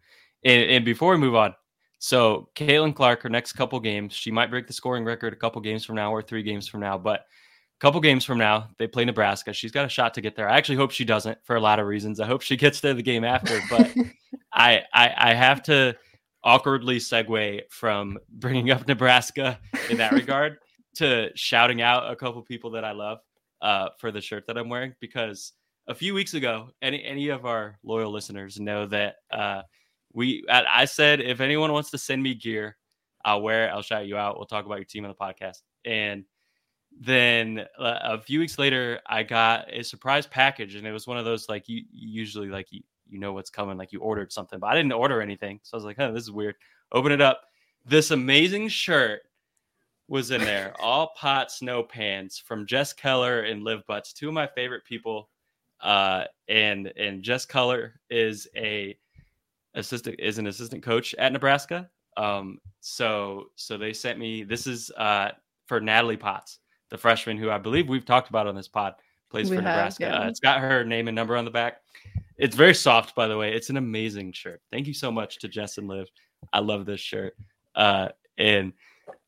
And, 0.44 0.62
and 0.70 0.84
before 0.84 1.12
we 1.12 1.16
move 1.16 1.34
on, 1.34 1.54
so 2.00 2.50
Caitlin 2.54 2.94
Clark, 2.94 3.22
her 3.22 3.30
next 3.30 3.54
couple 3.54 3.80
games, 3.80 4.12
she 4.12 4.30
might 4.30 4.50
break 4.50 4.66
the 4.66 4.74
scoring 4.74 5.06
record 5.06 5.32
a 5.32 5.36
couple 5.36 5.62
games 5.62 5.86
from 5.86 5.96
now 5.96 6.12
or 6.12 6.20
three 6.20 6.42
games 6.42 6.68
from 6.68 6.80
now, 6.80 6.98
but 6.98 7.20
a 7.20 7.80
couple 7.80 7.98
games 7.98 8.26
from 8.26 8.36
now, 8.36 8.68
they 8.78 8.86
play 8.86 9.06
Nebraska. 9.06 9.54
She's 9.54 9.72
got 9.72 9.86
a 9.86 9.88
shot 9.88 10.12
to 10.14 10.20
get 10.20 10.36
there. 10.36 10.50
I 10.50 10.58
actually 10.58 10.76
hope 10.76 10.90
she 10.90 11.06
doesn't 11.06 11.38
for 11.44 11.56
a 11.56 11.60
lot 11.60 11.80
of 11.80 11.86
reasons. 11.86 12.20
I 12.20 12.26
hope 12.26 12.42
she 12.42 12.56
gets 12.58 12.80
there 12.80 12.92
the 12.92 13.02
game 13.02 13.24
after, 13.24 13.58
but 13.70 13.90
I, 14.52 14.82
I 14.92 15.14
I 15.16 15.34
have 15.34 15.62
to 15.62 15.96
awkwardly 16.42 16.98
segue 16.98 17.62
from 17.70 18.18
bringing 18.28 18.70
up 18.70 18.86
Nebraska 18.86 19.58
in 19.88 19.96
that 19.96 20.12
regard 20.12 20.58
to 20.96 21.30
shouting 21.34 21.80
out 21.80 22.12
a 22.12 22.14
couple 22.14 22.42
people 22.42 22.70
that 22.72 22.84
I 22.84 22.92
love 22.92 23.20
uh, 23.64 23.88
for 23.98 24.12
the 24.12 24.20
shirt 24.20 24.46
that 24.46 24.58
I'm 24.58 24.68
wearing 24.68 24.94
because 25.00 25.52
a 25.88 25.94
few 25.94 26.14
weeks 26.14 26.34
ago, 26.34 26.68
any 26.82 27.02
any 27.02 27.30
of 27.30 27.46
our 27.46 27.78
loyal 27.82 28.12
listeners 28.12 28.60
know 28.60 28.86
that 28.86 29.16
uh, 29.32 29.62
we 30.12 30.44
I, 30.48 30.82
I 30.82 30.84
said 30.84 31.20
if 31.20 31.40
anyone 31.40 31.72
wants 31.72 31.90
to 31.90 31.98
send 31.98 32.22
me 32.22 32.34
gear, 32.34 32.76
I'll 33.24 33.40
wear 33.40 33.66
it. 33.66 33.70
I'll 33.70 33.82
shout 33.82 34.06
you 34.06 34.18
out. 34.18 34.36
We'll 34.36 34.46
talk 34.46 34.66
about 34.66 34.76
your 34.76 34.84
team 34.84 35.06
on 35.06 35.10
the 35.10 35.16
podcast. 35.16 35.62
And 35.86 36.24
then 37.00 37.64
uh, 37.78 37.98
a 38.02 38.20
few 38.20 38.38
weeks 38.38 38.58
later, 38.58 39.00
I 39.06 39.22
got 39.22 39.72
a 39.72 39.82
surprise 39.82 40.26
package, 40.26 40.74
and 40.74 40.86
it 40.86 40.92
was 40.92 41.06
one 41.06 41.16
of 41.16 41.24
those 41.24 41.48
like 41.48 41.66
you 41.66 41.84
usually 41.90 42.48
like 42.48 42.70
you 42.70 42.82
you 43.08 43.18
know 43.18 43.32
what's 43.32 43.50
coming, 43.50 43.78
like 43.78 43.92
you 43.92 44.00
ordered 44.00 44.30
something, 44.30 44.58
but 44.58 44.66
I 44.66 44.74
didn't 44.74 44.92
order 44.92 45.22
anything, 45.22 45.58
so 45.62 45.74
I 45.74 45.78
was 45.78 45.84
like, 45.84 45.96
oh, 45.98 46.12
this 46.12 46.22
is 46.22 46.30
weird. 46.30 46.54
Open 46.92 47.12
it 47.12 47.22
up. 47.22 47.42
This 47.86 48.10
amazing 48.10 48.68
shirt 48.68 49.22
was 50.08 50.30
in 50.30 50.40
there. 50.42 50.74
All 50.80 51.12
pots, 51.16 51.62
no 51.62 51.82
pans 51.82 52.38
from 52.38 52.66
Jess 52.66 52.92
Keller 52.92 53.42
and 53.42 53.62
Liv 53.62 53.80
Butts, 53.86 54.12
two 54.12 54.28
of 54.28 54.34
my 54.34 54.46
favorite 54.46 54.84
people. 54.84 55.30
Uh, 55.80 56.24
and 56.48 56.92
and 56.96 57.22
Jess 57.22 57.44
Keller 57.44 58.00
is 58.10 58.48
a 58.56 58.96
assistant 59.74 60.16
is 60.18 60.38
an 60.38 60.46
assistant 60.46 60.82
coach 60.82 61.14
at 61.16 61.32
Nebraska. 61.32 61.90
Um, 62.16 62.58
so 62.80 63.46
so 63.56 63.76
they 63.76 63.92
sent 63.92 64.18
me 64.18 64.44
this 64.44 64.66
is 64.66 64.90
uh 64.96 65.30
for 65.66 65.80
Natalie 65.80 66.16
Potts, 66.16 66.58
the 66.90 66.98
freshman 66.98 67.36
who 67.36 67.50
I 67.50 67.58
believe 67.58 67.88
we've 67.88 68.04
talked 68.04 68.28
about 68.28 68.46
on 68.46 68.54
this 68.54 68.68
pod, 68.68 68.94
plays 69.30 69.50
we 69.50 69.56
for 69.56 69.62
have, 69.62 69.76
Nebraska. 69.76 70.04
Yeah. 70.04 70.18
Uh, 70.20 70.28
it's 70.28 70.40
got 70.40 70.60
her 70.60 70.84
name 70.84 71.08
and 71.08 71.14
number 71.14 71.36
on 71.36 71.44
the 71.44 71.50
back. 71.50 71.80
It's 72.36 72.56
very 72.56 72.74
soft, 72.74 73.14
by 73.14 73.26
the 73.26 73.36
way. 73.36 73.54
It's 73.54 73.70
an 73.70 73.76
amazing 73.76 74.32
shirt. 74.32 74.60
Thank 74.70 74.86
you 74.86 74.94
so 74.94 75.10
much 75.10 75.38
to 75.38 75.48
Jess 75.48 75.78
and 75.78 75.88
Liv. 75.88 76.08
I 76.52 76.60
love 76.60 76.84
this 76.84 77.00
shirt. 77.00 77.34
Uh, 77.74 78.08
and 78.38 78.72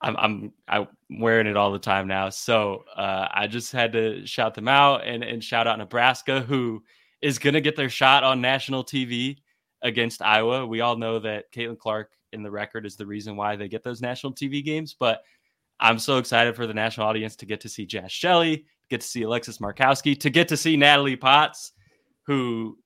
I'm 0.00 0.16
I'm 0.16 0.52
I'm 0.68 0.88
wearing 1.10 1.46
it 1.46 1.56
all 1.56 1.72
the 1.72 1.78
time 1.78 2.06
now. 2.06 2.28
So 2.30 2.84
uh, 2.96 3.28
I 3.32 3.46
just 3.46 3.72
had 3.72 3.92
to 3.92 4.26
shout 4.26 4.54
them 4.54 4.68
out 4.68 5.04
and 5.04 5.22
and 5.22 5.42
shout 5.42 5.66
out 5.66 5.78
Nebraska, 5.78 6.40
who 6.40 6.82
is 7.22 7.38
gonna 7.38 7.60
get 7.60 7.76
their 7.76 7.90
shot 7.90 8.24
on 8.24 8.40
national 8.40 8.84
TV 8.84 9.38
against 9.82 10.22
Iowa. 10.22 10.66
We 10.66 10.80
all 10.80 10.96
know 10.96 11.18
that 11.20 11.52
Caitlin 11.52 11.78
Clark 11.78 12.12
in 12.32 12.42
the 12.42 12.50
record 12.50 12.86
is 12.86 12.96
the 12.96 13.06
reason 13.06 13.36
why 13.36 13.56
they 13.56 13.68
get 13.68 13.82
those 13.82 14.02
national 14.02 14.34
TV 14.34 14.64
games, 14.64 14.94
but 14.98 15.22
I'm 15.80 15.98
so 15.98 16.18
excited 16.18 16.56
for 16.56 16.66
the 16.66 16.74
national 16.74 17.06
audience 17.06 17.36
to 17.36 17.46
get 17.46 17.60
to 17.60 17.68
see 17.68 17.86
Jaz 17.86 18.10
Shelley, 18.10 18.66
get 18.88 19.02
to 19.02 19.06
see 19.06 19.22
Alexis 19.22 19.58
Markowski, 19.58 20.18
to 20.20 20.30
get 20.30 20.48
to 20.48 20.56
see 20.56 20.76
Natalie 20.76 21.16
Potts, 21.16 21.72
who 22.26 22.78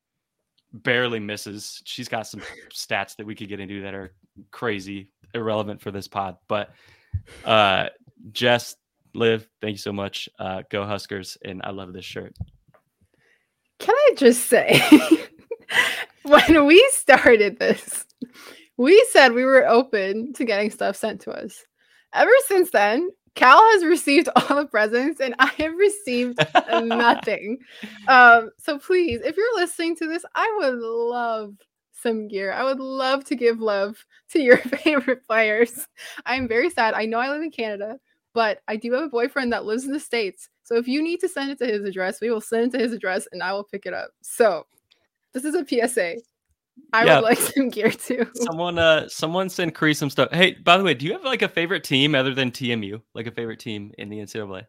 barely 0.72 1.20
misses. 1.20 1.82
She's 1.84 2.08
got 2.08 2.26
some 2.26 2.40
stats 2.72 3.16
that 3.16 3.26
we 3.26 3.34
could 3.34 3.48
get 3.48 3.60
into 3.60 3.82
that 3.82 3.94
are 3.94 4.14
crazy 4.50 5.08
irrelevant 5.34 5.80
for 5.80 5.90
this 5.90 6.08
pod. 6.08 6.36
But 6.48 6.70
uh 7.44 7.86
Jess, 8.32 8.76
Liv, 9.14 9.48
thank 9.60 9.72
you 9.72 9.78
so 9.78 9.92
much. 9.92 10.28
Uh 10.38 10.62
go 10.70 10.84
Huskers, 10.84 11.38
and 11.44 11.60
I 11.64 11.70
love 11.70 11.92
this 11.92 12.04
shirt. 12.04 12.36
Can 13.78 13.94
I 13.94 14.14
just 14.16 14.46
say 14.46 14.80
when 16.22 16.66
we 16.66 16.86
started 16.92 17.58
this, 17.58 18.04
we 18.76 19.04
said 19.10 19.32
we 19.32 19.44
were 19.44 19.66
open 19.66 20.32
to 20.34 20.44
getting 20.44 20.70
stuff 20.70 20.96
sent 20.96 21.22
to 21.22 21.30
us. 21.30 21.64
Ever 22.12 22.32
since 22.46 22.70
then, 22.70 23.10
Cal 23.34 23.58
has 23.72 23.84
received 23.84 24.28
all 24.36 24.56
the 24.56 24.66
presents 24.66 25.20
and 25.20 25.34
I 25.38 25.46
have 25.58 25.74
received 25.76 26.38
nothing. 26.70 27.58
Um, 28.08 28.50
so 28.58 28.78
please, 28.78 29.20
if 29.24 29.36
you're 29.36 29.56
listening 29.56 29.96
to 29.96 30.06
this, 30.06 30.24
I 30.34 30.58
would 30.60 30.78
love 30.78 31.54
some 32.00 32.28
gear. 32.28 32.52
I 32.52 32.64
would 32.64 32.80
love 32.80 33.24
to 33.26 33.34
give 33.34 33.60
love 33.60 34.04
to 34.30 34.40
your 34.40 34.56
favorite 34.84 35.26
players. 35.26 35.86
I'm 36.26 36.48
very 36.48 36.70
sad. 36.70 36.94
I 36.94 37.06
know 37.06 37.18
I 37.18 37.30
live 37.30 37.42
in 37.42 37.50
Canada, 37.50 37.98
but 38.34 38.62
I 38.68 38.76
do 38.76 38.92
have 38.92 39.04
a 39.04 39.08
boyfriend 39.08 39.52
that 39.52 39.64
lives 39.64 39.84
in 39.84 39.92
the 39.92 40.00
States. 40.00 40.48
So 40.62 40.76
if 40.76 40.86
you 40.86 41.02
need 41.02 41.20
to 41.20 41.28
send 41.28 41.50
it 41.50 41.58
to 41.58 41.66
his 41.66 41.84
address, 41.84 42.20
we 42.20 42.30
will 42.30 42.40
send 42.40 42.72
it 42.72 42.78
to 42.78 42.84
his 42.84 42.92
address 42.92 43.26
and 43.32 43.42
I 43.42 43.52
will 43.52 43.64
pick 43.64 43.86
it 43.86 43.94
up. 43.94 44.10
So 44.22 44.66
this 45.32 45.44
is 45.44 45.54
a 45.54 45.66
PSA. 45.66 46.16
I 46.92 47.04
yeah. 47.04 47.16
would 47.16 47.24
like 47.24 47.38
some 47.38 47.68
gear 47.68 47.90
too. 47.90 48.26
Someone 48.34 48.78
uh 48.78 49.08
someone 49.08 49.48
send 49.48 49.74
Cree 49.74 49.94
some 49.94 50.10
stuff. 50.10 50.30
Hey, 50.32 50.54
by 50.54 50.78
the 50.78 50.84
way, 50.84 50.94
do 50.94 51.06
you 51.06 51.12
have 51.12 51.24
like 51.24 51.42
a 51.42 51.48
favorite 51.48 51.84
team 51.84 52.14
other 52.14 52.34
than 52.34 52.50
TMU? 52.50 53.00
Like 53.14 53.26
a 53.26 53.30
favorite 53.30 53.58
team 53.58 53.92
in 53.98 54.08
the 54.08 54.18
NCAA? 54.18 54.64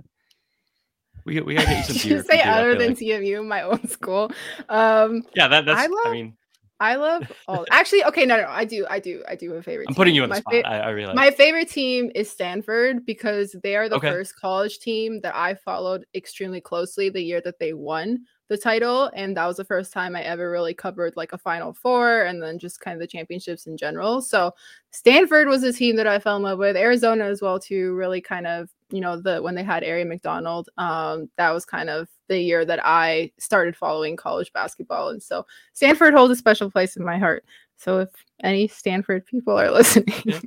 We 1.26 1.40
we 1.42 1.56
gotta 1.56 1.68
get 1.68 1.88
you 1.88 1.96
some 1.96 2.10
gear. 2.10 2.24
say 2.24 2.42
other 2.42 2.76
than 2.76 2.90
like. 2.90 2.98
TMU, 2.98 3.46
my 3.48 3.62
own 3.62 3.88
school. 3.88 4.32
Um 4.70 5.24
Yeah, 5.36 5.48
that 5.48 5.66
that's 5.66 5.80
I, 5.80 5.88
love, 5.88 6.08
I 6.08 6.12
mean 6.12 6.38
I 6.82 6.96
love 6.96 7.32
all. 7.48 7.66
Actually, 7.70 8.04
okay, 8.06 8.26
no, 8.26 8.38
no, 8.38 8.48
I 8.50 8.66
do, 8.66 8.88
I 8.90 9.00
do, 9.00 9.24
I 9.30 9.36
do 9.36 9.52
have 9.52 9.60
a 9.60 9.64
favorite. 9.64 9.86
I'm 9.88 9.96
putting 9.96 10.16
you 10.16 10.24
on 10.24 10.30
the 10.30 10.36
my 10.36 10.40
spot. 10.40 10.54
Fa- 10.54 10.68
I, 10.68 10.78
I 10.80 10.90
realize 10.90 11.16
my 11.16 11.30
favorite 11.30 11.70
team 11.70 12.12
is 12.16 12.30
Stanford 12.30 13.06
because 13.06 13.56
they 13.62 13.76
are 13.76 13.88
the 13.88 13.98
okay. 13.98 14.10
first 14.10 14.36
college 14.36 14.80
team 14.80 15.22
that 15.22 15.36
I 15.36 15.54
followed 15.54 16.08
extremely 16.16 16.60
closely 16.60 17.10
the 17.10 17.22
year 17.22 17.40
that 17.42 17.60
they 17.60 17.74
won 17.74 18.26
the 18.48 18.58
title 18.58 19.10
and 19.16 19.38
that 19.38 19.46
was 19.46 19.56
the 19.56 19.64
first 19.64 19.94
time 19.94 20.14
i 20.14 20.22
ever 20.24 20.52
really 20.52 20.74
covered 20.74 21.16
like 21.16 21.32
a 21.32 21.38
final 21.38 21.72
four 21.72 22.24
and 22.24 22.44
then 22.44 22.60
just 22.60 22.82
kind 22.82 22.96
of 22.96 23.00
the 23.00 23.08
championships 23.08 23.66
in 23.66 23.78
general 23.78 24.22
so 24.22 24.52
stanford 24.90 25.48
was 25.48 25.64
a 25.64 25.72
team 25.72 25.96
that 25.96 26.06
i 26.06 26.20
fell 26.20 26.36
in 26.36 26.44
love 26.44 26.60
with 26.60 26.76
arizona 26.76 27.24
as 27.24 27.42
well 27.42 27.58
too 27.58 27.94
really 27.94 28.20
kind 28.20 28.46
of 28.46 28.70
you 28.92 29.02
know 29.02 29.20
the 29.20 29.42
when 29.42 29.56
they 29.56 29.64
had 29.64 29.84
Aari 29.84 30.08
McDonald 30.08 30.70
um 30.78 31.30
that 31.38 31.52
was 31.52 31.66
kind 31.66 31.90
of 31.90 32.08
the 32.28 32.40
year 32.40 32.66
that 32.66 32.80
i 32.86 33.32
started 33.40 33.76
following 33.76 34.16
college 34.16 34.52
basketball 34.54 35.10
and 35.10 35.22
so 35.22 35.46
stanford 35.74 36.14
holds 36.14 36.32
a 36.32 36.36
special 36.36 36.70
place 36.70 36.96
in 36.98 37.04
my 37.04 37.18
heart 37.18 37.44
so 37.78 38.00
if 38.00 38.10
any 38.44 38.68
stanford 38.68 39.26
people 39.26 39.58
are 39.60 39.72
listening 39.82 40.42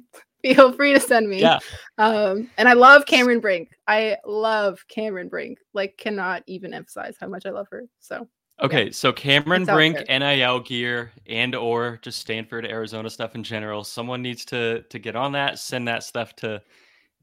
feel 0.45 0.72
free 0.72 0.92
to 0.92 1.01
send 1.01 1.28
me. 1.28 1.40
Yeah. 1.40 1.59
Um, 1.97 2.51
and 2.59 2.68
I 2.68 2.74
love 2.74 3.07
Cameron 3.07 3.40
Brink. 3.40 3.70
I 3.88 4.18
love 4.26 4.84
Cameron 4.88 5.28
Brink. 5.28 5.59
Like, 5.72 5.97
cannot 5.97 6.42
even 6.47 6.74
emphasize 6.74 7.16
how 7.18 7.28
much 7.28 7.47
I 7.47 7.51
love 7.51 7.66
her. 7.70 7.84
So 8.01 8.28
Okay, 8.62 8.92
so 8.92 9.12
Cameron 9.12 9.62
It's 9.62 9.70
Brink. 9.70 9.99
NIL 10.09 10.61
gear 10.61 11.11
and 11.26 11.57
or 11.57 11.99
just 12.03 12.20
Stanford, 12.20 12.64
Arizona 12.64 13.11
stuff 13.11 13.34
in 13.34 13.42
general. 13.42 13.82
Someone 13.82 14.22
needs 14.22 14.45
to 14.47 14.82
to 14.82 14.99
get 15.01 15.16
on 15.16 15.32
that. 15.32 15.59
Send 15.59 15.88
that 15.88 16.05
stuff 16.05 16.36
to 16.36 16.62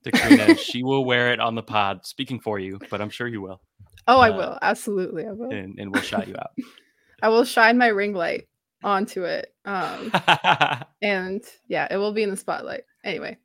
to 0.03 0.55
she 0.55 0.83
will 0.83 1.05
wear 1.05 1.31
it 1.31 1.39
on 1.39 1.55
the 1.55 1.63
pod. 1.63 2.05
Speaking 2.05 2.39
for 2.39 2.59
you, 2.59 2.79
but 2.89 3.01
I'm 3.01 3.09
sure 3.09 3.27
you 3.27 3.41
will, 3.41 3.61
Oh, 4.07 4.19
I 4.19 4.29
Uh, 4.29 4.37
will. 4.37 4.59
Absolutely. 4.61 5.27
I 5.27 5.31
will. 5.31 5.51
and, 5.51 5.77
and 5.79 5.93
we'll 5.93 6.01
shout 6.03 6.27
you 6.27 6.35
out. 6.35 6.51
I 7.23 7.29
will 7.29 7.45
shine 7.45 7.77
my 7.77 7.87
ring 7.87 8.13
light 8.13 8.47
onto 8.83 9.23
it. 9.25 9.53
Um, 9.65 10.11
and 11.01 11.43
yeah, 11.67 11.87
it 11.91 11.97
will 11.97 12.13
be 12.13 12.23
in 12.23 12.31
the 12.31 12.37
spotlight. 12.37 12.81
Anyway, 13.03 13.37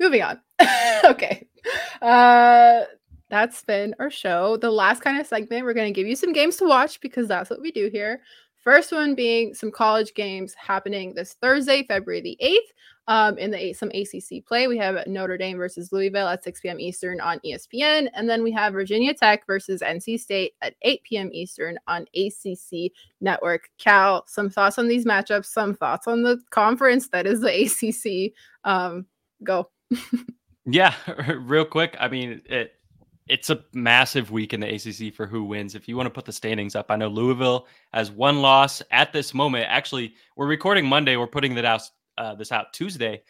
moving 0.00 0.22
on. 0.22 0.40
okay. 1.04 1.46
Uh 2.00 2.82
that's 3.30 3.62
been 3.64 3.94
our 3.98 4.10
show. 4.10 4.58
The 4.58 4.70
last 4.70 5.00
kind 5.00 5.18
of 5.18 5.26
segment, 5.26 5.64
we're 5.64 5.72
going 5.72 5.90
to 5.90 5.98
give 5.98 6.06
you 6.06 6.16
some 6.16 6.34
games 6.34 6.56
to 6.58 6.66
watch 6.66 7.00
because 7.00 7.28
that's 7.28 7.48
what 7.48 7.62
we 7.62 7.70
do 7.72 7.88
here. 7.90 8.20
First 8.62 8.92
one 8.92 9.14
being 9.14 9.54
some 9.54 9.70
college 9.70 10.12
games 10.12 10.52
happening 10.54 11.14
this 11.14 11.32
Thursday, 11.40 11.82
February 11.88 12.20
the 12.20 12.36
8th. 12.44 12.72
Um, 13.08 13.36
in 13.36 13.50
the 13.50 13.72
some 13.72 13.90
ACC 13.90 14.44
play, 14.46 14.68
we 14.68 14.78
have 14.78 15.06
Notre 15.06 15.36
Dame 15.36 15.56
versus 15.56 15.92
Louisville 15.92 16.28
at 16.28 16.44
6 16.44 16.60
p.m. 16.60 16.78
Eastern 16.78 17.20
on 17.20 17.40
ESPN, 17.40 18.08
and 18.14 18.28
then 18.30 18.42
we 18.44 18.52
have 18.52 18.74
Virginia 18.74 19.12
Tech 19.12 19.44
versus 19.46 19.80
NC 19.80 20.20
State 20.20 20.54
at 20.62 20.74
8 20.82 21.02
p.m. 21.02 21.30
Eastern 21.32 21.78
on 21.88 22.06
ACC 22.14 22.92
Network. 23.20 23.70
Cal, 23.78 24.24
some 24.28 24.48
thoughts 24.48 24.78
on 24.78 24.86
these 24.86 25.04
matchups, 25.04 25.46
some 25.46 25.74
thoughts 25.74 26.06
on 26.06 26.22
the 26.22 26.40
conference 26.50 27.08
that 27.08 27.26
is 27.26 27.40
the 27.40 27.62
ACC. 27.62 28.32
Um, 28.64 29.06
go. 29.42 29.68
Yeah, 30.64 30.94
real 31.40 31.64
quick. 31.64 31.96
I 31.98 32.08
mean, 32.08 32.42
it 32.46 32.74
it's 33.28 33.50
a 33.50 33.64
massive 33.72 34.30
week 34.30 34.52
in 34.52 34.60
the 34.60 34.74
ACC 34.74 35.14
for 35.14 35.26
who 35.26 35.44
wins. 35.44 35.74
If 35.74 35.88
you 35.88 35.96
want 35.96 36.06
to 36.06 36.10
put 36.10 36.24
the 36.24 36.32
standings 36.32 36.74
up, 36.74 36.90
I 36.90 36.96
know 36.96 37.08
Louisville 37.08 37.66
has 37.92 38.10
one 38.10 38.42
loss 38.42 38.82
at 38.90 39.12
this 39.12 39.32
moment. 39.32 39.66
Actually, 39.68 40.14
we're 40.36 40.46
recording 40.46 40.86
Monday. 40.86 41.16
We're 41.16 41.26
putting 41.26 41.54
that 41.54 41.64
out 41.64 41.88
uh, 42.18 42.34
this 42.34 42.52
out 42.52 42.72
Tuesday. 42.72 43.22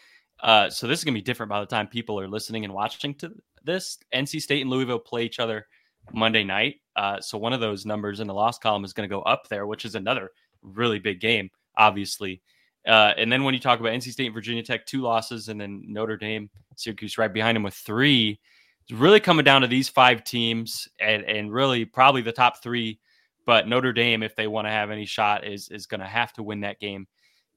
Uh, 0.43 0.69
so 0.69 0.87
this 0.87 0.99
is 0.99 1.05
gonna 1.05 1.15
be 1.15 1.23
different 1.23 1.51
by 1.51 1.61
the 1.61 1.67
time 1.67 1.87
people 1.87 2.19
are 2.19 2.29
listening 2.29 2.65
and 2.65 2.75
watching 2.75 3.15
to 3.15 3.33
this. 3.65 3.99
NC 4.15 4.41
State 4.41 4.63
and 4.63 4.71
Louisville 4.71 4.99
play 4.99 5.25
each 5.25 5.39
other 5.39 5.67
Monday 6.13 6.45
night. 6.45 6.77
Uh, 6.97 7.21
so 7.21 7.39
one 7.39 7.53
of 7.53 7.61
those 7.61 7.87
numbers 7.87 8.21
in 8.21 8.27
the 8.27 8.35
loss 8.35 8.59
column 8.59 8.85
is 8.85 8.93
going 8.93 9.09
to 9.09 9.15
go 9.15 9.23
up 9.23 9.49
there, 9.49 9.67
which 9.67 9.85
is 9.85 9.95
another 9.95 10.31
really 10.63 10.99
big 10.99 11.21
game, 11.21 11.51
obviously. 11.77 12.43
Uh, 12.87 13.13
and 13.17 13.31
then 13.31 13.45
when 13.45 13.55
you 13.55 13.61
talk 13.61 13.79
about 13.79 13.93
NC 13.93 14.13
State 14.13 14.27
and 14.27 14.35
Virginia 14.35 14.63
Tech, 14.63 14.85
two 14.87 15.03
losses, 15.03 15.49
and 15.49 15.61
then 15.61 15.83
Notre 15.87 16.17
Dame, 16.17 16.51
Syracuse 16.77 17.19
right 17.19 17.33
behind 17.33 17.57
them 17.57 17.63
with 17.63 17.75
three. 17.75 18.41
It's 18.83 18.99
really 18.99 19.21
coming 19.21 19.45
down 19.45 19.61
to 19.61 19.69
these 19.69 19.89
five 19.89 20.25
teams, 20.25 20.89
and 20.99 21.25
and 21.25 21.53
really 21.53 21.85
probably 21.85 22.23
the 22.23 22.33
top 22.33 22.63
three. 22.63 22.99
But 23.47 23.69
Notre 23.69 23.93
Dame, 23.93 24.23
if 24.25 24.35
they 24.35 24.49
want 24.49 24.67
to 24.67 24.73
have 24.73 24.91
any 24.91 25.07
shot, 25.07 25.47
is 25.47 25.69
is 25.69 25.87
going 25.87 26.01
to 26.01 26.07
have 26.07 26.33
to 26.35 26.43
win 26.43 26.61
that 26.61 26.81
game 26.81 27.07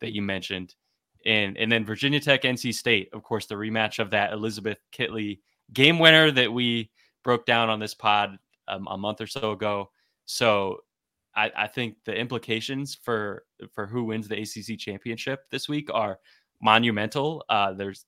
that 0.01 0.13
you 0.13 0.21
mentioned, 0.21 0.75
and 1.25 1.57
and 1.57 1.71
then 1.71 1.85
Virginia 1.85 2.19
Tech, 2.19 2.43
NC 2.43 2.73
State, 2.73 3.09
of 3.13 3.23
course, 3.23 3.45
the 3.45 3.55
rematch 3.55 3.99
of 3.99 4.11
that 4.11 4.33
Elizabeth 4.33 4.77
Kitley 4.91 5.39
game 5.73 5.99
winner 5.99 6.31
that 6.31 6.51
we 6.51 6.91
broke 7.23 7.45
down 7.45 7.69
on 7.69 7.79
this 7.79 7.93
pod 7.93 8.37
um, 8.67 8.87
a 8.89 8.97
month 8.97 9.21
or 9.21 9.27
so 9.27 9.51
ago. 9.51 9.89
So 10.25 10.79
I, 11.35 11.51
I 11.55 11.67
think 11.67 11.97
the 12.05 12.15
implications 12.15 12.95
for 12.95 13.43
for 13.73 13.87
who 13.87 14.05
wins 14.05 14.27
the 14.27 14.41
ACC 14.41 14.79
championship 14.79 15.41
this 15.51 15.67
week 15.67 15.89
are 15.93 16.19
monumental. 16.61 17.43
Uh, 17.49 17.73
there's 17.73 18.05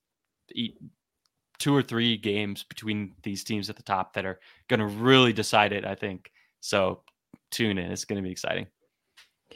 two 1.58 1.74
or 1.74 1.82
three 1.82 2.16
games 2.16 2.64
between 2.64 3.14
these 3.22 3.44
teams 3.44 3.68
at 3.68 3.76
the 3.76 3.82
top 3.82 4.14
that 4.14 4.24
are 4.24 4.38
going 4.68 4.80
to 4.80 4.86
really 4.86 5.32
decide 5.32 5.72
it. 5.72 5.84
I 5.84 5.94
think 5.94 6.30
so. 6.60 7.02
Tune 7.50 7.78
in; 7.78 7.90
it's 7.90 8.04
going 8.04 8.22
to 8.22 8.26
be 8.26 8.32
exciting. 8.32 8.66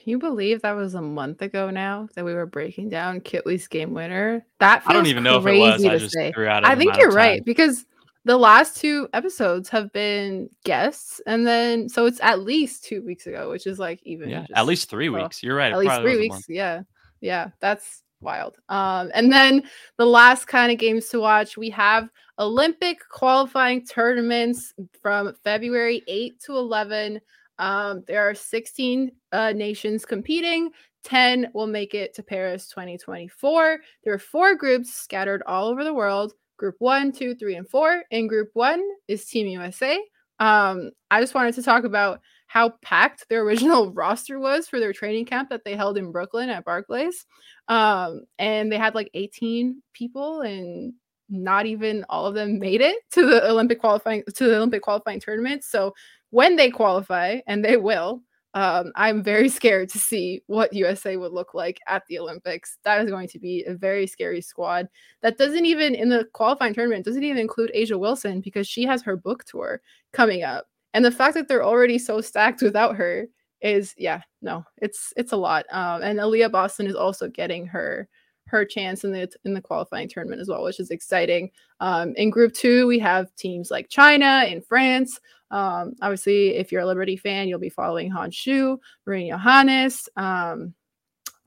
Can 0.02 0.10
you 0.10 0.18
believe 0.18 0.62
that 0.62 0.72
was 0.72 0.94
a 0.94 1.00
month 1.00 1.42
ago 1.42 1.70
now 1.70 2.08
that 2.16 2.24
we 2.24 2.34
were 2.34 2.44
breaking 2.46 2.88
down 2.88 3.20
Kitley's 3.20 3.68
game 3.68 3.94
winner? 3.94 4.44
That 4.58 4.82
feels 4.82 4.90
I 4.90 4.92
don't 4.94 5.06
even 5.06 5.22
know 5.22 5.38
if 5.38 5.46
it 5.46 5.56
was. 5.56 5.84
I 5.84 5.98
just 5.98 6.12
say. 6.12 6.32
threw 6.32 6.48
out. 6.48 6.64
I 6.64 6.74
think 6.74 6.96
you're 6.96 7.12
right 7.12 7.44
because 7.44 7.86
the 8.24 8.36
last 8.36 8.76
two 8.76 9.08
episodes 9.12 9.68
have 9.68 9.92
been 9.92 10.50
guests, 10.64 11.20
and 11.24 11.46
then 11.46 11.88
so 11.88 12.06
it's 12.06 12.20
at 12.20 12.40
least 12.40 12.82
two 12.82 13.02
weeks 13.02 13.28
ago, 13.28 13.48
which 13.50 13.64
is 13.64 13.78
like 13.78 14.00
even 14.02 14.28
Yeah, 14.28 14.40
just- 14.40 14.52
at 14.56 14.66
least 14.66 14.90
three 14.90 15.08
well, 15.08 15.22
weeks. 15.22 15.40
You're 15.40 15.54
right. 15.54 15.72
At 15.72 15.78
least 15.78 16.00
three 16.00 16.18
weeks. 16.18 16.46
Yeah, 16.48 16.82
yeah, 17.20 17.50
that's 17.60 18.02
wild. 18.20 18.56
Um, 18.68 19.12
and 19.14 19.30
then 19.32 19.62
the 19.98 20.06
last 20.06 20.46
kind 20.46 20.72
of 20.72 20.78
games 20.78 21.10
to 21.10 21.20
watch, 21.20 21.56
we 21.56 21.70
have 21.70 22.08
Olympic 22.40 22.98
qualifying 23.08 23.86
tournaments 23.86 24.74
from 25.00 25.32
February 25.44 26.02
8 26.08 26.40
to 26.40 26.56
11. 26.56 27.20
Um, 27.62 28.02
there 28.08 28.28
are 28.28 28.34
16 28.34 29.12
uh, 29.30 29.52
nations 29.52 30.04
competing. 30.04 30.70
10 31.04 31.50
will 31.54 31.68
make 31.68 31.94
it 31.94 32.12
to 32.14 32.22
Paris 32.22 32.66
2024. 32.68 33.78
There 34.02 34.12
are 34.12 34.18
four 34.18 34.56
groups 34.56 34.92
scattered 34.92 35.44
all 35.46 35.68
over 35.68 35.84
the 35.84 35.94
world. 35.94 36.34
Group 36.56 36.74
one, 36.80 37.12
two, 37.12 37.36
three, 37.36 37.54
and 37.54 37.68
four. 37.68 38.02
In 38.10 38.26
group 38.26 38.50
one 38.54 38.82
is 39.06 39.24
Team 39.26 39.46
USA. 39.46 40.00
Um, 40.40 40.90
I 41.08 41.20
just 41.20 41.34
wanted 41.34 41.54
to 41.54 41.62
talk 41.62 41.84
about 41.84 42.20
how 42.48 42.70
packed 42.82 43.28
their 43.28 43.42
original 43.42 43.92
roster 43.94 44.40
was 44.40 44.66
for 44.66 44.80
their 44.80 44.92
training 44.92 45.26
camp 45.26 45.48
that 45.50 45.64
they 45.64 45.76
held 45.76 45.96
in 45.96 46.10
Brooklyn 46.10 46.50
at 46.50 46.64
Barclays. 46.64 47.26
Um, 47.68 48.22
and 48.40 48.72
they 48.72 48.76
had 48.76 48.96
like 48.96 49.10
18 49.14 49.80
people, 49.94 50.40
and 50.40 50.94
not 51.32 51.66
even 51.66 52.04
all 52.08 52.26
of 52.26 52.34
them 52.34 52.58
made 52.58 52.80
it 52.80 52.98
to 53.12 53.26
the 53.26 53.48
Olympic 53.48 53.80
qualifying 53.80 54.22
to 54.34 54.44
the 54.44 54.56
Olympic 54.56 54.82
qualifying 54.82 55.18
tournament. 55.18 55.64
So 55.64 55.94
when 56.30 56.56
they 56.56 56.70
qualify, 56.70 57.40
and 57.46 57.64
they 57.64 57.76
will, 57.76 58.22
um, 58.54 58.92
I'm 58.96 59.22
very 59.22 59.48
scared 59.48 59.88
to 59.90 59.98
see 59.98 60.42
what 60.46 60.72
USA 60.72 61.16
would 61.16 61.32
look 61.32 61.54
like 61.54 61.80
at 61.88 62.02
the 62.08 62.18
Olympics. 62.18 62.78
That 62.84 63.02
is 63.02 63.10
going 63.10 63.28
to 63.28 63.38
be 63.38 63.64
a 63.64 63.74
very 63.74 64.06
scary 64.06 64.40
squad. 64.40 64.88
That 65.22 65.38
doesn't 65.38 65.66
even 65.66 65.94
in 65.94 66.08
the 66.08 66.26
qualifying 66.32 66.74
tournament 66.74 67.04
doesn't 67.04 67.24
even 67.24 67.38
include 67.38 67.72
A'ja 67.74 67.98
Wilson 67.98 68.40
because 68.40 68.68
she 68.68 68.84
has 68.84 69.02
her 69.02 69.16
book 69.16 69.44
tour 69.44 69.80
coming 70.12 70.42
up. 70.42 70.66
And 70.94 71.04
the 71.04 71.10
fact 71.10 71.34
that 71.34 71.48
they're 71.48 71.64
already 71.64 71.98
so 71.98 72.20
stacked 72.20 72.62
without 72.62 72.96
her 72.96 73.26
is 73.62 73.94
yeah, 73.96 74.22
no, 74.42 74.64
it's 74.78 75.12
it's 75.16 75.32
a 75.32 75.36
lot. 75.36 75.64
Um, 75.70 76.02
and 76.02 76.18
Aaliyah 76.18 76.50
Boston 76.52 76.86
is 76.86 76.96
also 76.96 77.28
getting 77.28 77.66
her 77.66 78.08
her 78.52 78.64
chance 78.64 79.02
in 79.02 79.12
the 79.12 79.28
in 79.44 79.54
the 79.54 79.60
qualifying 79.60 80.08
tournament 80.08 80.40
as 80.40 80.48
well, 80.48 80.62
which 80.62 80.78
is 80.78 80.90
exciting. 80.90 81.50
Um, 81.80 82.14
in 82.16 82.30
Group 82.30 82.52
Two, 82.52 82.86
we 82.86 83.00
have 83.00 83.34
teams 83.34 83.70
like 83.70 83.88
China 83.88 84.44
and 84.46 84.64
France. 84.64 85.18
Um, 85.50 85.94
obviously, 86.00 86.54
if 86.54 86.70
you're 86.70 86.82
a 86.82 86.86
Liberty 86.86 87.16
fan, 87.16 87.48
you'll 87.48 87.58
be 87.58 87.68
following 87.68 88.10
Han 88.10 88.30
Xu, 88.30 88.78
Marine 89.06 89.30
Johannes. 89.30 90.08
Um, 90.16 90.74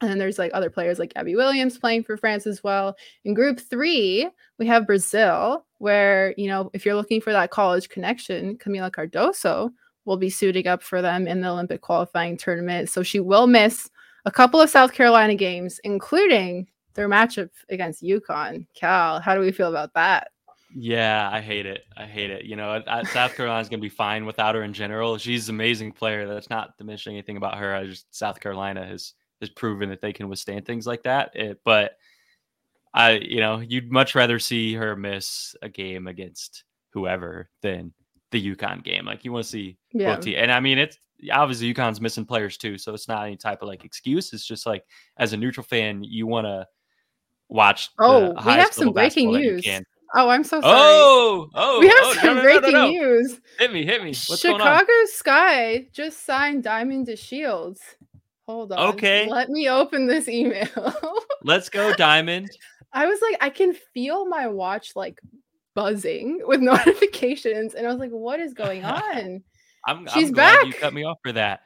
and 0.02 0.12
then 0.12 0.18
there's 0.20 0.38
like 0.38 0.52
other 0.54 0.70
players 0.70 1.00
like 1.00 1.14
Gabby 1.14 1.36
Williams 1.36 1.78
playing 1.78 2.04
for 2.04 2.18
France 2.18 2.46
as 2.46 2.64
well. 2.64 2.96
In 3.24 3.34
group 3.34 3.60
three, 3.60 4.30
we 4.60 4.68
have 4.68 4.86
Brazil, 4.86 5.66
where, 5.78 6.34
you 6.38 6.48
know, 6.48 6.70
if 6.74 6.86
you're 6.86 6.96
looking 6.96 7.22
for 7.22 7.32
that 7.32 7.50
college 7.50 7.88
connection, 7.88 8.58
Kamilla 8.58 8.92
Cardoso 8.92 9.72
will 10.04 10.18
be 10.18 10.30
suiting 10.30 10.68
up 10.68 10.84
for 10.84 11.02
them 11.02 11.28
in 11.28 11.42
the 11.42 11.50
Olympic 11.50 11.82
qualifying 11.82 12.38
tournament. 12.38 12.90
So 12.90 13.04
she 13.04 13.20
will 13.20 13.48
miss 13.48 13.90
a 14.26 14.32
couple 14.32 14.60
of 14.60 14.70
South 14.70 14.92
Carolina 14.92 15.36
games, 15.36 15.80
including 15.84 16.68
their 16.96 17.08
matchup 17.10 17.50
against 17.70 18.02
UConn. 18.04 18.66
Cal, 18.74 19.20
how 19.20 19.36
do 19.36 19.42
we 19.42 19.52
feel 19.52 19.70
about 19.70 19.94
that? 19.94 20.30
Yeah, 20.78 21.30
I 21.32 21.40
hate 21.42 21.66
it. 21.66 21.84
I 21.96 22.06
hate 22.06 22.32
it. 22.32 22.46
You 22.46 22.56
know, 22.56 22.82
South 23.14 23.36
Carolina's 23.36 23.70
gonna 23.70 23.82
be 23.82 23.88
fine 23.90 24.26
without 24.26 24.56
her 24.56 24.64
in 24.64 24.74
general. 24.74 25.18
She's 25.18 25.48
an 25.48 25.56
amazing 25.56 25.92
player. 25.94 26.28
That's 26.28 26.50
not 26.50 26.78
diminishing 26.78 27.14
anything 27.14 27.38
about 27.38 27.58
her. 27.58 27.74
I 27.76 27.86
just 27.86 28.14
South 28.14 28.40
Carolina 28.40 28.86
has 28.86 29.14
has 29.42 29.50
proven 29.50 29.90
that 29.90 30.02
they 30.02 30.12
can 30.14 30.28
withstand 30.28 30.66
things 30.66 30.88
like 30.88 31.04
that. 31.04 31.36
It, 31.36 31.62
but 31.64 31.98
I, 32.94 33.12
you 33.12 33.40
know, 33.42 33.60
you'd 33.60 33.92
much 33.92 34.16
rather 34.16 34.40
see 34.40 34.74
her 34.74 34.96
miss 34.96 35.56
a 35.62 35.70
game 35.70 36.08
against 36.08 36.64
whoever 36.92 37.50
than 37.62 37.94
the 38.32 38.56
UConn 38.56 38.84
game. 38.84 39.06
Like 39.06 39.26
you 39.26 39.32
want 39.34 39.44
to 39.46 39.50
see 39.52 39.78
Yeah. 39.94 40.16
both 40.16 40.24
teams. 40.24 40.38
And 40.40 40.52
I 40.52 40.60
mean, 40.62 40.78
it's 40.78 40.98
obviously 41.32 41.74
UConn's 41.74 42.00
missing 42.02 42.26
players 42.26 42.58
too, 42.58 42.78
so 42.78 42.94
it's 42.94 43.08
not 43.10 43.26
any 43.26 43.36
type 43.38 43.62
of 43.62 43.68
like 43.68 43.84
excuse. 43.86 44.32
It's 44.34 44.46
just 44.46 44.66
like 44.66 44.84
as 45.18 45.34
a 45.34 45.38
neutral 45.38 45.66
fan, 45.66 46.04
you 46.04 46.26
want 46.28 46.46
to 46.46 46.66
watch. 47.50 47.90
Oh, 48.00 48.34
the 48.34 48.44
we 48.46 48.52
have 48.54 48.74
some 48.74 48.92
breaking 48.92 49.32
basketball 49.32 49.34
that 49.34 49.44
you 49.44 49.72
news. 49.72 49.86
Oh, 50.18 50.30
I'm 50.30 50.44
so 50.44 50.62
sorry. 50.62 50.74
Oh, 50.74 51.50
oh, 51.56 51.80
we 51.80 51.88
oh, 51.88 51.90
have 51.90 52.06
oh, 52.06 52.14
some 52.14 52.26
no, 52.26 52.34
no, 52.34 52.36
no, 52.36 52.44
breaking 52.44 52.72
no. 52.72 52.88
news. 52.88 53.42
Hit 53.60 53.74
me, 53.74 53.86
hit 53.86 54.02
me. 54.02 54.10
What's 54.28 54.44
going 54.44 54.58
Chicago 54.58 54.92
on? 54.92 55.08
Sky 55.08 55.88
just 55.92 56.26
signed 56.26 56.64
Diamond 56.64 57.08
DeShields. 57.08 57.80
Hold 58.48 58.72
on. 58.72 58.94
Okay. 58.94 59.28
Let 59.30 59.50
me 59.50 59.68
open 59.68 60.08
this 60.08 60.30
email. 60.30 60.68
Let's 61.44 61.68
go, 61.70 61.94
Diamond. 61.94 62.50
I 62.94 63.08
was 63.08 63.20
like, 63.22 63.38
I 63.42 63.50
can 63.50 63.74
feel 63.94 64.26
my 64.28 64.48
watch 64.48 64.96
like 64.96 65.20
buzzing 65.74 66.42
with 66.46 66.62
notifications. 66.62 67.74
And 67.74 67.86
I 67.86 67.90
was 67.90 68.00
like, 68.00 68.12
what 68.12 68.40
is 68.40 68.54
going 68.54 68.86
on? 68.86 69.44
I'm, 69.88 70.08
She's 70.08 70.30
I'm 70.30 70.34
glad 70.34 70.68
you 70.68 70.74
cut 70.74 70.94
me 70.94 71.04
off 71.04 71.18
for 71.24 71.34
that. 71.34 71.62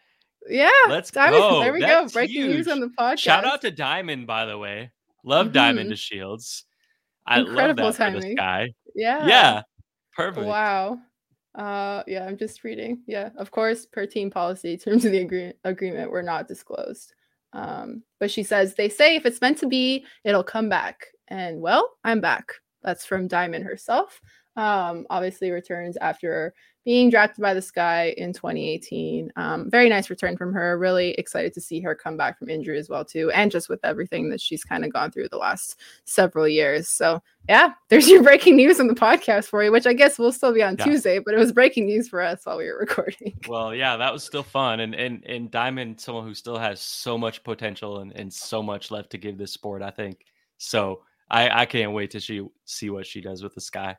Yeah. 0.49 0.71
Let's 0.87 1.11
Diamond, 1.11 1.41
go. 1.41 1.59
There 1.59 1.73
we 1.73 1.81
go. 1.81 1.85
That's 1.85 2.13
Breaking 2.13 2.47
news 2.47 2.67
on 2.67 2.79
the 2.79 2.87
podcast. 2.87 3.19
Shout 3.19 3.45
out 3.45 3.61
to 3.61 3.71
Diamond, 3.71 4.25
by 4.25 4.45
the 4.45 4.57
way. 4.57 4.91
Love 5.23 5.51
Diamond 5.51 5.89
Mhm. 5.91 5.93
DeShields. 5.93 6.63
I 7.25 7.39
Incredible 7.41 7.83
love 7.85 7.97
that 7.97 8.05
for 8.07 8.15
this 8.15 8.23
timing. 8.23 8.35
guy. 8.35 8.73
Yeah. 8.95 9.27
Yeah. 9.27 9.61
Perfect. 10.15 10.47
Wow. 10.47 10.99
Uh, 11.55 12.03
yeah, 12.07 12.25
I'm 12.25 12.37
just 12.37 12.63
reading. 12.63 13.01
Yeah, 13.07 13.29
of 13.37 13.51
course, 13.51 13.85
per 13.85 14.05
team 14.05 14.29
policy, 14.29 14.77
terms 14.77 15.03
of 15.05 15.11
the 15.11 15.19
agree- 15.19 15.53
agreement 15.63 16.11
were 16.11 16.23
not 16.23 16.47
disclosed. 16.47 17.13
Um, 17.53 18.03
but 18.19 18.29
she 18.31 18.43
says 18.43 18.75
they 18.75 18.89
say 18.89 19.15
if 19.15 19.25
it's 19.25 19.41
meant 19.41 19.57
to 19.59 19.67
be, 19.67 20.05
it'll 20.23 20.43
come 20.43 20.69
back. 20.69 21.07
And 21.27 21.59
well, 21.61 21.97
I'm 22.03 22.21
back. 22.21 22.53
That's 22.83 23.05
from 23.05 23.27
Diamond 23.27 23.65
herself. 23.65 24.21
Um, 24.59 25.05
obviously 25.09 25.51
returns 25.51 25.95
after 26.01 26.53
being 26.85 27.09
drafted 27.09 27.41
by 27.41 27.53
the 27.53 27.61
Sky 27.61 28.13
in 28.17 28.33
2018. 28.33 29.31
Um, 29.35 29.69
very 29.69 29.89
nice 29.89 30.09
return 30.09 30.35
from 30.35 30.51
her. 30.53 30.77
Really 30.77 31.11
excited 31.11 31.53
to 31.53 31.61
see 31.61 31.79
her 31.81 31.93
come 31.93 32.17
back 32.17 32.37
from 32.37 32.49
injury 32.49 32.77
as 32.77 32.89
well 32.89 33.05
too, 33.05 33.31
and 33.31 33.51
just 33.51 33.69
with 33.69 33.79
everything 33.83 34.29
that 34.29 34.41
she's 34.41 34.63
kind 34.63 34.83
of 34.83 34.91
gone 34.91 35.11
through 35.11 35.29
the 35.29 35.37
last 35.37 35.79
several 36.05 36.47
years. 36.47 36.89
So 36.89 37.21
yeah, 37.47 37.73
there's 37.89 38.09
your 38.09 38.23
breaking 38.23 38.55
news 38.55 38.79
on 38.79 38.87
the 38.87 38.95
podcast 38.95 39.45
for 39.45 39.63
you, 39.63 39.71
which 39.71 39.87
I 39.87 39.93
guess 39.93 40.19
will 40.19 40.31
still 40.31 40.53
be 40.53 40.63
on 40.63 40.75
Yeah. 40.77 40.85
Tuesday, 40.85 41.19
but 41.19 41.33
it 41.33 41.37
was 41.37 41.51
breaking 41.53 41.85
news 41.85 42.09
for 42.09 42.21
us 42.21 42.41
while 42.45 42.57
we 42.57 42.65
were 42.65 42.79
recording. 42.81 43.37
Well, 43.47 43.73
yeah, 43.73 43.95
that 43.95 44.11
was 44.11 44.23
still 44.23 44.43
fun. 44.43 44.81
And 44.81 44.93
and 44.93 45.23
and 45.25 45.49
Diamond, 45.49 46.01
someone 46.01 46.25
who 46.25 46.33
still 46.33 46.57
has 46.57 46.81
so 46.81 47.17
much 47.17 47.43
potential 47.43 47.99
and, 47.99 48.11
and 48.13 48.33
so 48.33 48.61
much 48.61 48.91
left 48.91 49.11
to 49.11 49.17
give 49.17 49.37
this 49.37 49.53
sport, 49.53 49.81
I 49.81 49.91
think. 49.91 50.25
So 50.57 51.03
I, 51.29 51.61
I 51.61 51.65
can't 51.65 51.93
wait 51.93 52.11
to 52.11 52.19
see 52.21 52.45
see 52.65 52.89
what 52.89 53.05
she 53.05 53.21
does 53.21 53.43
with 53.43 53.53
the 53.55 53.61
sky. 53.61 53.95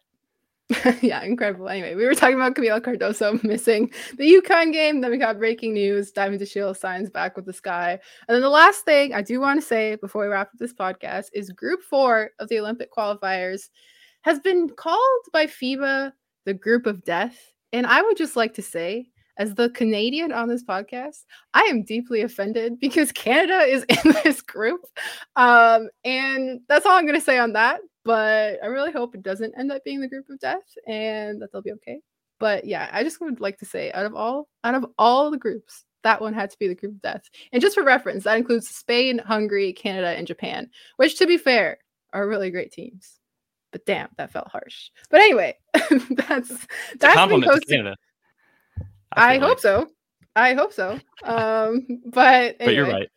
yeah, 1.02 1.22
incredible. 1.22 1.68
Anyway, 1.68 1.94
we 1.94 2.04
were 2.04 2.14
talking 2.14 2.36
about 2.36 2.54
Kamilla 2.54 2.80
Cardoso 2.80 3.42
missing 3.44 3.90
the 4.16 4.24
UConn 4.24 4.72
game. 4.72 5.00
Then 5.00 5.10
we 5.10 5.18
got 5.18 5.38
breaking 5.38 5.74
news: 5.74 6.12
Diamond 6.12 6.40
DeShields 6.40 6.76
signs 6.76 7.10
back 7.10 7.36
with 7.36 7.46
the 7.46 7.52
Sky. 7.52 7.98
And 8.28 8.34
then 8.34 8.42
the 8.42 8.48
last 8.48 8.84
thing 8.84 9.12
I 9.12 9.22
do 9.22 9.40
want 9.40 9.60
to 9.60 9.66
say 9.66 9.96
before 9.96 10.22
we 10.22 10.28
wrap 10.28 10.48
up 10.48 10.58
this 10.58 10.72
podcast 10.72 11.26
is 11.32 11.50
Group 11.50 11.82
Four 11.82 12.30
of 12.38 12.48
the 12.48 12.60
Olympic 12.60 12.92
qualifiers 12.92 13.68
has 14.22 14.38
been 14.38 14.68
called 14.68 15.24
by 15.32 15.46
FIBA 15.46 16.12
the 16.44 16.54
Group 16.54 16.86
of 16.86 17.04
Death. 17.04 17.52
And 17.72 17.86
I 17.86 18.02
would 18.02 18.16
just 18.16 18.36
like 18.36 18.54
to 18.54 18.62
say, 18.62 19.06
as 19.40 19.54
the 19.54 19.70
Canadian 19.70 20.32
on 20.32 20.48
this 20.48 20.62
podcast, 20.62 21.24
I 21.54 21.62
am 21.62 21.82
deeply 21.82 22.20
offended 22.20 22.78
because 22.78 23.10
Canada 23.10 23.60
is 23.60 23.84
in 23.88 24.12
this 24.22 24.42
group. 24.42 24.82
Um, 25.34 25.88
and 26.04 26.60
that's 26.68 26.84
all 26.84 26.92
I'm 26.92 27.06
going 27.06 27.18
to 27.18 27.24
say 27.24 27.38
on 27.38 27.54
that. 27.54 27.80
But 28.04 28.58
I 28.62 28.66
really 28.66 28.92
hope 28.92 29.14
it 29.14 29.22
doesn't 29.22 29.58
end 29.58 29.72
up 29.72 29.82
being 29.82 30.00
the 30.00 30.08
group 30.08 30.28
of 30.28 30.38
death 30.40 30.76
and 30.86 31.40
that 31.40 31.52
they'll 31.52 31.62
be 31.62 31.72
okay. 31.72 32.00
But 32.38 32.66
yeah, 32.66 32.90
I 32.92 33.02
just 33.02 33.20
would 33.20 33.40
like 33.40 33.58
to 33.58 33.64
say 33.64 33.90
out 33.92 34.06
of 34.06 34.14
all 34.14 34.48
out 34.62 34.74
of 34.74 34.86
all 34.98 35.30
the 35.30 35.38
groups, 35.38 35.84
that 36.02 36.20
one 36.20 36.34
had 36.34 36.50
to 36.50 36.58
be 36.58 36.68
the 36.68 36.74
group 36.74 36.96
of 36.96 37.02
death. 37.02 37.22
And 37.52 37.62
just 37.62 37.74
for 37.74 37.82
reference, 37.82 38.24
that 38.24 38.36
includes 38.36 38.68
Spain, 38.68 39.18
Hungary, 39.18 39.72
Canada, 39.72 40.08
and 40.08 40.26
Japan, 40.26 40.68
which 40.96 41.16
to 41.18 41.26
be 41.26 41.38
fair, 41.38 41.78
are 42.12 42.28
really 42.28 42.50
great 42.50 42.72
teams. 42.72 43.18
But 43.72 43.86
damn, 43.86 44.08
that 44.18 44.32
felt 44.32 44.48
harsh. 44.48 44.90
But 45.10 45.20
anyway, 45.20 45.56
that's 45.74 46.50
It's 46.50 46.66
that's 46.98 47.28
been 47.28 47.42
posted. 47.42 47.94
I, 49.12 49.38
feel 49.38 49.40
hope 49.40 49.50
like. 49.50 49.60
so. 49.60 49.88
I 50.36 50.54
hope 50.54 50.72
so. 50.72 50.98
Um, 51.24 51.86
but 52.06 52.58
But 52.58 52.74
you're 52.74 52.86
right. 52.86 53.08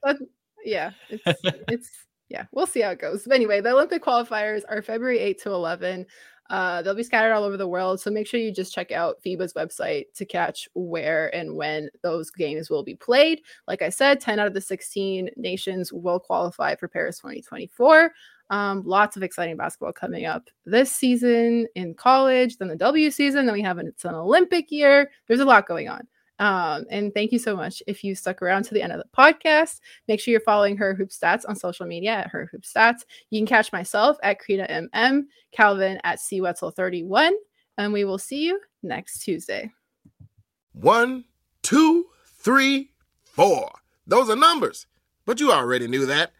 yeah, 0.65 0.91
it's 1.09 1.41
it's 1.67 1.89
yeah, 2.29 2.45
we'll 2.51 2.67
see 2.67 2.81
how 2.81 2.91
it 2.91 2.99
goes. 2.99 3.23
But 3.25 3.35
anyway, 3.35 3.61
the 3.61 3.71
Olympic 3.71 4.03
qualifiers 4.03 4.63
are 4.67 4.81
February 4.81 5.19
8 5.19 5.41
to 5.43 5.51
11. 5.51 6.05
Uh, 6.49 6.81
they'll 6.81 6.95
be 6.95 7.03
scattered 7.03 7.31
all 7.33 7.43
over 7.43 7.57
the 7.57 7.67
world, 7.67 8.01
so 8.01 8.11
make 8.11 8.27
sure 8.27 8.39
you 8.39 8.51
just 8.51 8.73
check 8.73 8.91
out 8.91 9.17
FIBA's 9.25 9.53
website 9.53 10.05
to 10.15 10.25
catch 10.25 10.67
where 10.73 11.33
and 11.33 11.55
when 11.55 11.89
those 12.01 12.29
games 12.31 12.69
will 12.69 12.83
be 12.83 12.95
played. 12.95 13.41
Like 13.67 13.81
I 13.81 13.89
said, 13.89 14.19
10 14.19 14.39
out 14.39 14.47
of 14.47 14.53
the 14.53 14.61
16 14.61 15.29
nations 15.37 15.93
will 15.93 16.19
qualify 16.19 16.75
for 16.75 16.87
Paris 16.87 17.17
2024. 17.19 18.11
Um, 18.49 18.83
lots 18.85 19.17
of 19.17 19.23
exciting 19.23 19.57
basketball 19.57 19.93
coming 19.93 20.25
up 20.25 20.49
this 20.65 20.91
season 20.91 21.67
in 21.75 21.95
college, 21.95 22.57
then 22.57 22.67
the 22.67 22.75
W 22.75 23.09
season, 23.09 23.45
then 23.45 23.53
we 23.53 23.61
have 23.61 23.77
an, 23.77 23.87
it's 23.87 24.05
an 24.05 24.13
Olympic 24.13 24.71
year. 24.71 25.09
There's 25.27 25.39
a 25.39 25.45
lot 25.45 25.67
going 25.67 25.89
on. 25.89 26.07
Um, 26.39 26.85
and 26.89 27.13
thank 27.13 27.31
you 27.31 27.39
so 27.39 27.55
much 27.55 27.81
if 27.87 28.03
you 28.03 28.15
stuck 28.15 28.41
around 28.41 28.63
to 28.63 28.73
the 28.73 28.81
end 28.81 28.91
of 28.91 28.99
the 28.99 29.17
podcast. 29.17 29.79
Make 30.07 30.19
sure 30.19 30.31
you're 30.31 30.41
following 30.41 30.75
her 30.77 30.93
hoop 30.93 31.09
stats 31.09 31.47
on 31.47 31.55
social 31.55 31.85
media 31.85 32.11
at 32.11 32.27
her 32.27 32.49
hoop 32.51 32.63
stats. 32.63 33.01
You 33.29 33.39
can 33.39 33.47
catch 33.47 33.71
myself 33.71 34.17
at 34.23 34.39
Krita 34.39 34.67
MM, 34.69 35.23
Calvin 35.51 35.99
at 36.03 36.19
CWetzel31, 36.19 37.31
and 37.77 37.93
we 37.93 38.03
will 38.03 38.17
see 38.17 38.43
you 38.43 38.59
next 38.81 39.19
Tuesday. 39.19 39.71
One, 40.73 41.25
two, 41.61 42.07
three, 42.25 42.91
four. 43.23 43.71
Those 44.07 44.29
are 44.29 44.35
numbers. 44.35 44.87
But 45.25 45.39
you 45.39 45.51
already 45.51 45.87
knew 45.87 46.05
that. 46.07 46.33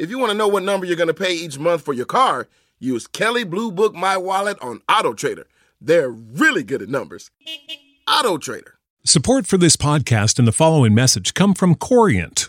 If 0.00 0.08
you 0.08 0.18
want 0.18 0.30
to 0.32 0.36
know 0.38 0.48
what 0.48 0.62
number 0.62 0.86
you're 0.86 0.96
going 0.96 1.08
to 1.08 1.14
pay 1.14 1.34
each 1.34 1.58
month 1.58 1.82
for 1.82 1.92
your 1.92 2.06
car, 2.06 2.48
use 2.78 3.06
Kelley 3.06 3.44
Blue 3.44 3.70
Book 3.70 3.94
My 3.94 4.16
Wallet 4.16 4.58
on 4.62 4.80
Auto 4.88 5.12
Trader. 5.12 5.46
They're 5.78 6.08
really 6.08 6.62
good 6.62 6.80
at 6.80 6.88
numbers. 6.88 7.30
Auto 8.08 8.38
Trader. 8.38 8.78
Support 9.04 9.46
for 9.46 9.58
this 9.58 9.76
podcast 9.76 10.38
and 10.38 10.48
the 10.48 10.52
following 10.52 10.94
message 10.94 11.34
come 11.34 11.52
from 11.52 11.74
Corient. 11.74 12.48